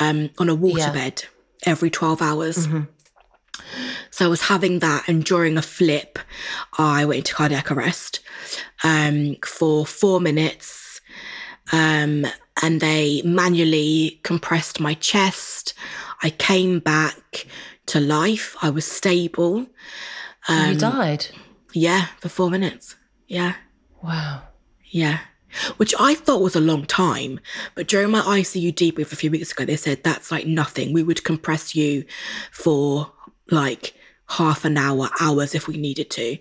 um, 0.00 0.28
on 0.38 0.48
a 0.50 0.56
waterbed 0.56 1.24
every 1.64 1.88
twelve 1.90 2.20
hours. 2.20 2.66
So 4.10 4.24
I 4.26 4.28
was 4.28 4.42
having 4.42 4.78
that, 4.80 5.08
and 5.08 5.24
during 5.24 5.56
a 5.56 5.62
flip, 5.62 6.18
I 6.78 7.04
went 7.04 7.18
into 7.18 7.34
cardiac 7.34 7.70
arrest 7.70 8.20
um, 8.84 9.36
for 9.44 9.86
four 9.86 10.20
minutes. 10.20 11.00
Um, 11.72 12.26
and 12.62 12.80
they 12.80 13.22
manually 13.24 14.20
compressed 14.24 14.78
my 14.80 14.94
chest. 14.94 15.72
I 16.22 16.30
came 16.30 16.80
back 16.80 17.46
to 17.86 18.00
life. 18.00 18.56
I 18.60 18.68
was 18.70 18.84
stable. 18.84 19.66
you 20.48 20.74
died. 20.76 21.26
Yeah, 21.72 22.06
for 22.20 22.28
four 22.28 22.50
minutes. 22.50 22.96
Yeah, 23.26 23.54
Wow. 24.02 24.42
yeah. 24.84 25.20
Which 25.76 25.94
I 25.98 26.14
thought 26.14 26.42
was 26.42 26.56
a 26.56 26.60
long 26.60 26.84
time. 26.86 27.38
But 27.74 27.86
during 27.86 28.10
my 28.10 28.20
ICU 28.20 28.74
debrief 28.74 29.12
a 29.12 29.16
few 29.16 29.30
weeks 29.30 29.52
ago, 29.52 29.64
they 29.64 29.76
said 29.76 30.02
that's 30.02 30.30
like 30.30 30.46
nothing. 30.46 30.92
We 30.92 31.02
would 31.02 31.24
compress 31.24 31.74
you 31.74 32.04
for 32.50 33.12
like 33.50 33.94
half 34.28 34.64
an 34.64 34.78
hour, 34.78 35.10
hours 35.20 35.54
if 35.54 35.68
we 35.68 35.76
needed 35.76 36.10
to. 36.10 36.38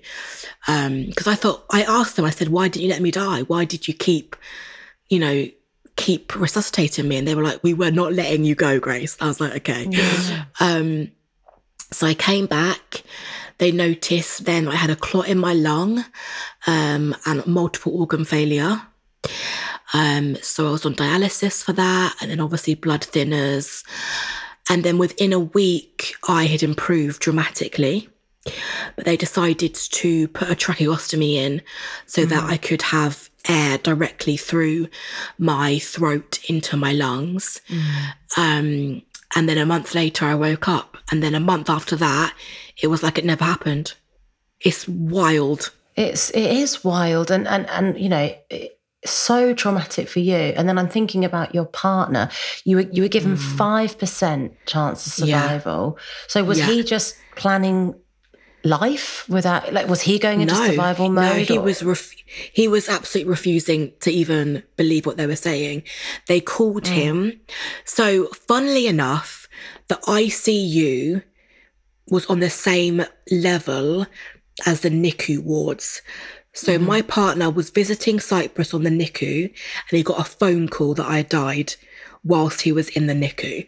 Because 0.66 1.28
I 1.28 1.36
thought, 1.36 1.66
I 1.70 1.84
asked 1.84 2.16
them, 2.16 2.26
I 2.26 2.30
said, 2.30 2.50
why 2.50 2.68
didn't 2.68 2.84
you 2.84 2.90
let 2.90 3.02
me 3.02 3.12
die? 3.12 3.42
Why 3.42 3.66
did 3.66 3.88
you 3.88 3.94
keep, 3.94 4.36
you 5.10 5.20
know, 5.20 5.48
keep 5.98 6.36
resuscitating 6.36 7.08
me? 7.08 7.18
And 7.18 7.28
they 7.28 7.36
were 7.36 7.44
like, 7.44 7.64
we 7.64 7.74
were 7.74 7.92
not 7.92 8.14
letting 8.14 8.46
you 8.46 8.56
go, 8.56 8.80
Grace. 8.80 9.18
I 9.20 9.28
was 9.28 9.42
like, 9.42 9.56
okay. 9.58 9.90
Um, 10.60 11.12
so 11.92 12.08
I 12.08 12.14
came 12.14 12.46
back. 12.46 13.04
They 13.58 13.72
noticed 13.72 14.46
then 14.46 14.68
I 14.68 14.76
had 14.76 14.90
a 14.90 14.96
clot 14.96 15.28
in 15.28 15.38
my 15.38 15.54
lung 15.54 16.06
um, 16.66 17.16
and 17.26 17.46
multiple 17.46 18.00
organ 18.00 18.26
failure. 18.26 18.82
Um, 19.94 20.36
so 20.38 20.68
I 20.68 20.72
was 20.72 20.86
on 20.86 20.96
dialysis 20.96 21.62
for 21.64 21.74
that, 21.74 22.16
and 22.22 22.32
then 22.32 22.40
obviously 22.40 22.76
blood 22.76 23.02
thinners. 23.02 23.84
And 24.72 24.84
then 24.86 24.98
within 24.98 25.34
a 25.34 25.40
week, 25.40 26.16
I 26.30 26.46
had 26.46 26.64
improved 26.64 27.22
dramatically. 27.22 28.08
But 28.96 29.04
they 29.04 29.18
decided 29.18 29.76
to 29.76 30.28
put 30.30 30.50
a 30.50 30.56
tracheostomy 30.56 31.34
in 31.36 31.62
so 32.06 32.24
that 32.26 32.44
I 32.46 32.56
could 32.56 32.82
have 32.84 33.30
air 33.50 33.78
directly 33.78 34.38
through 34.38 34.88
my 35.38 35.78
throat 35.80 36.40
into 36.48 36.78
my 36.78 36.94
lungs. 36.94 37.60
Um, 38.38 39.02
and 39.36 39.50
then 39.50 39.58
a 39.58 39.66
month 39.66 39.94
later, 39.94 40.26
I 40.26 40.36
woke 40.36 40.70
up. 40.70 40.98
And 41.12 41.22
then 41.22 41.36
a 41.36 41.40
month 41.42 41.70
after 41.70 41.98
that, 41.98 42.34
it 42.82 42.88
was 42.88 43.04
like 43.04 43.18
it 43.18 43.26
never 43.26 43.44
happened. 43.44 43.94
It's 44.62 44.88
wild. 44.88 45.72
It's 45.98 46.30
it 46.30 46.50
is 46.50 46.84
wild 46.84 47.30
and 47.30 47.46
and 47.48 47.70
and 47.70 48.00
you 48.00 48.08
know 48.08 48.34
it- 48.50 48.78
so 49.06 49.54
traumatic 49.54 50.08
for 50.08 50.20
you. 50.20 50.36
And 50.36 50.68
then 50.70 50.78
I'm 50.78 50.88
thinking 50.90 51.26
about 51.26 51.56
your 51.56 51.66
partner. 51.66 52.30
You 52.66 52.76
were 52.78 52.82
you 52.92 53.02
were 53.04 53.08
given 53.10 53.36
five 53.38 53.98
percent 53.98 54.54
chance 54.66 55.06
of 55.08 55.24
Mm. 55.26 55.28
Yeah. 55.28 55.42
survival. 55.42 55.98
So 56.28 56.44
was 56.44 56.60
Yeah. 56.60 56.68
he 56.68 56.84
just 56.84 57.16
planning 57.36 57.96
life 58.64 59.28
without 59.28 59.74
like 59.74 59.88
was 59.90 60.02
he 60.02 60.20
going 60.20 60.42
into 60.42 60.54
survival 60.54 61.10
mode? 61.10 61.24
No, 61.38 61.44
he 61.44 61.58
or- 61.58 61.62
was 61.64 61.82
ref- 61.82 62.14
he 62.54 62.68
was 62.68 62.88
absolutely 62.90 63.32
refusing 63.32 63.92
to 64.02 64.12
even 64.12 64.62
believe 64.78 65.06
what 65.08 65.18
they 65.18 65.26
were 65.26 65.36
saying. 65.36 65.82
They 66.28 66.40
called 66.42 66.84
Mm. 66.84 66.94
him. 66.94 67.40
So, 67.86 68.28
funnily 68.48 68.86
enough, 68.88 69.48
the 69.88 70.00
ICU 70.08 71.24
was 72.08 72.26
on 72.28 72.40
the 72.40 72.50
same 72.52 73.04
level 73.32 74.06
as 74.66 74.82
the 74.82 74.90
NICU 74.90 75.40
wards. 75.44 76.02
So 76.54 76.76
Mm-hmm. 76.76 76.86
my 76.86 77.02
partner 77.02 77.50
was 77.50 77.70
visiting 77.70 78.20
Cyprus 78.20 78.74
on 78.74 78.84
the 78.84 78.90
NICU 78.90 79.46
and 79.46 79.98
he 79.98 80.04
got 80.04 80.20
a 80.20 80.24
phone 80.30 80.68
call 80.68 80.94
that 80.96 81.06
I 81.08 81.22
died 81.22 81.76
whilst 82.24 82.62
he 82.62 82.72
was 82.72 82.90
in 82.90 83.08
the 83.08 83.14
NICU. 83.14 83.68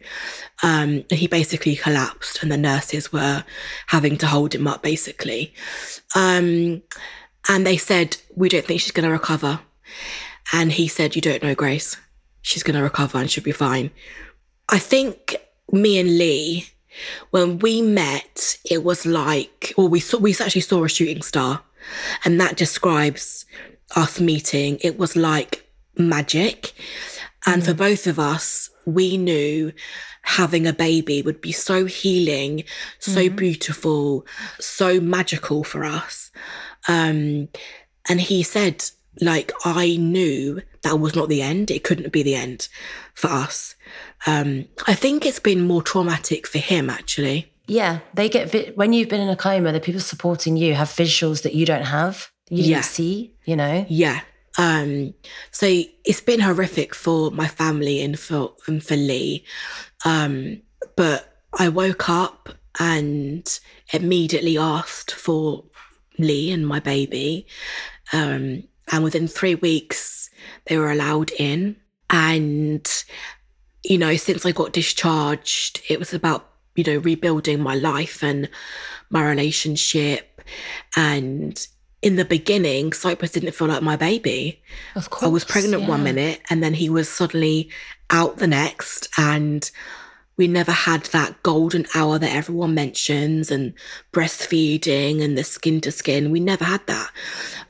Um, 0.62 1.04
and 1.10 1.12
he 1.12 1.28
basically 1.28 1.76
collapsed 1.76 2.44
and 2.44 2.52
the 2.52 2.58
nurses 2.58 3.12
were 3.12 3.44
having 3.88 4.18
to 4.18 4.28
hold 4.28 4.54
him 4.54 4.68
up 4.68 4.84
basically. 4.84 5.54
Um, 6.16 6.84
and 7.50 7.66
they 7.66 7.78
said, 7.78 8.18
we 8.36 8.50
don't 8.50 8.66
think 8.66 8.82
she's 8.82 8.92
going 8.92 9.08
to 9.08 9.12
recover. 9.12 9.60
And 10.52 10.72
he 10.72 10.88
said, 10.88 11.16
you 11.16 11.22
don't 11.22 11.42
know, 11.42 11.56
Grace. 11.56 11.98
She's 12.42 12.64
going 12.64 12.76
to 12.76 12.84
recover 12.84 13.18
and 13.18 13.30
she'll 13.32 13.44
be 13.44 13.52
fine. 13.52 13.92
I 14.70 14.78
think 14.78 15.38
me 15.72 15.98
and 15.98 16.18
Lee, 16.18 16.68
when 17.32 17.60
we 17.60 17.82
met, 17.82 18.58
it 18.70 18.84
was 18.84 19.06
like, 19.06 19.74
well, 19.78 19.88
we 19.90 20.00
saw, 20.00 20.18
we 20.20 20.36
actually 20.40 20.62
saw 20.62 20.84
a 20.84 20.90
shooting 20.90 21.22
star, 21.22 21.64
and 22.24 22.40
that 22.40 22.58
describes 22.58 23.46
us 23.96 24.20
meeting. 24.20 24.78
It 24.82 24.98
was 24.98 25.16
like 25.16 25.68
magic. 25.98 26.74
And 27.46 27.64
for 27.64 27.74
both 27.74 28.08
of 28.08 28.20
us, 28.20 28.70
we 28.86 29.18
knew 29.18 29.74
having 30.22 30.66
a 30.66 30.74
baby 30.74 31.22
would 31.22 31.42
be 31.42 31.52
so 31.52 31.86
healing, 31.86 32.64
so 33.00 33.30
beautiful, 33.30 34.26
so 34.60 35.02
magical 35.02 35.64
for 35.64 35.84
us. 35.84 36.32
Um, 36.88 37.50
and 38.08 38.22
he 38.22 38.44
said, 38.44 38.86
like, 39.22 39.52
I 39.66 39.98
knew 39.98 40.62
that 40.82 41.00
was 41.00 41.16
not 41.16 41.30
the 41.30 41.42
end. 41.42 41.70
It 41.70 41.84
couldn't 41.84 42.14
be 42.14 42.24
the 42.24 42.36
end 42.36 42.70
for 43.14 43.28
us. 43.28 43.76
Um, 44.26 44.66
I 44.88 44.94
think 44.94 45.26
it's 45.26 45.40
been 45.40 45.68
more 45.68 45.84
traumatic 45.84 46.48
for 46.48 46.60
him, 46.60 46.90
actually. 46.90 47.53
Yeah, 47.68 48.00
they 48.14 48.28
get 48.30 48.52
vi- 48.52 48.72
when 48.76 48.92
you've 48.94 49.10
been 49.10 49.22
in 49.22 49.30
a 49.30 49.36
coma, 49.36 49.72
the 49.72 49.80
people 49.80 50.02
supporting 50.02 50.58
you 50.58 50.74
have 50.74 50.90
visuals 50.90 51.44
that 51.44 51.54
you 51.56 51.66
don't 51.66 51.86
have. 51.86 52.30
You 52.50 52.64
Yeah. 52.64 52.76
didn't 52.78 52.86
see, 52.86 53.36
you 53.46 53.56
know. 53.56 53.86
Yeah. 53.90 54.22
Um, 54.58 55.14
so 55.52 55.66
it's 56.06 56.22
been 56.22 56.42
horrific 56.42 56.94
for 56.94 57.32
my 57.32 57.48
family 57.48 58.02
and 58.02 58.20
for 58.20 58.54
and 58.68 58.84
for 58.84 58.96
Lee. 58.96 59.46
Um, 60.06 60.62
but 60.96 61.42
I 61.58 61.70
woke 61.70 62.10
up 62.10 62.50
and 62.80 63.48
immediately 63.92 64.58
asked 64.58 65.12
for 65.12 65.64
Lee 66.20 66.52
and 66.52 66.68
my 66.68 66.80
baby. 66.80 67.48
Um, 68.12 68.64
and 68.92 69.04
within 69.04 69.28
three 69.28 69.56
weeks, 69.56 70.30
they 70.66 70.78
were 70.78 70.92
allowed 70.92 71.32
in. 71.40 71.78
And, 72.10 72.86
you 73.84 73.98
know, 73.98 74.16
since 74.18 74.46
I 74.46 74.52
got 74.52 74.74
discharged, 74.74 75.82
it 75.90 75.98
was 75.98 76.14
about, 76.14 76.50
you 76.76 76.84
know, 76.84 76.98
rebuilding 76.98 77.62
my 77.62 77.76
life 77.76 78.24
and 78.24 78.50
my 79.10 79.28
relationship. 79.28 80.42
And 80.96 81.66
in 82.02 82.16
the 82.18 82.26
beginning, 82.26 82.94
Cyprus 82.94 83.32
didn't 83.32 83.54
feel 83.54 83.68
like 83.68 83.82
my 83.84 83.96
baby. 83.96 84.62
Of 84.96 85.10
course, 85.10 85.24
I 85.24 85.28
was 85.28 85.46
pregnant 85.46 85.88
one 85.88 86.04
minute 86.04 86.42
and 86.50 86.62
then 86.64 86.74
he 86.74 86.90
was 86.90 87.08
suddenly 87.10 87.70
out 88.10 88.38
the 88.38 88.48
next. 88.48 89.08
And 89.18 89.70
we 90.36 90.48
never 90.48 90.72
had 90.72 91.04
that 91.06 91.42
golden 91.44 91.86
hour 91.96 92.18
that 92.20 92.36
everyone 92.36 92.74
mentions 92.74 93.52
and 93.52 93.74
breastfeeding 94.12 95.24
and 95.24 95.38
the 95.38 95.44
skin 95.44 95.80
to 95.82 95.92
skin. 95.92 96.32
We 96.32 96.40
never 96.40 96.64
had 96.66 96.86
that. 96.88 97.12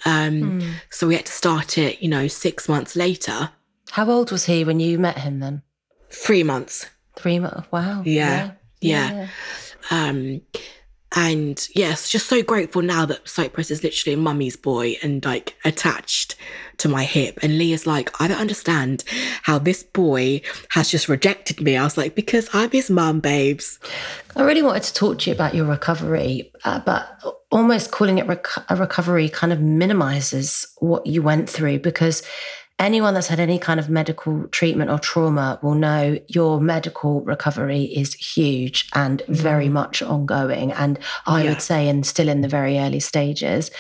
Um, 0.05 0.61
Hmm. 0.61 0.71
So 0.89 1.07
we 1.07 1.15
had 1.15 1.25
to 1.25 1.31
start 1.31 1.77
it, 1.77 2.01
you 2.01 2.09
know, 2.09 2.27
six 2.27 2.67
months 2.69 2.95
later, 2.95 3.51
How 3.91 4.09
old 4.09 4.31
was 4.31 4.45
he 4.45 4.63
when 4.63 4.79
you 4.79 4.97
met 4.97 5.19
him? 5.19 5.39
Then 5.39 5.61
three 6.09 6.43
months. 6.43 6.87
three 7.15 7.37
months. 7.39 7.71
Wow. 7.71 8.01
Yeah, 8.05 8.29
yeah. 8.45 8.51
Um, 9.91 10.41
and 11.15 11.67
yes, 11.75 12.09
just 12.09 12.27
so 12.27 12.41
grateful 12.41 12.81
now 12.81 13.05
that 13.05 13.27
Cyprus 13.27 13.69
is 13.69 13.83
literally 13.83 14.15
a 14.15 14.17
mummy's 14.17 14.57
boy 14.57 14.95
and 15.03 15.23
like 15.23 15.55
attached 15.63 16.35
to 16.77 16.89
my 16.89 17.03
hip. 17.03 17.37
And 17.43 17.59
Lee 17.59 17.71
is 17.71 17.85
like, 17.85 18.09
I 18.19 18.27
don't 18.27 18.39
understand 18.39 19.03
how 19.43 19.59
this 19.59 19.83
boy 19.83 20.41
has 20.69 20.89
just 20.89 21.07
rejected 21.07 21.61
me. 21.61 21.77
I 21.77 21.83
was 21.83 21.97
like, 21.97 22.15
because 22.15 22.49
I'm 22.51 22.71
his 22.71 22.89
mum, 22.89 23.19
babes. 23.19 23.79
I 24.35 24.41
really 24.41 24.63
wanted 24.63 24.83
to 24.83 24.93
talk 24.93 25.19
to 25.19 25.29
you 25.29 25.35
about 25.35 25.53
your 25.53 25.65
recovery, 25.65 26.51
uh, 26.65 26.79
but 26.79 27.21
almost 27.51 27.91
calling 27.91 28.17
it 28.17 28.25
rec- 28.25 28.47
a 28.69 28.75
recovery 28.75 29.29
kind 29.29 29.53
of 29.53 29.61
minimizes 29.61 30.65
what 30.79 31.05
you 31.05 31.21
went 31.21 31.47
through 31.47 31.77
because 31.79 32.23
anyone 32.83 33.13
that's 33.13 33.27
had 33.27 33.39
any 33.39 33.57
kind 33.57 33.79
of 33.79 33.89
medical 33.89 34.47
treatment 34.49 34.91
or 34.91 34.99
trauma 34.99 35.59
will 35.63 35.75
know 35.75 36.19
your 36.27 36.59
medical 36.59 37.21
recovery 37.21 37.83
is 37.83 38.13
huge 38.13 38.89
and 38.93 39.21
mm. 39.21 39.35
very 39.35 39.69
much 39.69 40.01
ongoing. 40.01 40.71
And 40.71 40.99
I 41.25 41.43
Yeah. 41.43 41.49
would 41.49 41.61
say, 41.61 41.87
and 41.87 42.05
still 42.05 42.29
in 42.29 42.41
the 42.41 42.47
very 42.47 42.77
early 42.77 42.99
stages. 42.99 43.71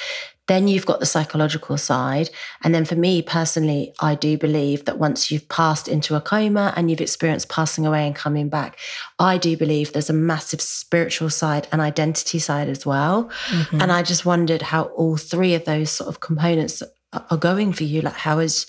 Then 0.47 0.67
you've 0.67 0.85
got 0.85 0.99
the 0.99 1.05
psychological 1.05 1.77
side. 1.77 2.29
And 2.63 2.75
then 2.75 2.83
for 2.83 2.95
me 2.95 3.21
personally, 3.21 3.93
I 4.01 4.15
do 4.15 4.37
believe 4.37 4.83
that 4.85 4.99
once 4.99 5.31
you've 5.31 5.47
passed 5.47 5.87
into 5.87 6.15
a 6.15 6.21
coma 6.21 6.73
and 6.75 6.89
you've 6.89 6.99
experienced 6.99 7.47
passing 7.47 7.85
away 7.85 8.05
and 8.05 8.15
coming 8.15 8.49
back, 8.49 8.77
I 9.19 9.37
do 9.37 9.55
believe 9.55 9.93
there's 9.93 10.09
a 10.09 10.13
massive 10.13 10.61
spiritual 10.61 11.29
side 11.29 11.67
and 11.71 11.81
identity 11.81 12.39
side 12.39 12.67
as 12.67 12.85
well. 12.85 13.31
Mm-hmm. 13.47 13.81
And 13.81 13.91
I 13.91 14.03
just 14.03 14.25
wondered 14.25 14.63
how 14.63 14.83
all 14.83 15.15
three 15.15 15.53
of 15.55 15.63
those 15.63 15.91
sort 15.91 16.09
of 16.09 16.19
components 16.19 16.83
are 17.29 17.37
going 17.37 17.73
for 17.73 17.83
you. 17.83 18.01
Like, 18.01 18.13
how 18.15 18.39
is 18.39 18.67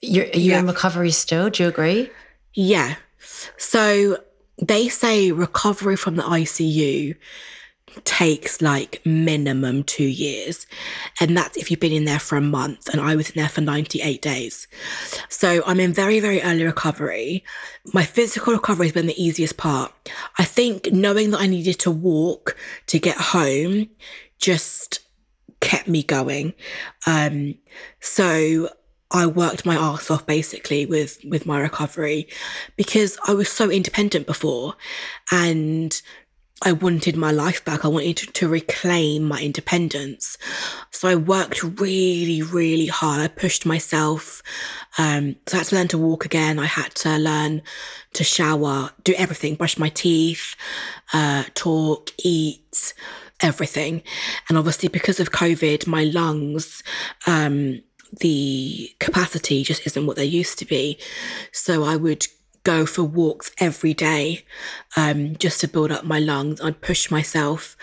you're, 0.00 0.24
are 0.26 0.38
you 0.38 0.54
in 0.54 0.64
Yeah. 0.64 0.70
recovery 0.70 1.10
still? 1.10 1.50
Do 1.50 1.62
you 1.62 1.68
agree? 1.68 2.10
Yeah. 2.54 2.96
So 3.56 4.18
they 4.58 4.88
say 4.88 5.32
recovery 5.32 5.96
from 5.96 6.16
the 6.16 6.22
ICU 6.22 7.14
takes 8.04 8.62
like 8.62 9.02
minimum 9.04 9.82
two 9.84 10.04
years. 10.06 10.66
And 11.20 11.36
that's 11.36 11.58
if 11.58 11.70
you've 11.70 11.80
been 11.80 11.92
in 11.92 12.06
there 12.06 12.18
for 12.18 12.36
a 12.36 12.40
month. 12.40 12.88
And 12.88 13.00
I 13.00 13.14
was 13.16 13.28
in 13.30 13.34
there 13.38 13.50
for 13.50 13.60
98 13.60 14.22
days. 14.22 14.66
So 15.28 15.62
I'm 15.66 15.78
in 15.78 15.92
very, 15.92 16.18
very 16.18 16.40
early 16.42 16.64
recovery. 16.64 17.44
My 17.92 18.04
physical 18.04 18.54
recovery 18.54 18.86
has 18.86 18.94
been 18.94 19.08
the 19.08 19.22
easiest 19.22 19.58
part. 19.58 19.92
I 20.38 20.44
think 20.44 20.90
knowing 20.90 21.32
that 21.32 21.40
I 21.40 21.46
needed 21.46 21.78
to 21.80 21.90
walk 21.90 22.56
to 22.86 22.98
get 22.98 23.16
home 23.18 23.90
just 24.38 25.00
kept 25.62 25.88
me 25.88 26.02
going. 26.02 26.52
Um, 27.06 27.54
so 28.00 28.68
I 29.10 29.26
worked 29.26 29.64
my 29.64 29.76
ass 29.76 30.10
off 30.10 30.26
basically 30.26 30.84
with 30.84 31.18
with 31.24 31.46
my 31.46 31.60
recovery 31.60 32.28
because 32.76 33.16
I 33.26 33.32
was 33.32 33.50
so 33.50 33.70
independent 33.70 34.26
before 34.26 34.74
and 35.30 36.00
I 36.64 36.72
wanted 36.72 37.16
my 37.16 37.32
life 37.32 37.64
back. 37.64 37.84
I 37.84 37.88
wanted 37.88 38.18
to, 38.18 38.26
to 38.26 38.48
reclaim 38.48 39.24
my 39.24 39.42
independence. 39.42 40.38
So 40.90 41.08
I 41.08 41.16
worked 41.16 41.62
really, 41.64 42.40
really 42.40 42.86
hard. 42.86 43.20
I 43.20 43.26
pushed 43.26 43.66
myself. 43.66 44.42
Um, 44.96 45.36
so 45.46 45.56
I 45.56 45.58
had 45.58 45.66
to 45.68 45.74
learn 45.74 45.88
to 45.88 45.98
walk 45.98 46.24
again. 46.24 46.60
I 46.60 46.66
had 46.66 46.94
to 46.96 47.18
learn 47.18 47.62
to 48.12 48.22
shower, 48.22 48.90
do 49.02 49.12
everything, 49.14 49.56
brush 49.56 49.76
my 49.76 49.88
teeth, 49.88 50.54
uh, 51.12 51.44
talk, 51.54 52.10
eat, 52.18 52.94
everything. 53.42 54.02
And 54.48 54.56
obviously, 54.56 54.88
because 54.88 55.20
of 55.20 55.30
COVID, 55.30 55.86
my 55.86 56.04
lungs, 56.04 56.82
um, 57.26 57.82
the 58.20 58.90
capacity 59.00 59.62
just 59.64 59.86
isn't 59.86 60.06
what 60.06 60.16
they 60.16 60.24
used 60.24 60.58
to 60.58 60.64
be. 60.64 60.98
So 61.52 61.84
I 61.84 61.96
would 61.96 62.26
go 62.64 62.86
for 62.86 63.02
walks 63.02 63.50
every 63.58 63.94
day 63.94 64.44
um, 64.96 65.36
just 65.36 65.60
to 65.60 65.68
build 65.68 65.90
up 65.90 66.04
my 66.04 66.18
lungs. 66.18 66.60
I'd 66.60 66.80
push 66.80 67.10
myself 67.10 67.76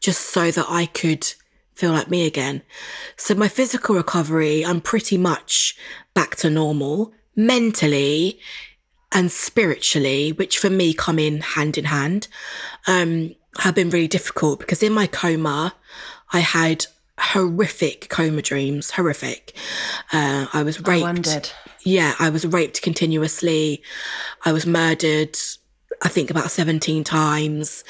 just 0.00 0.20
so 0.20 0.50
that 0.50 0.66
I 0.68 0.86
could 0.86 1.32
feel 1.74 1.92
like 1.92 2.10
me 2.10 2.26
again. 2.26 2.62
So 3.16 3.34
my 3.34 3.48
physical 3.48 3.94
recovery, 3.94 4.64
I'm 4.64 4.80
pretty 4.80 5.16
much 5.16 5.76
back 6.14 6.36
to 6.36 6.50
normal 6.50 7.12
mentally 7.34 8.38
and 9.12 9.32
spiritually, 9.32 10.32
which 10.32 10.58
for 10.58 10.70
me 10.70 10.92
come 10.92 11.18
in 11.18 11.40
hand 11.40 11.78
in 11.78 11.86
hand, 11.86 12.28
um, 12.86 13.34
have 13.58 13.74
been 13.74 13.90
really 13.90 14.08
difficult 14.08 14.60
because 14.60 14.82
in 14.82 14.92
my 14.92 15.06
coma, 15.06 15.74
I 16.32 16.40
had 16.40 16.86
horrific 17.18 18.08
coma 18.08 18.42
dreams, 18.42 18.92
horrific. 18.92 19.54
Uh, 20.12 20.46
I 20.52 20.62
was 20.62 20.80
raped. 20.80 21.28
I. 21.28 21.42
Yeah, 21.84 22.14
I 22.18 22.30
was 22.30 22.46
raped 22.46 22.82
continuously. 22.82 23.82
I 24.44 24.52
was 24.52 24.66
murdered. 24.66 25.36
I 26.02 26.08
think 26.08 26.30
about 26.30 26.50
17 26.50 27.04
times. 27.04 27.84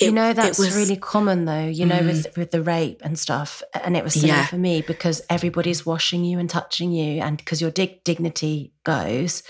It, 0.00 0.06
you 0.06 0.12
know, 0.12 0.32
that's 0.32 0.58
was, 0.58 0.74
really 0.74 0.96
common 0.96 1.44
though, 1.44 1.66
you 1.66 1.84
know, 1.84 1.98
mm, 1.98 2.06
with, 2.06 2.36
with 2.36 2.50
the 2.50 2.62
rape 2.62 3.02
and 3.04 3.18
stuff. 3.18 3.62
And 3.74 3.94
it 3.94 4.02
was 4.02 4.14
similar 4.14 4.38
yeah. 4.38 4.46
for 4.46 4.56
me 4.56 4.80
because 4.80 5.20
everybody's 5.28 5.84
washing 5.84 6.24
you 6.24 6.38
and 6.38 6.48
touching 6.48 6.92
you. 6.92 7.20
And 7.20 7.36
because 7.36 7.60
your 7.60 7.70
dig- 7.70 8.04
dignity 8.04 8.72
goes, 8.84 9.42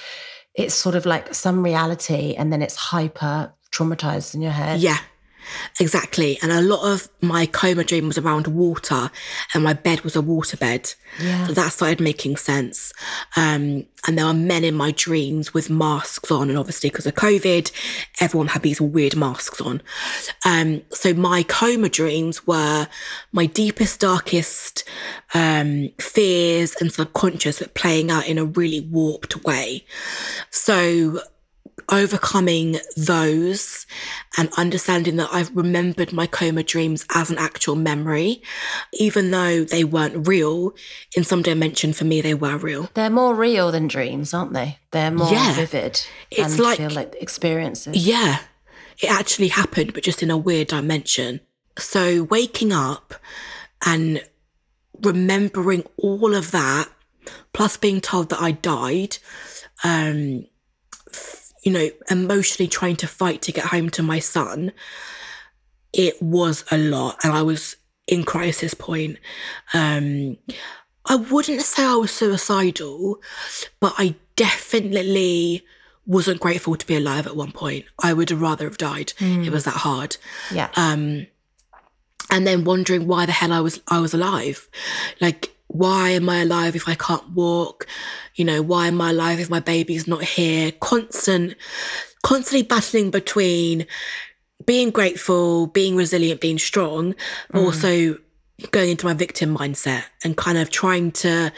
it's 0.55 0.75
sort 0.75 0.97
of 0.97 1.07
like 1.07 1.33
some 1.33 1.63
reality 1.63 2.35
and 2.35 2.53
then 2.53 2.61
it's 2.61 2.77
hyper 2.77 3.53
traumatized 3.71 4.35
in 4.35 4.43
your 4.43 4.53
head. 4.53 4.81
Yeah. 4.81 4.99
Exactly. 5.81 6.39
And 6.43 6.53
a 6.53 6.61
lot 6.61 6.91
of 6.91 7.09
my 7.21 7.47
coma 7.47 7.85
dream 7.85 8.07
was 8.07 8.19
around 8.19 8.47
water 8.47 9.11
and 9.55 9.65
my 9.65 9.73
bed 9.73 10.03
was 10.03 10.17
a 10.17 10.23
water 10.23 10.57
bed. 10.57 10.93
Yeah. 11.21 11.47
So 11.47 11.53
that 11.55 11.73
started 11.73 12.01
making 12.01 12.37
sense. 12.37 12.93
Um, 13.37 13.87
and 14.07 14.19
there 14.19 14.27
were 14.27 14.35
men 14.35 14.65
in 14.65 14.75
my 14.75 14.91
dreams 14.93 15.55
with 15.55 15.71
masks 15.71 16.31
on. 16.31 16.49
And 16.49 16.59
obviously, 16.59 16.91
because 16.91 17.07
of 17.07 17.15
COVID, 17.15 17.71
everyone 18.21 18.49
had 18.49 18.63
these 18.63 18.81
weird 18.81 19.17
masks 19.17 19.61
on. 19.61 19.83
Um, 20.45 20.83
so 20.91 21.15
my 21.15 21.43
coma 21.45 21.89
dreams 21.89 22.47
were 22.47 22.89
my 23.33 23.47
deepest, 23.47 24.01
darkest 24.01 24.85
um, 25.35 25.91
fears 26.01 26.75
and 26.81 26.93
subconscious, 26.93 27.61
but 27.61 27.75
playing 27.75 28.11
out 28.11 28.27
in 28.27 28.39
a 28.39 28.45
really 28.45 28.81
warped 28.81 29.45
way. 29.45 29.85
So 30.51 31.21
overcoming 31.91 32.79
those 32.97 33.87
and 34.37 34.51
understanding 34.57 35.17
that 35.17 35.29
I've 35.33 35.55
remembered 35.55 36.13
my 36.13 36.27
coma 36.27 36.63
dreams 36.63 37.07
as 37.15 37.31
an 37.31 37.39
actual 37.39 37.77
memory, 37.77 38.43
even 38.93 39.31
though 39.31 39.65
they 39.65 39.85
weren't 39.85 40.27
real, 40.27 40.75
in 41.17 41.25
some 41.25 41.43
dimension 41.43 41.93
for 41.93 42.05
me, 42.05 42.21
they 42.21 42.35
were 42.35 42.57
real. 42.57 42.91
They're 42.95 43.11
more 43.11 43.35
real 43.35 43.73
than 43.73 43.89
dreams, 43.89 44.33
aren't 44.33 44.53
they? 44.53 44.79
They're 44.91 45.11
more 45.11 45.33
yeah. 45.33 45.55
vivid. 45.55 46.07
It's 46.31 46.59
like, 46.59 46.79
feel 46.79 46.91
like 46.91 47.17
experiences. 47.21 47.97
Yeah. 48.07 48.39
It 49.03 49.11
actually 49.11 49.49
happened, 49.49 49.95
but 49.95 50.05
just 50.05 50.23
in 50.23 50.31
a 50.31 50.37
weird 50.37 50.69
dimension. 50.69 51.41
So 51.79 52.25
waking 52.25 52.73
up 52.73 53.15
and 53.85 54.23
remembering 55.03 55.85
all 55.97 56.35
of 56.35 56.51
that, 56.53 56.89
plus 57.53 57.77
being 57.77 58.01
told 58.01 58.29
that 58.31 58.41
I 58.41 58.53
died, 58.53 59.19
um, 59.83 60.47
you 61.63 61.73
know, 61.73 61.89
emotionally 62.11 62.69
trying 62.69 62.97
to 62.97 63.07
fight 63.07 63.43
to 63.43 63.53
get 63.53 63.67
home 63.67 63.89
to 63.91 64.03
my 64.03 64.19
son, 64.19 64.73
it 65.93 66.21
was 66.23 66.65
a 66.71 66.79
lot. 66.79 67.19
And 67.23 67.33
I 67.33 67.43
was 67.43 67.77
in 68.07 68.25
crisis 68.25 68.75
point. 68.75 69.19
Um, 69.73 70.39
I 71.07 71.17
wouldn't 71.17 71.63
say 71.63 71.85
I 71.85 71.97
was 71.97 72.11
suicidal, 72.11 73.21
but 73.81 73.95
I 73.99 74.15
definitely 74.37 75.65
wasn't 76.07 76.41
grateful 76.41 76.77
to 76.77 76.87
be 76.87 76.97
alive 76.97 77.27
at 77.27 77.37
one 77.37 77.53
point. 77.53 77.85
I 78.03 78.13
would 78.13 78.31
rather 78.31 78.65
have 78.65 78.79
died. 78.79 79.13
Mm. 79.19 79.47
It 79.47 79.51
was 79.51 79.65
that 79.65 79.75
hard. 79.75 80.17
Yeah. 80.53 80.69
Um, 80.77 81.27
and 82.31 82.47
then 82.47 82.65
wondering 82.65 83.07
why 83.07 83.27
the 83.27 83.33
hell 83.33 83.53
I 83.53 83.61
was 83.61 83.81
I 83.89 84.01
was 84.01 84.15
alive. 84.15 84.69
Like 85.21 85.55
why 85.73 86.11
am 86.11 86.29
I 86.29 86.43
alive 86.43 86.77
if 86.77 86.89
I 86.89 86.95
can't 86.95 87.31
walk? 87.31 87.87
You 88.35 88.45
know, 88.45 88.63
why 88.63 88.89
am 88.89 89.01
I 89.01 89.11
alive 89.11 89.41
if 89.41 89.49
my 89.49 89.61
baby's 89.61 90.07
not 90.07 90.23
here? 90.23 90.73
Constant, 90.73 91.55
constantly 92.23 92.63
battling 92.63 93.11
between 93.11 93.87
being 94.67 94.91
grateful, 94.91 95.67
being 95.67 95.97
resilient, 95.97 96.41
being 96.41 96.59
strong, 96.59 97.15
mm. 97.53 97.65
also 97.65 98.19
going 98.71 98.91
into 98.91 99.07
my 99.07 99.15
victim 99.15 99.57
mindset 99.57 100.05
and 100.23 100.37
kind 100.37 100.59
of 100.59 100.71
trying 100.71 101.11
to 101.11 101.51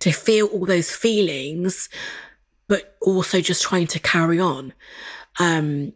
to 0.00 0.12
feel 0.12 0.46
all 0.46 0.64
those 0.64 0.90
feelings, 0.90 1.88
but 2.68 2.96
also 3.02 3.40
just 3.40 3.62
trying 3.62 3.86
to 3.88 4.00
carry 4.00 4.40
on. 4.40 4.72
Um, 5.38 5.92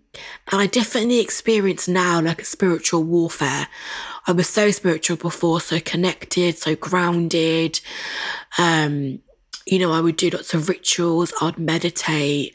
and 0.50 0.60
I 0.60 0.66
definitely 0.66 1.20
experience 1.20 1.88
now 1.88 2.20
like 2.20 2.42
a 2.42 2.44
spiritual 2.44 3.02
warfare. 3.02 3.68
I 4.26 4.32
was 4.32 4.48
so 4.48 4.70
spiritual 4.70 5.16
before, 5.16 5.60
so 5.60 5.80
connected, 5.80 6.56
so 6.56 6.76
grounded. 6.76 7.80
Um, 8.56 9.20
you 9.66 9.78
know, 9.78 9.92
I 9.92 10.00
would 10.00 10.16
do 10.16 10.30
lots 10.30 10.54
of 10.54 10.68
rituals, 10.68 11.32
I'd 11.40 11.58
meditate. 11.58 12.54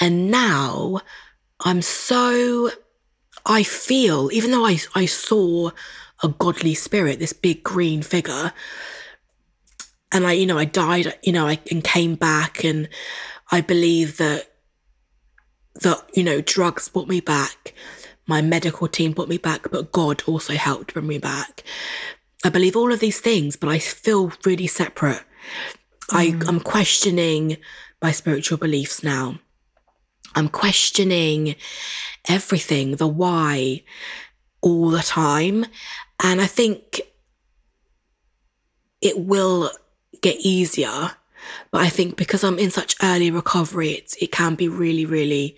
And 0.00 0.30
now 0.30 1.00
I'm 1.60 1.82
so, 1.82 2.70
I 3.46 3.62
feel, 3.62 4.30
even 4.32 4.50
though 4.50 4.66
I, 4.66 4.78
I 4.94 5.06
saw 5.06 5.70
a 6.22 6.28
godly 6.28 6.74
spirit, 6.74 7.20
this 7.20 7.32
big 7.32 7.62
green 7.62 8.02
figure, 8.02 8.52
and 10.12 10.26
I, 10.26 10.32
you 10.32 10.46
know, 10.46 10.58
I 10.58 10.64
died, 10.64 11.18
you 11.22 11.32
know, 11.32 11.46
I, 11.46 11.58
and 11.70 11.84
came 11.84 12.14
back, 12.14 12.64
and 12.64 12.88
I 13.50 13.60
believe 13.60 14.16
that, 14.18 14.47
that, 15.80 16.02
you 16.14 16.24
know, 16.24 16.40
drugs 16.40 16.88
brought 16.88 17.08
me 17.08 17.20
back 17.20 17.74
my 18.28 18.42
medical 18.42 18.86
team 18.86 19.12
brought 19.12 19.30
me 19.30 19.38
back, 19.38 19.70
but 19.70 19.90
God 19.90 20.22
also 20.26 20.52
helped 20.52 20.92
bring 20.92 21.06
me 21.06 21.18
back. 21.18 21.64
I 22.44 22.50
believe 22.50 22.76
all 22.76 22.92
of 22.92 23.00
these 23.00 23.20
things, 23.20 23.56
but 23.56 23.70
I 23.70 23.78
feel 23.78 24.32
really 24.44 24.66
separate. 24.66 25.22
Mm. 26.10 26.44
I, 26.44 26.46
I'm 26.46 26.60
questioning 26.60 27.56
my 28.02 28.12
spiritual 28.12 28.58
beliefs 28.58 29.02
now. 29.02 29.38
I'm 30.34 30.48
questioning 30.48 31.56
everything, 32.28 32.96
the 32.96 33.08
why, 33.08 33.82
all 34.60 34.90
the 34.90 35.02
time. 35.02 35.64
And 36.22 36.40
I 36.40 36.46
think 36.46 37.00
it 39.00 39.18
will 39.18 39.70
get 40.20 40.36
easier. 40.38 41.12
But 41.70 41.82
I 41.82 41.88
think 41.88 42.16
because 42.16 42.44
I'm 42.44 42.58
in 42.58 42.70
such 42.70 42.96
early 43.02 43.30
recovery, 43.30 43.90
it's, 43.90 44.14
it 44.16 44.32
can 44.32 44.54
be 44.54 44.68
really, 44.68 45.06
really 45.06 45.56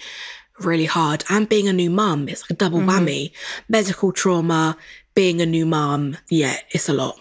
really 0.61 0.85
hard. 0.85 1.25
And 1.31 1.49
being 1.49 1.69
a 1.69 1.73
new 1.73 1.89
mum, 1.89 2.29
it's 2.29 2.43
like 2.43 2.51
a 2.51 2.55
double 2.55 2.81
mm-hmm. 2.81 2.91
whammy. 2.91 3.33
Medical 3.69 4.13
trauma, 4.13 4.77
being 5.15 5.41
a 5.41 5.47
new 5.47 5.67
mum, 5.67 6.17
yeah, 6.29 6.57
it's 6.71 6.89
a 6.89 6.93
lot. 6.93 7.19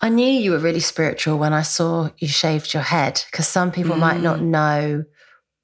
I 0.00 0.08
knew 0.08 0.28
you 0.28 0.50
were 0.52 0.58
really 0.58 0.80
spiritual 0.80 1.38
when 1.38 1.52
I 1.52 1.62
saw 1.62 2.10
you 2.18 2.28
shaved 2.28 2.74
your 2.74 2.82
head 2.82 3.22
because 3.30 3.48
some 3.48 3.72
people 3.72 3.96
mm. 3.96 4.00
might 4.00 4.20
not 4.20 4.38
mm. 4.38 4.42
know 4.42 5.04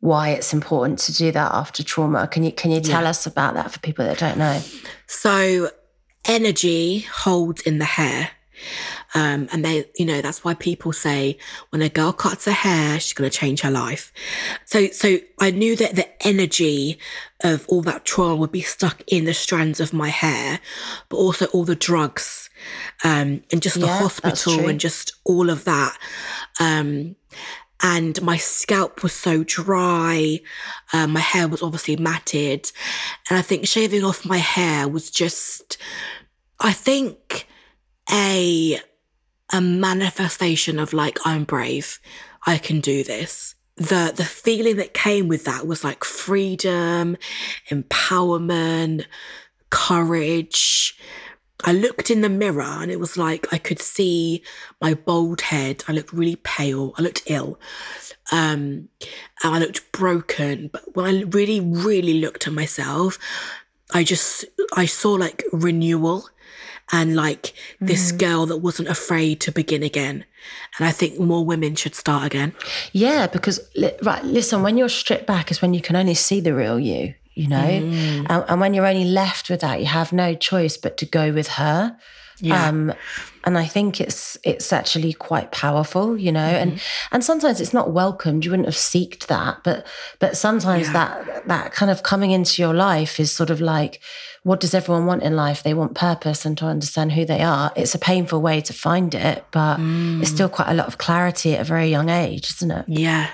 why 0.00 0.30
it's 0.30 0.52
important 0.52 0.98
to 1.00 1.12
do 1.12 1.30
that 1.32 1.52
after 1.52 1.82
trauma. 1.84 2.26
Can 2.26 2.42
you 2.42 2.50
can 2.50 2.70
you 2.70 2.80
tell 2.80 3.02
yeah. 3.02 3.10
us 3.10 3.26
about 3.26 3.54
that 3.54 3.70
for 3.70 3.78
people 3.80 4.04
that 4.04 4.18
don't 4.18 4.38
know? 4.38 4.60
So 5.06 5.70
energy 6.24 7.00
holds 7.00 7.62
in 7.62 7.78
the 7.78 7.84
hair. 7.84 8.30
Um, 9.14 9.48
and 9.52 9.64
they, 9.64 9.84
you 9.96 10.06
know, 10.06 10.20
that's 10.20 10.42
why 10.42 10.54
people 10.54 10.92
say 10.92 11.36
when 11.70 11.82
a 11.82 11.88
girl 11.88 12.12
cuts 12.12 12.46
her 12.46 12.52
hair, 12.52 12.98
she's 12.98 13.12
going 13.12 13.30
to 13.30 13.36
change 13.36 13.60
her 13.60 13.70
life. 13.70 14.12
So, 14.64 14.88
so 14.88 15.18
I 15.40 15.50
knew 15.50 15.76
that 15.76 15.96
the 15.96 16.08
energy 16.26 16.98
of 17.44 17.66
all 17.68 17.82
that 17.82 18.04
trauma 18.04 18.36
would 18.36 18.52
be 18.52 18.62
stuck 18.62 19.02
in 19.06 19.24
the 19.24 19.34
strands 19.34 19.80
of 19.80 19.92
my 19.92 20.08
hair, 20.08 20.60
but 21.08 21.16
also 21.16 21.46
all 21.46 21.64
the 21.64 21.74
drugs, 21.74 22.48
um, 23.04 23.42
and 23.52 23.60
just 23.60 23.80
the 23.80 23.86
yeah, 23.86 23.98
hospital 23.98 24.68
and 24.68 24.80
just 24.80 25.12
all 25.24 25.50
of 25.50 25.64
that. 25.64 25.98
Um, 26.60 27.16
and 27.82 28.22
my 28.22 28.36
scalp 28.36 29.02
was 29.02 29.12
so 29.12 29.42
dry. 29.42 30.40
Um, 30.92 31.10
my 31.10 31.20
hair 31.20 31.48
was 31.48 31.62
obviously 31.62 31.96
matted. 31.96 32.70
And 33.28 33.38
I 33.38 33.42
think 33.42 33.66
shaving 33.66 34.04
off 34.04 34.24
my 34.24 34.36
hair 34.36 34.86
was 34.86 35.10
just, 35.10 35.78
I 36.60 36.72
think, 36.72 37.48
a 38.10 38.80
a 39.52 39.60
manifestation 39.60 40.78
of 40.78 40.92
like 40.92 41.18
I'm 41.24 41.44
brave, 41.44 42.00
I 42.46 42.58
can 42.58 42.80
do 42.80 43.04
this. 43.04 43.54
The 43.76 44.12
the 44.14 44.24
feeling 44.24 44.76
that 44.76 44.94
came 44.94 45.28
with 45.28 45.44
that 45.44 45.66
was 45.66 45.84
like 45.84 46.04
freedom, 46.04 47.16
empowerment, 47.70 49.06
courage. 49.70 50.96
I 51.64 51.72
looked 51.72 52.10
in 52.10 52.22
the 52.22 52.28
mirror 52.28 52.62
and 52.62 52.90
it 52.90 52.98
was 52.98 53.16
like 53.16 53.52
I 53.52 53.58
could 53.58 53.80
see 53.80 54.42
my 54.80 54.94
bald 54.94 55.42
head. 55.42 55.84
I 55.86 55.92
looked 55.92 56.12
really 56.12 56.36
pale. 56.36 56.92
I 56.98 57.02
looked 57.02 57.22
ill. 57.26 57.60
Um, 58.32 58.88
and 59.42 59.54
I 59.54 59.58
looked 59.58 59.92
broken. 59.92 60.68
But 60.72 60.94
when 60.94 61.06
I 61.06 61.22
really, 61.22 61.60
really 61.60 62.14
looked 62.14 62.46
at 62.46 62.52
myself, 62.52 63.18
I 63.92 64.04
just, 64.04 64.44
I 64.74 64.86
saw 64.86 65.12
like 65.12 65.44
renewal 65.52 66.28
and 66.90 67.14
like 67.14 67.52
this 67.80 68.12
girl 68.12 68.46
that 68.46 68.58
wasn't 68.58 68.88
afraid 68.88 69.40
to 69.42 69.52
begin 69.52 69.82
again. 69.82 70.24
And 70.78 70.86
I 70.88 70.90
think 70.90 71.18
more 71.18 71.44
women 71.44 71.74
should 71.76 71.94
start 71.94 72.24
again. 72.24 72.54
Yeah, 72.92 73.26
because 73.28 73.60
right, 74.02 74.24
listen, 74.24 74.62
when 74.62 74.76
you're 74.76 74.88
stripped 74.88 75.26
back 75.26 75.50
is 75.50 75.62
when 75.62 75.74
you 75.74 75.80
can 75.80 75.96
only 75.96 76.14
see 76.14 76.40
the 76.40 76.54
real 76.54 76.78
you, 76.80 77.14
you 77.34 77.48
know, 77.48 77.56
Mm. 77.58 78.26
and, 78.28 78.44
and 78.48 78.60
when 78.60 78.74
you're 78.74 78.86
only 78.86 79.04
left 79.04 79.48
with 79.48 79.60
that, 79.60 79.80
you 79.80 79.86
have 79.86 80.12
no 80.12 80.34
choice 80.34 80.76
but 80.76 80.96
to 80.98 81.06
go 81.06 81.32
with 81.32 81.48
her. 81.48 81.96
Yeah. 82.40 82.66
Um, 82.68 82.92
and 83.44 83.58
I 83.58 83.66
think 83.66 84.00
it's 84.00 84.38
it's 84.44 84.72
actually 84.72 85.12
quite 85.12 85.50
powerful, 85.50 86.16
you 86.16 86.32
know, 86.32 86.40
and 86.62 86.72
Mm-hmm. 86.72 87.14
and 87.14 87.24
sometimes 87.24 87.60
it's 87.60 87.72
not 87.74 87.92
welcomed. 87.92 88.44
You 88.44 88.50
wouldn't 88.52 88.68
have 88.68 88.74
seeked 88.76 89.26
that, 89.26 89.58
but 89.64 89.86
but 90.18 90.36
sometimes 90.36 90.86
Yeah. 90.86 90.92
that 90.92 91.48
that 91.48 91.72
kind 91.72 91.90
of 91.90 92.02
coming 92.02 92.30
into 92.30 92.62
your 92.62 92.74
life 92.74 93.18
is 93.20 93.30
sort 93.32 93.50
of 93.50 93.60
like, 93.60 94.00
what 94.42 94.60
does 94.60 94.74
everyone 94.74 95.06
want 95.06 95.22
in 95.22 95.34
life? 95.36 95.62
They 95.62 95.74
want 95.74 95.94
purpose 95.94 96.44
and 96.46 96.56
to 96.58 96.66
understand 96.66 97.12
who 97.12 97.24
they 97.24 97.42
are. 97.42 97.72
It's 97.76 97.94
a 97.94 97.98
painful 97.98 98.40
way 98.40 98.60
to 98.62 98.72
find 98.72 99.14
it, 99.14 99.44
but 99.50 99.78
it's 99.80 100.30
Mm. 100.30 100.34
still 100.34 100.48
quite 100.48 100.68
a 100.70 100.74
lot 100.74 100.86
of 100.86 100.98
clarity 100.98 101.54
at 101.54 101.60
a 101.60 101.64
very 101.64 101.88
young 101.90 102.08
age, 102.08 102.50
isn't 102.56 102.70
it? 102.70 102.84
Yeah. 102.88 103.26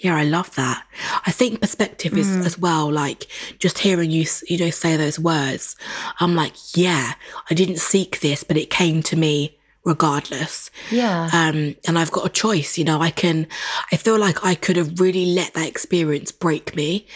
Yeah, 0.00 0.16
I 0.16 0.24
love 0.24 0.54
that. 0.54 0.84
I 1.26 1.32
think 1.32 1.60
perspective 1.60 2.16
is 2.16 2.28
as 2.46 2.56
well, 2.56 2.90
like 2.90 3.26
just 3.58 3.78
hearing 3.78 4.12
you, 4.12 4.26
you 4.46 4.56
know, 4.56 4.70
say 4.70 4.96
those 4.96 5.18
words. 5.18 5.74
I'm 6.20 6.36
like, 6.36 6.54
yeah, 6.76 7.14
I 7.50 7.54
didn't 7.54 7.78
seek 7.78 8.20
this, 8.20 8.44
but 8.44 8.56
it 8.56 8.70
came 8.70 9.02
to 9.04 9.16
me 9.16 9.58
regardless. 9.84 10.70
Yeah. 10.90 11.28
Um, 11.32 11.74
and 11.86 11.98
I've 11.98 12.12
got 12.12 12.26
a 12.26 12.28
choice, 12.30 12.78
you 12.78 12.84
know, 12.84 13.00
I 13.00 13.10
can, 13.10 13.48
I 13.90 13.96
feel 13.96 14.18
like 14.18 14.44
I 14.44 14.54
could 14.54 14.76
have 14.76 15.00
really 15.00 15.26
let 15.26 15.54
that 15.54 15.66
experience 15.66 16.30
break 16.30 16.76
me, 16.76 17.06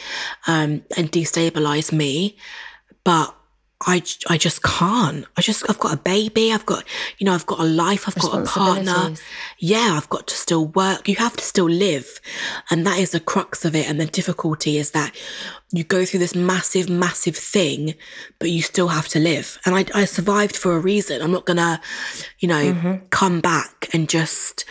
um, 0.48 0.82
and 0.96 1.12
destabilize 1.12 1.92
me. 1.92 2.36
But 3.04 3.34
I, 3.84 4.02
I 4.28 4.38
just 4.38 4.62
can't. 4.62 5.26
I 5.36 5.40
just, 5.40 5.68
I've 5.68 5.78
got 5.78 5.92
a 5.92 5.96
baby. 5.96 6.52
I've 6.52 6.66
got, 6.66 6.84
you 7.18 7.24
know, 7.24 7.34
I've 7.34 7.46
got 7.46 7.60
a 7.60 7.64
life. 7.64 8.06
I've 8.06 8.14
got 8.14 8.40
a 8.40 8.44
partner. 8.44 9.14
Yeah, 9.58 9.94
I've 9.96 10.08
got 10.08 10.26
to 10.28 10.34
still 10.34 10.66
work. 10.66 11.08
You 11.08 11.16
have 11.16 11.36
to 11.36 11.44
still 11.44 11.68
live. 11.68 12.20
And 12.70 12.86
that 12.86 12.98
is 12.98 13.10
the 13.10 13.20
crux 13.20 13.64
of 13.64 13.74
it. 13.74 13.88
And 13.88 14.00
the 14.00 14.06
difficulty 14.06 14.78
is 14.78 14.92
that 14.92 15.14
you 15.72 15.84
go 15.84 16.04
through 16.04 16.20
this 16.20 16.34
massive, 16.34 16.88
massive 16.88 17.36
thing, 17.36 17.94
but 18.38 18.50
you 18.50 18.62
still 18.62 18.88
have 18.88 19.08
to 19.08 19.18
live. 19.18 19.58
And 19.64 19.74
I, 19.74 19.84
I 19.94 20.04
survived 20.04 20.56
for 20.56 20.76
a 20.76 20.80
reason. 20.80 21.20
I'm 21.22 21.32
not 21.32 21.46
gonna, 21.46 21.80
you 22.38 22.48
know, 22.48 23.00
come 23.10 23.40
back 23.40 23.88
and 23.92 24.08
just, 24.08 24.64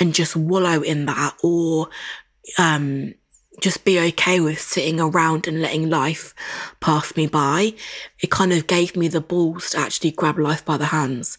and 0.00 0.14
just 0.14 0.34
wallow 0.34 0.82
in 0.82 1.06
that 1.06 1.34
or, 1.42 1.88
um, 2.58 3.14
just 3.60 3.84
be 3.84 3.98
okay 4.00 4.40
with 4.40 4.60
sitting 4.60 5.00
around 5.00 5.46
and 5.46 5.60
letting 5.62 5.88
life 5.90 6.34
pass 6.80 7.16
me 7.16 7.26
by. 7.26 7.74
It 8.20 8.30
kind 8.30 8.52
of 8.52 8.66
gave 8.66 8.96
me 8.96 9.08
the 9.08 9.20
balls 9.20 9.70
to 9.70 9.78
actually 9.78 10.10
grab 10.12 10.38
life 10.38 10.64
by 10.64 10.76
the 10.76 10.86
hands. 10.86 11.38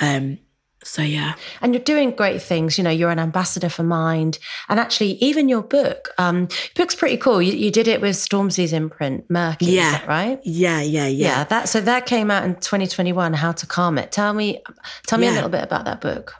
Um, 0.00 0.38
so 0.84 1.02
yeah. 1.02 1.34
and 1.60 1.74
you're 1.74 1.82
doing 1.82 2.12
great 2.12 2.40
things. 2.40 2.78
You 2.78 2.84
know, 2.84 2.90
you're 2.90 3.10
an 3.10 3.18
ambassador 3.18 3.68
for 3.68 3.82
Mind, 3.82 4.38
and 4.68 4.78
actually, 4.78 5.12
even 5.14 5.48
your 5.48 5.60
book, 5.60 6.10
um, 6.18 6.42
your 6.42 6.48
book's 6.76 6.94
pretty 6.94 7.16
cool. 7.16 7.42
You, 7.42 7.52
you 7.52 7.70
did 7.70 7.88
it 7.88 8.00
with 8.00 8.14
Stormzy's 8.16 8.72
imprint, 8.72 9.28
Merky. 9.28 9.62
Is 9.62 9.68
Yeah. 9.68 9.92
that 9.92 10.08
right? 10.08 10.40
Yeah, 10.44 10.80
yeah, 10.80 11.06
yeah. 11.08 11.26
Yeah. 11.26 11.44
That 11.44 11.68
so 11.68 11.80
that 11.80 12.06
came 12.06 12.30
out 12.30 12.44
in 12.44 12.54
2021. 12.54 13.34
How 13.34 13.52
to 13.52 13.66
calm 13.66 13.98
it. 13.98 14.12
Tell 14.12 14.32
me, 14.32 14.62
tell 15.06 15.18
me 15.18 15.26
a 15.26 15.32
little 15.32 15.50
bit 15.50 15.64
about 15.64 15.84
that 15.84 16.00
book. 16.00 16.34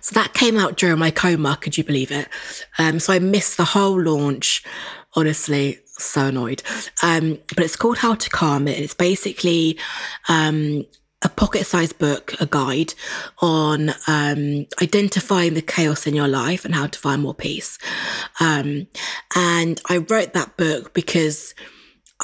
So 0.00 0.14
that 0.14 0.34
came 0.34 0.58
out 0.58 0.76
during 0.76 0.98
my 0.98 1.10
coma, 1.10 1.58
could 1.60 1.76
you 1.76 1.84
believe 1.84 2.10
it? 2.10 2.28
Um, 2.78 3.00
so 3.00 3.12
I 3.12 3.18
missed 3.18 3.56
the 3.56 3.64
whole 3.64 4.00
launch. 4.00 4.64
Honestly, 5.16 5.78
so 5.86 6.26
annoyed. 6.26 6.62
Um, 7.02 7.38
but 7.54 7.60
it's 7.60 7.76
called 7.76 7.98
How 7.98 8.14
to 8.14 8.30
Calm 8.30 8.66
It. 8.66 8.80
It's 8.80 8.94
basically 8.94 9.78
um, 10.28 10.84
a 11.22 11.28
pocket-sized 11.28 11.98
book, 11.98 12.34
a 12.40 12.46
guide 12.46 12.94
on 13.38 13.90
um, 14.06 14.66
identifying 14.82 15.54
the 15.54 15.62
chaos 15.62 16.06
in 16.06 16.14
your 16.14 16.28
life 16.28 16.64
and 16.64 16.74
how 16.74 16.86
to 16.86 16.98
find 16.98 17.22
more 17.22 17.34
peace. 17.34 17.78
Um, 18.40 18.86
and 19.34 19.80
I 19.88 19.98
wrote 19.98 20.32
that 20.34 20.56
book 20.56 20.92
because 20.92 21.54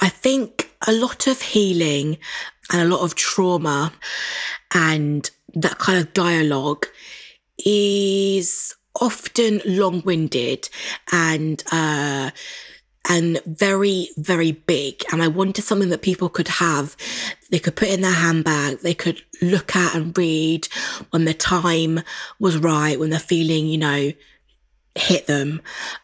I 0.03 0.09
think 0.09 0.70
a 0.87 0.93
lot 0.93 1.26
of 1.26 1.41
healing 1.41 2.18
and 2.72 2.83
a 2.83 2.97
lot 2.97 3.05
of 3.05 3.14
trauma 3.14 3.93
and 4.74 5.31
that 5.55 5.78
kind 5.78 5.99
of 5.99 6.12
dialogue 6.12 6.87
is 7.64 8.74
often 9.00 9.61
long-winded 9.64 10.68
and 11.12 11.62
uh 11.70 12.30
and 13.08 13.40
very 13.46 14.08
very 14.18 14.52
big. 14.52 15.02
And 15.11 15.22
i 15.22 15.28
wanted 15.28 15.62
something 15.62 15.88
that 15.88 16.02
people 16.02 16.28
could 16.28 16.48
have. 16.48 16.96
They 17.50 17.58
could 17.58 17.76
put 17.76 17.88
in 17.88 18.02
their 18.02 18.12
handbag 18.12 18.80
they 18.80 18.94
could 18.94 19.22
look 19.40 19.74
at 19.74 19.94
and 19.94 20.16
read 20.16 20.68
when 21.11 21.24
the 21.24 21.34
time 21.34 22.00
was 22.38 22.58
right 22.58 22.98
when 22.98 23.11
the 23.11 23.18
feeling 23.18 23.66
you 23.66 23.78
know 23.78 24.12
hit 24.94 25.26
them. 25.26 25.62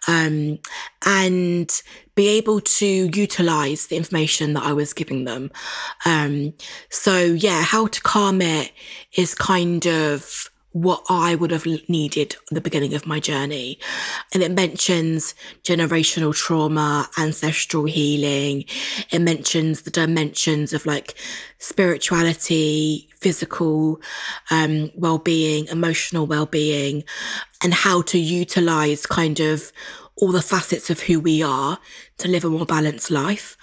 Um, 0.09 0.59
and 1.05 1.83
be 2.15 2.29
able 2.29 2.61
to 2.61 2.87
utilize 2.87 3.87
the 3.87 3.97
information 3.97 4.55
that 4.55 4.63
I 4.63 4.73
was 4.73 4.93
giving 4.93 5.25
them. 5.25 5.51
Um, 6.05 6.55
so 6.89 7.19
yeah, 7.19 7.63
how 7.63 7.89
to 7.89 8.01
calm 8.01 8.41
it 8.41 8.73
is 9.17 9.35
kind 9.35 9.87
of 9.87 10.51
what 10.77 11.03
I 11.09 11.35
would 11.35 11.51
have 11.53 11.65
needed 11.89 12.37
at 12.51 12.55
the 12.55 12.61
beginning 12.61 12.93
of 12.93 13.07
my 13.07 13.19
journey. 13.19 13.79
And 14.35 14.43
it 14.43 14.51
mentions 14.51 15.35
generational 15.65 16.35
trauma, 16.35 17.09
ancestral 17.17 17.87
healing. 17.87 18.67
It 19.11 19.21
mentions 19.21 19.83
the 19.83 19.91
dimensions 19.91 20.75
of 20.75 20.85
like 20.85 21.15
spirituality, 21.59 23.09
physical 23.19 24.03
um, 24.51 24.91
well-being, 24.95 25.67
emotional 25.69 26.27
well-being, 26.27 27.05
and 27.63 27.73
how 27.73 28.03
to 28.03 28.19
utilize 28.19 29.07
kind 29.07 29.41
of 29.41 29.73
all 30.17 30.31
the 30.31 30.43
facets 30.43 30.91
of 30.91 31.01
who 31.01 31.19
we 31.21 31.43
are 31.43 31.79
to 32.19 32.29
live 32.29 32.45
a 32.45 32.51
more 32.51 32.67
balanced 32.67 33.11
life. 33.11 33.57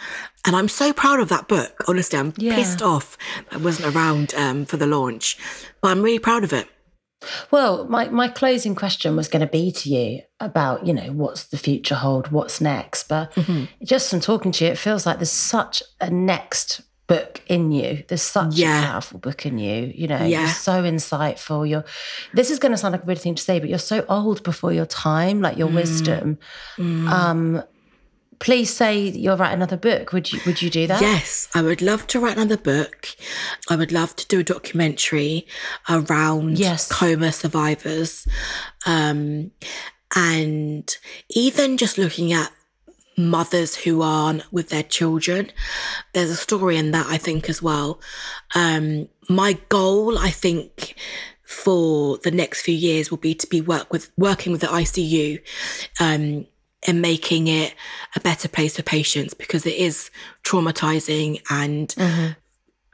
And 0.46 0.56
I'm 0.56 0.68
so 0.68 0.92
proud 0.94 1.20
of 1.20 1.30
that 1.30 1.48
book. 1.48 1.84
Honestly, 1.88 2.18
I'm 2.18 2.34
Yeah. 2.38 2.56
pissed 2.56 2.82
off 2.82 3.18
I 3.52 3.58
wasn't 3.58 3.96
around 3.96 4.34
um, 4.36 4.66
for 4.66 4.78
the 4.78 4.88
launch, 4.88 5.38
but 5.80 5.90
I'm 5.90 6.02
really 6.02 6.18
proud 6.20 6.44
of 6.44 6.54
it. 6.54 6.68
Well, 7.52 7.86
my, 7.86 8.10
my 8.10 8.28
closing 8.28 8.76
question 8.76 9.16
was 9.16 9.28
going 9.28 9.42
to 9.46 9.52
be 9.52 9.72
to 9.72 9.90
you 9.90 10.22
about, 10.40 10.86
you 10.88 10.94
know, 10.94 11.12
what's 11.12 11.46
the 11.46 11.58
future 11.58 11.96
hold, 11.96 12.32
what's 12.32 12.60
next. 12.62 13.08
But 13.08 13.32
Mm-hmm. 13.36 13.66
just 13.84 14.10
from 14.10 14.20
talking 14.20 14.52
to 14.54 14.66
you, 14.66 14.72
it 14.72 14.78
feels 14.78 15.06
like 15.06 15.18
there's 15.18 15.32
such 15.32 15.82
a 16.02 16.10
next 16.10 16.82
book 17.08 17.42
in 17.48 17.72
you. 17.72 18.04
There's 18.08 18.22
such 18.22 18.56
Yeah. 18.56 18.82
a 18.82 18.86
powerful 18.88 19.20
book 19.20 19.46
in 19.46 19.58
you. 19.60 19.92
You 19.94 20.08
know, 20.08 20.24
Yeah. 20.24 20.40
you're 20.42 20.48
so 20.50 20.84
insightful. 20.84 21.68
You're 21.70 21.84
this 22.34 22.50
is 22.50 22.60
gonna 22.60 22.78
sound 22.78 22.94
like 22.94 23.04
a 23.04 23.06
weird 23.06 23.20
thing 23.20 23.36
to 23.36 23.44
say, 23.44 23.60
but 23.60 23.68
you're 23.70 23.78
so 23.78 24.06
old 24.08 24.42
before 24.44 24.72
your 24.72 24.86
time, 24.86 25.42
like 25.42 25.56
Mm. 25.56 25.60
your 25.60 25.68
wisdom. 25.68 26.38
Um 26.80 27.62
please 28.40 28.74
say 28.74 29.00
you'll 29.00 29.38
write 29.38 29.54
another 29.54 29.78
book. 29.78 30.14
Would 30.14 30.32
you 30.32 30.40
would 30.46 30.62
you 30.62 30.70
do 30.70 30.88
that? 30.88 31.02
Yes, 31.02 31.48
I 31.54 31.62
would 31.62 31.82
love 31.82 32.08
to 32.08 32.20
write 32.20 32.38
another 32.38 32.58
book. 32.58 33.10
I 33.70 33.76
would 33.76 33.92
love 33.92 34.16
to 34.18 34.28
do 34.28 34.40
a 34.40 34.44
documentary 34.44 35.48
around 35.90 36.58
Yes. 36.60 36.92
coma 36.92 37.32
survivors. 37.32 38.28
Um, 38.86 39.52
and 40.16 40.96
even 41.30 41.78
just 41.78 41.98
looking 41.98 42.34
at 42.34 42.52
mothers 43.18 43.76
who 43.76 44.02
aren't 44.02 44.52
with 44.52 44.70
their 44.70 44.84
children. 44.84 45.52
There's 46.14 46.32
a 46.32 46.36
story 46.36 46.78
in 46.78 46.92
that, 46.92 47.06
I 47.08 47.18
think, 47.18 47.50
as 47.50 47.62
well. 47.62 48.02
Um, 48.56 49.08
my 49.30 49.54
goal, 49.70 50.18
I 50.18 50.30
think, 50.32 50.96
for 51.44 52.18
the 52.20 52.32
next 52.32 52.62
few 52.64 52.74
years 52.74 53.12
will 53.12 53.20
be 53.20 53.36
to 53.36 53.46
be 53.48 53.62
work 53.62 53.92
with 53.94 54.12
working 54.18 54.52
with 54.52 54.62
the 54.62 54.68
ICU 54.68 55.40
um, 56.00 56.48
and 56.88 57.02
making 57.02 57.48
it 57.48 57.74
a 58.16 58.20
better 58.20 58.48
place 58.48 58.76
for 58.76 58.84
patients 58.84 59.34
because 59.34 59.66
it 59.66 59.76
is 59.76 60.10
traumatizing 60.44 61.42
and 61.50 61.96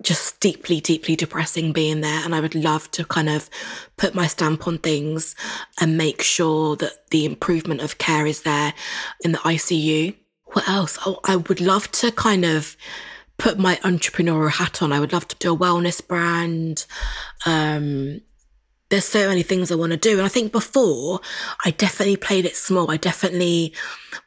just 0.02 0.40
deeply, 0.40 0.80
deeply 0.80 1.16
depressing 1.16 1.74
being 1.74 2.02
there. 2.02 2.24
And 2.24 2.34
I 2.34 2.40
would 2.40 2.56
love 2.56 2.90
to 2.92 3.06
kind 3.06 3.30
of 3.30 3.50
put 3.98 4.16
my 4.16 4.28
stamp 4.28 4.68
on 4.68 4.78
things 4.78 5.36
and 5.80 5.98
make 5.98 6.22
sure 6.22 6.76
that 6.78 7.10
the 7.10 7.26
improvement 7.26 7.82
of 7.82 7.98
care 7.98 8.26
is 8.26 8.44
there 8.44 8.74
in 9.24 9.34
the 9.34 9.40
ICU. 9.40 10.16
What 10.46 10.68
else? 10.68 10.98
Oh, 11.06 11.20
I 11.26 11.36
would 11.36 11.62
love 11.62 11.92
to 11.92 12.12
kind 12.12 12.46
of 12.46 12.76
put 13.38 13.58
my 13.58 13.76
entrepreneurial 13.78 14.52
hat 14.52 14.82
on. 14.82 14.92
I 14.92 15.00
would 15.00 15.14
love 15.14 15.28
to 15.30 15.36
do 15.38 15.54
a 15.54 15.58
wellness 15.58 16.06
brand. 16.06 16.86
Um, 17.46 18.22
there's 18.90 19.06
so 19.06 19.28
many 19.28 19.44
things 19.44 19.72
I 19.72 19.76
want 19.76 19.92
to 19.92 19.98
do. 19.98 20.14
And 20.18 20.24
I 20.26 20.30
think 20.30 20.52
before 20.52 21.22
I 21.64 21.72
definitely 21.72 22.18
played 22.18 22.46
it 22.46 22.56
small. 22.56 22.90
I 22.90 22.98
definitely 22.98 23.74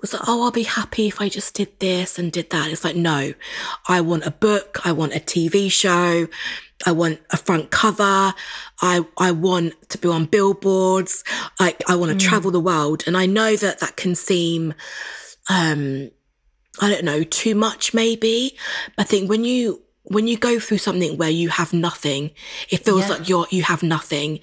was 0.01 0.13
like, 0.13 0.23
oh, 0.27 0.45
I'll 0.45 0.53
be 0.53 0.63
happy 0.63 1.09
if 1.09 1.21
I 1.21 1.29
just 1.29 1.55
did 1.55 1.79
this 1.81 2.19
and 2.19 2.31
did 2.31 2.51
that. 2.51 2.71
It's 2.71 2.85
like, 2.85 2.97
no, 2.97 3.35
I 3.89 4.01
want 4.01 4.25
a 4.25 4.31
book. 4.31 4.81
I 4.87 4.93
want 4.93 5.15
a 5.15 5.21
TV 5.21 5.71
show. 5.71 6.29
I 6.87 6.93
want 6.93 7.21
a 7.31 7.37
front 7.37 7.71
cover. 7.71 8.35
I, 8.81 9.05
I 9.19 9.33
want 9.33 9.89
to 9.91 9.99
be 9.99 10.09
on 10.09 10.27
billboards. 10.27 11.25
Like 11.59 11.83
I 11.89 11.97
want 11.97 12.19
to 12.19 12.27
travel 12.27 12.53
the 12.53 12.61
world. 12.61 13.03
And 13.07 13.17
I 13.17 13.27
know 13.27 13.57
that 13.57 13.81
that 13.81 13.97
can 13.97 14.15
seem, 14.15 14.75
um, 15.51 16.11
I 16.81 16.89
don't 16.89 17.05
know, 17.05 17.25
too 17.25 17.57
much 17.57 17.95
maybe. 17.95 18.57
I 18.97 19.03
think 19.03 19.29
when 19.29 19.45
you 19.45 19.83
when 20.13 20.27
you 20.29 20.37
go 20.37 20.59
through 20.59 20.79
something 20.79 21.17
where 21.17 21.31
you 21.31 21.49
have 21.49 21.73
nothing, 21.73 22.31
it 22.71 22.85
feels 22.85 23.03
Yeah. 23.03 23.09
like 23.15 23.29
you're 23.29 23.47
you 23.51 23.63
have 23.73 23.83
nothing. 23.83 24.41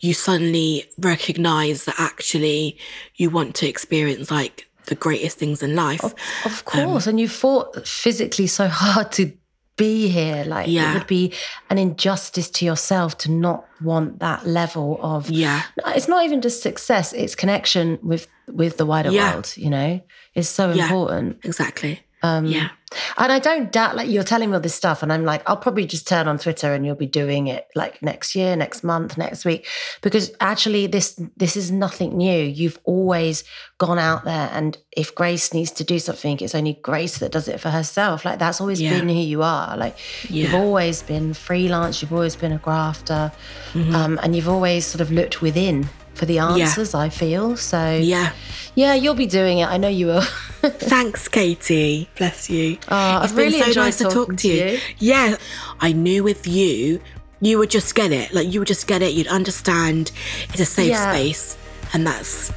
You 0.00 0.14
suddenly 0.14 0.84
recognize 0.98 1.84
that 1.86 1.96
actually 1.98 2.76
you 3.16 3.30
want 3.30 3.54
to 3.56 3.66
experience 3.68 4.30
like 4.30 4.66
the 4.86 4.94
greatest 4.94 5.38
things 5.38 5.62
in 5.62 5.74
life. 5.74 6.04
Of 6.44 6.64
course. 6.64 7.06
and 7.06 7.18
you 7.20 7.28
fought 7.28 7.86
physically 7.86 8.46
so 8.46 8.68
hard 8.68 9.12
to 9.12 9.32
be 9.76 10.08
here. 10.08 10.44
Like 10.46 10.66
Yeah. 10.68 10.90
it 10.90 10.94
would 10.94 11.06
be 11.06 11.32
an 11.70 11.78
injustice 11.78 12.50
to 12.56 12.64
yourself 12.64 13.16
to 13.18 13.30
not 13.30 13.64
want 13.82 14.18
that 14.20 14.46
level 14.46 14.98
of 15.02 15.30
Yeah. 15.30 15.62
It's 15.96 16.08
not 16.08 16.24
even 16.24 16.40
just 16.40 16.62
success, 16.62 17.12
it's 17.12 17.34
connection 17.34 17.98
with 18.02 18.26
with 18.62 18.78
the 18.78 18.86
wider 18.86 19.10
Yeah. 19.10 19.32
world, 19.34 19.52
you 19.56 19.68
know? 19.70 20.00
It's 20.34 20.48
so 20.48 20.72
Yeah. 20.72 20.84
important. 20.84 21.38
Exactly. 21.44 22.00
Um, 22.22 22.46
yeah. 22.46 22.68
And 23.16 23.30
I 23.32 23.38
don't 23.38 23.70
doubt, 23.70 23.96
like, 23.96 24.08
you're 24.08 24.22
telling 24.24 24.48
me 24.50 24.54
all 24.54 24.60
this 24.60 24.74
stuff, 24.74 25.02
and 25.02 25.12
I'm 25.12 25.24
like, 25.24 25.42
I'll 25.48 25.56
probably 25.56 25.84
just 25.86 26.08
turn 26.08 26.26
on 26.28 26.38
Twitter 26.38 26.72
and 26.72 26.86
you'll 26.86 26.94
be 26.94 27.06
doing 27.06 27.46
it 27.46 27.68
like 27.74 28.02
next 28.02 28.34
year, 28.34 28.56
next 28.56 28.82
month, 28.82 29.18
next 29.18 29.44
week, 29.44 29.66
because 30.00 30.30
actually, 30.40 30.86
this 30.86 31.20
this 31.36 31.56
is 31.56 31.70
nothing 31.70 32.16
new. 32.16 32.42
You've 32.42 32.78
always 32.84 33.44
gone 33.78 33.98
out 33.98 34.24
there, 34.24 34.48
and 34.52 34.78
if 34.96 35.14
Grace 35.14 35.52
needs 35.52 35.70
to 35.72 35.84
do 35.84 35.98
something, 35.98 36.38
it's 36.40 36.54
only 36.54 36.74
Grace 36.82 37.18
that 37.18 37.32
does 37.32 37.46
it 37.48 37.60
for 37.60 37.70
herself. 37.70 38.24
Like 38.24 38.38
that's 38.38 38.60
always 38.60 38.80
Yeah. 38.80 38.98
been 38.98 39.08
who 39.08 39.14
you 39.14 39.42
are. 39.42 39.76
Like 39.76 39.96
you've 40.30 40.54
always 40.54 41.02
been 41.02 41.34
freelance. 41.34 42.00
You've 42.02 42.12
always 42.12 42.36
been 42.36 42.52
a 42.52 42.58
grafter, 42.58 43.32
Mm-hmm. 43.74 43.94
um, 43.94 44.18
and 44.22 44.34
you've 44.34 44.48
always 44.48 44.86
sort 44.86 45.00
of 45.02 45.10
looked 45.12 45.42
within 45.42 45.88
for 46.18 46.26
the 46.26 46.38
answers. 46.40 46.94
I 46.94 47.08
feel 47.08 47.56
so. 47.56 47.96
Yeah. 47.96 48.32
yeah, 48.74 48.94
you'll 48.94 49.14
be 49.14 49.26
doing 49.26 49.58
it. 49.58 49.66
I 49.68 49.76
know 49.78 49.88
you 49.88 50.06
will. 50.06 50.20
Thanks, 50.62 51.28
Katie. 51.28 52.08
Bless 52.16 52.50
you. 52.50 52.78
Oh, 52.88 53.22
it's 53.22 53.30
I've 53.32 53.36
been 53.36 53.52
really 53.52 53.72
so 53.72 53.80
nice 53.80 53.98
to 53.98 54.04
talk 54.04 54.28
to 54.30 54.36
to 54.36 54.48
you. 54.48 54.64
you. 54.72 54.78
Yeah. 54.98 55.36
I 55.80 55.92
knew 55.92 56.22
with 56.24 56.46
you, 56.46 57.00
you 57.40 57.58
would 57.58 57.70
just 57.70 57.94
get 57.94 58.10
it. 58.12 58.34
Like 58.34 58.52
you 58.52 58.60
would 58.60 58.68
just 58.68 58.86
get 58.86 59.00
it. 59.00 59.14
You'd 59.14 59.28
understand 59.28 60.10
it's 60.50 60.60
a 60.60 60.64
safe 60.64 60.90
Yeah. 60.90 61.12
space. 61.12 61.56
And 61.92 62.06
that's 62.06 62.52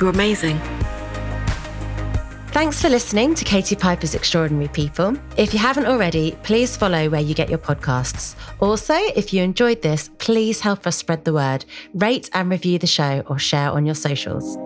you're 0.00 0.10
amazing. 0.10 0.60
Thanks 2.56 2.80
for 2.80 2.88
listening 2.88 3.34
to 3.34 3.44
Katie 3.44 3.76
Piper's 3.76 4.14
Extraordinary 4.14 4.68
People. 4.68 5.14
If 5.36 5.52
you 5.52 5.58
haven't 5.58 5.84
already, 5.84 6.38
please 6.42 6.74
follow 6.74 7.10
where 7.10 7.20
you 7.20 7.34
get 7.34 7.50
your 7.50 7.58
podcasts. 7.58 8.34
Also, 8.60 8.94
if 8.94 9.34
you 9.34 9.42
enjoyed 9.42 9.82
this, 9.82 10.08
please 10.16 10.60
help 10.60 10.86
us 10.86 10.96
spread 10.96 11.26
the 11.26 11.34
word, 11.34 11.66
rate 11.92 12.30
and 12.32 12.48
review 12.48 12.78
the 12.78 12.86
show, 12.86 13.22
or 13.26 13.38
share 13.38 13.68
on 13.68 13.84
your 13.84 13.94
socials. 13.94 14.56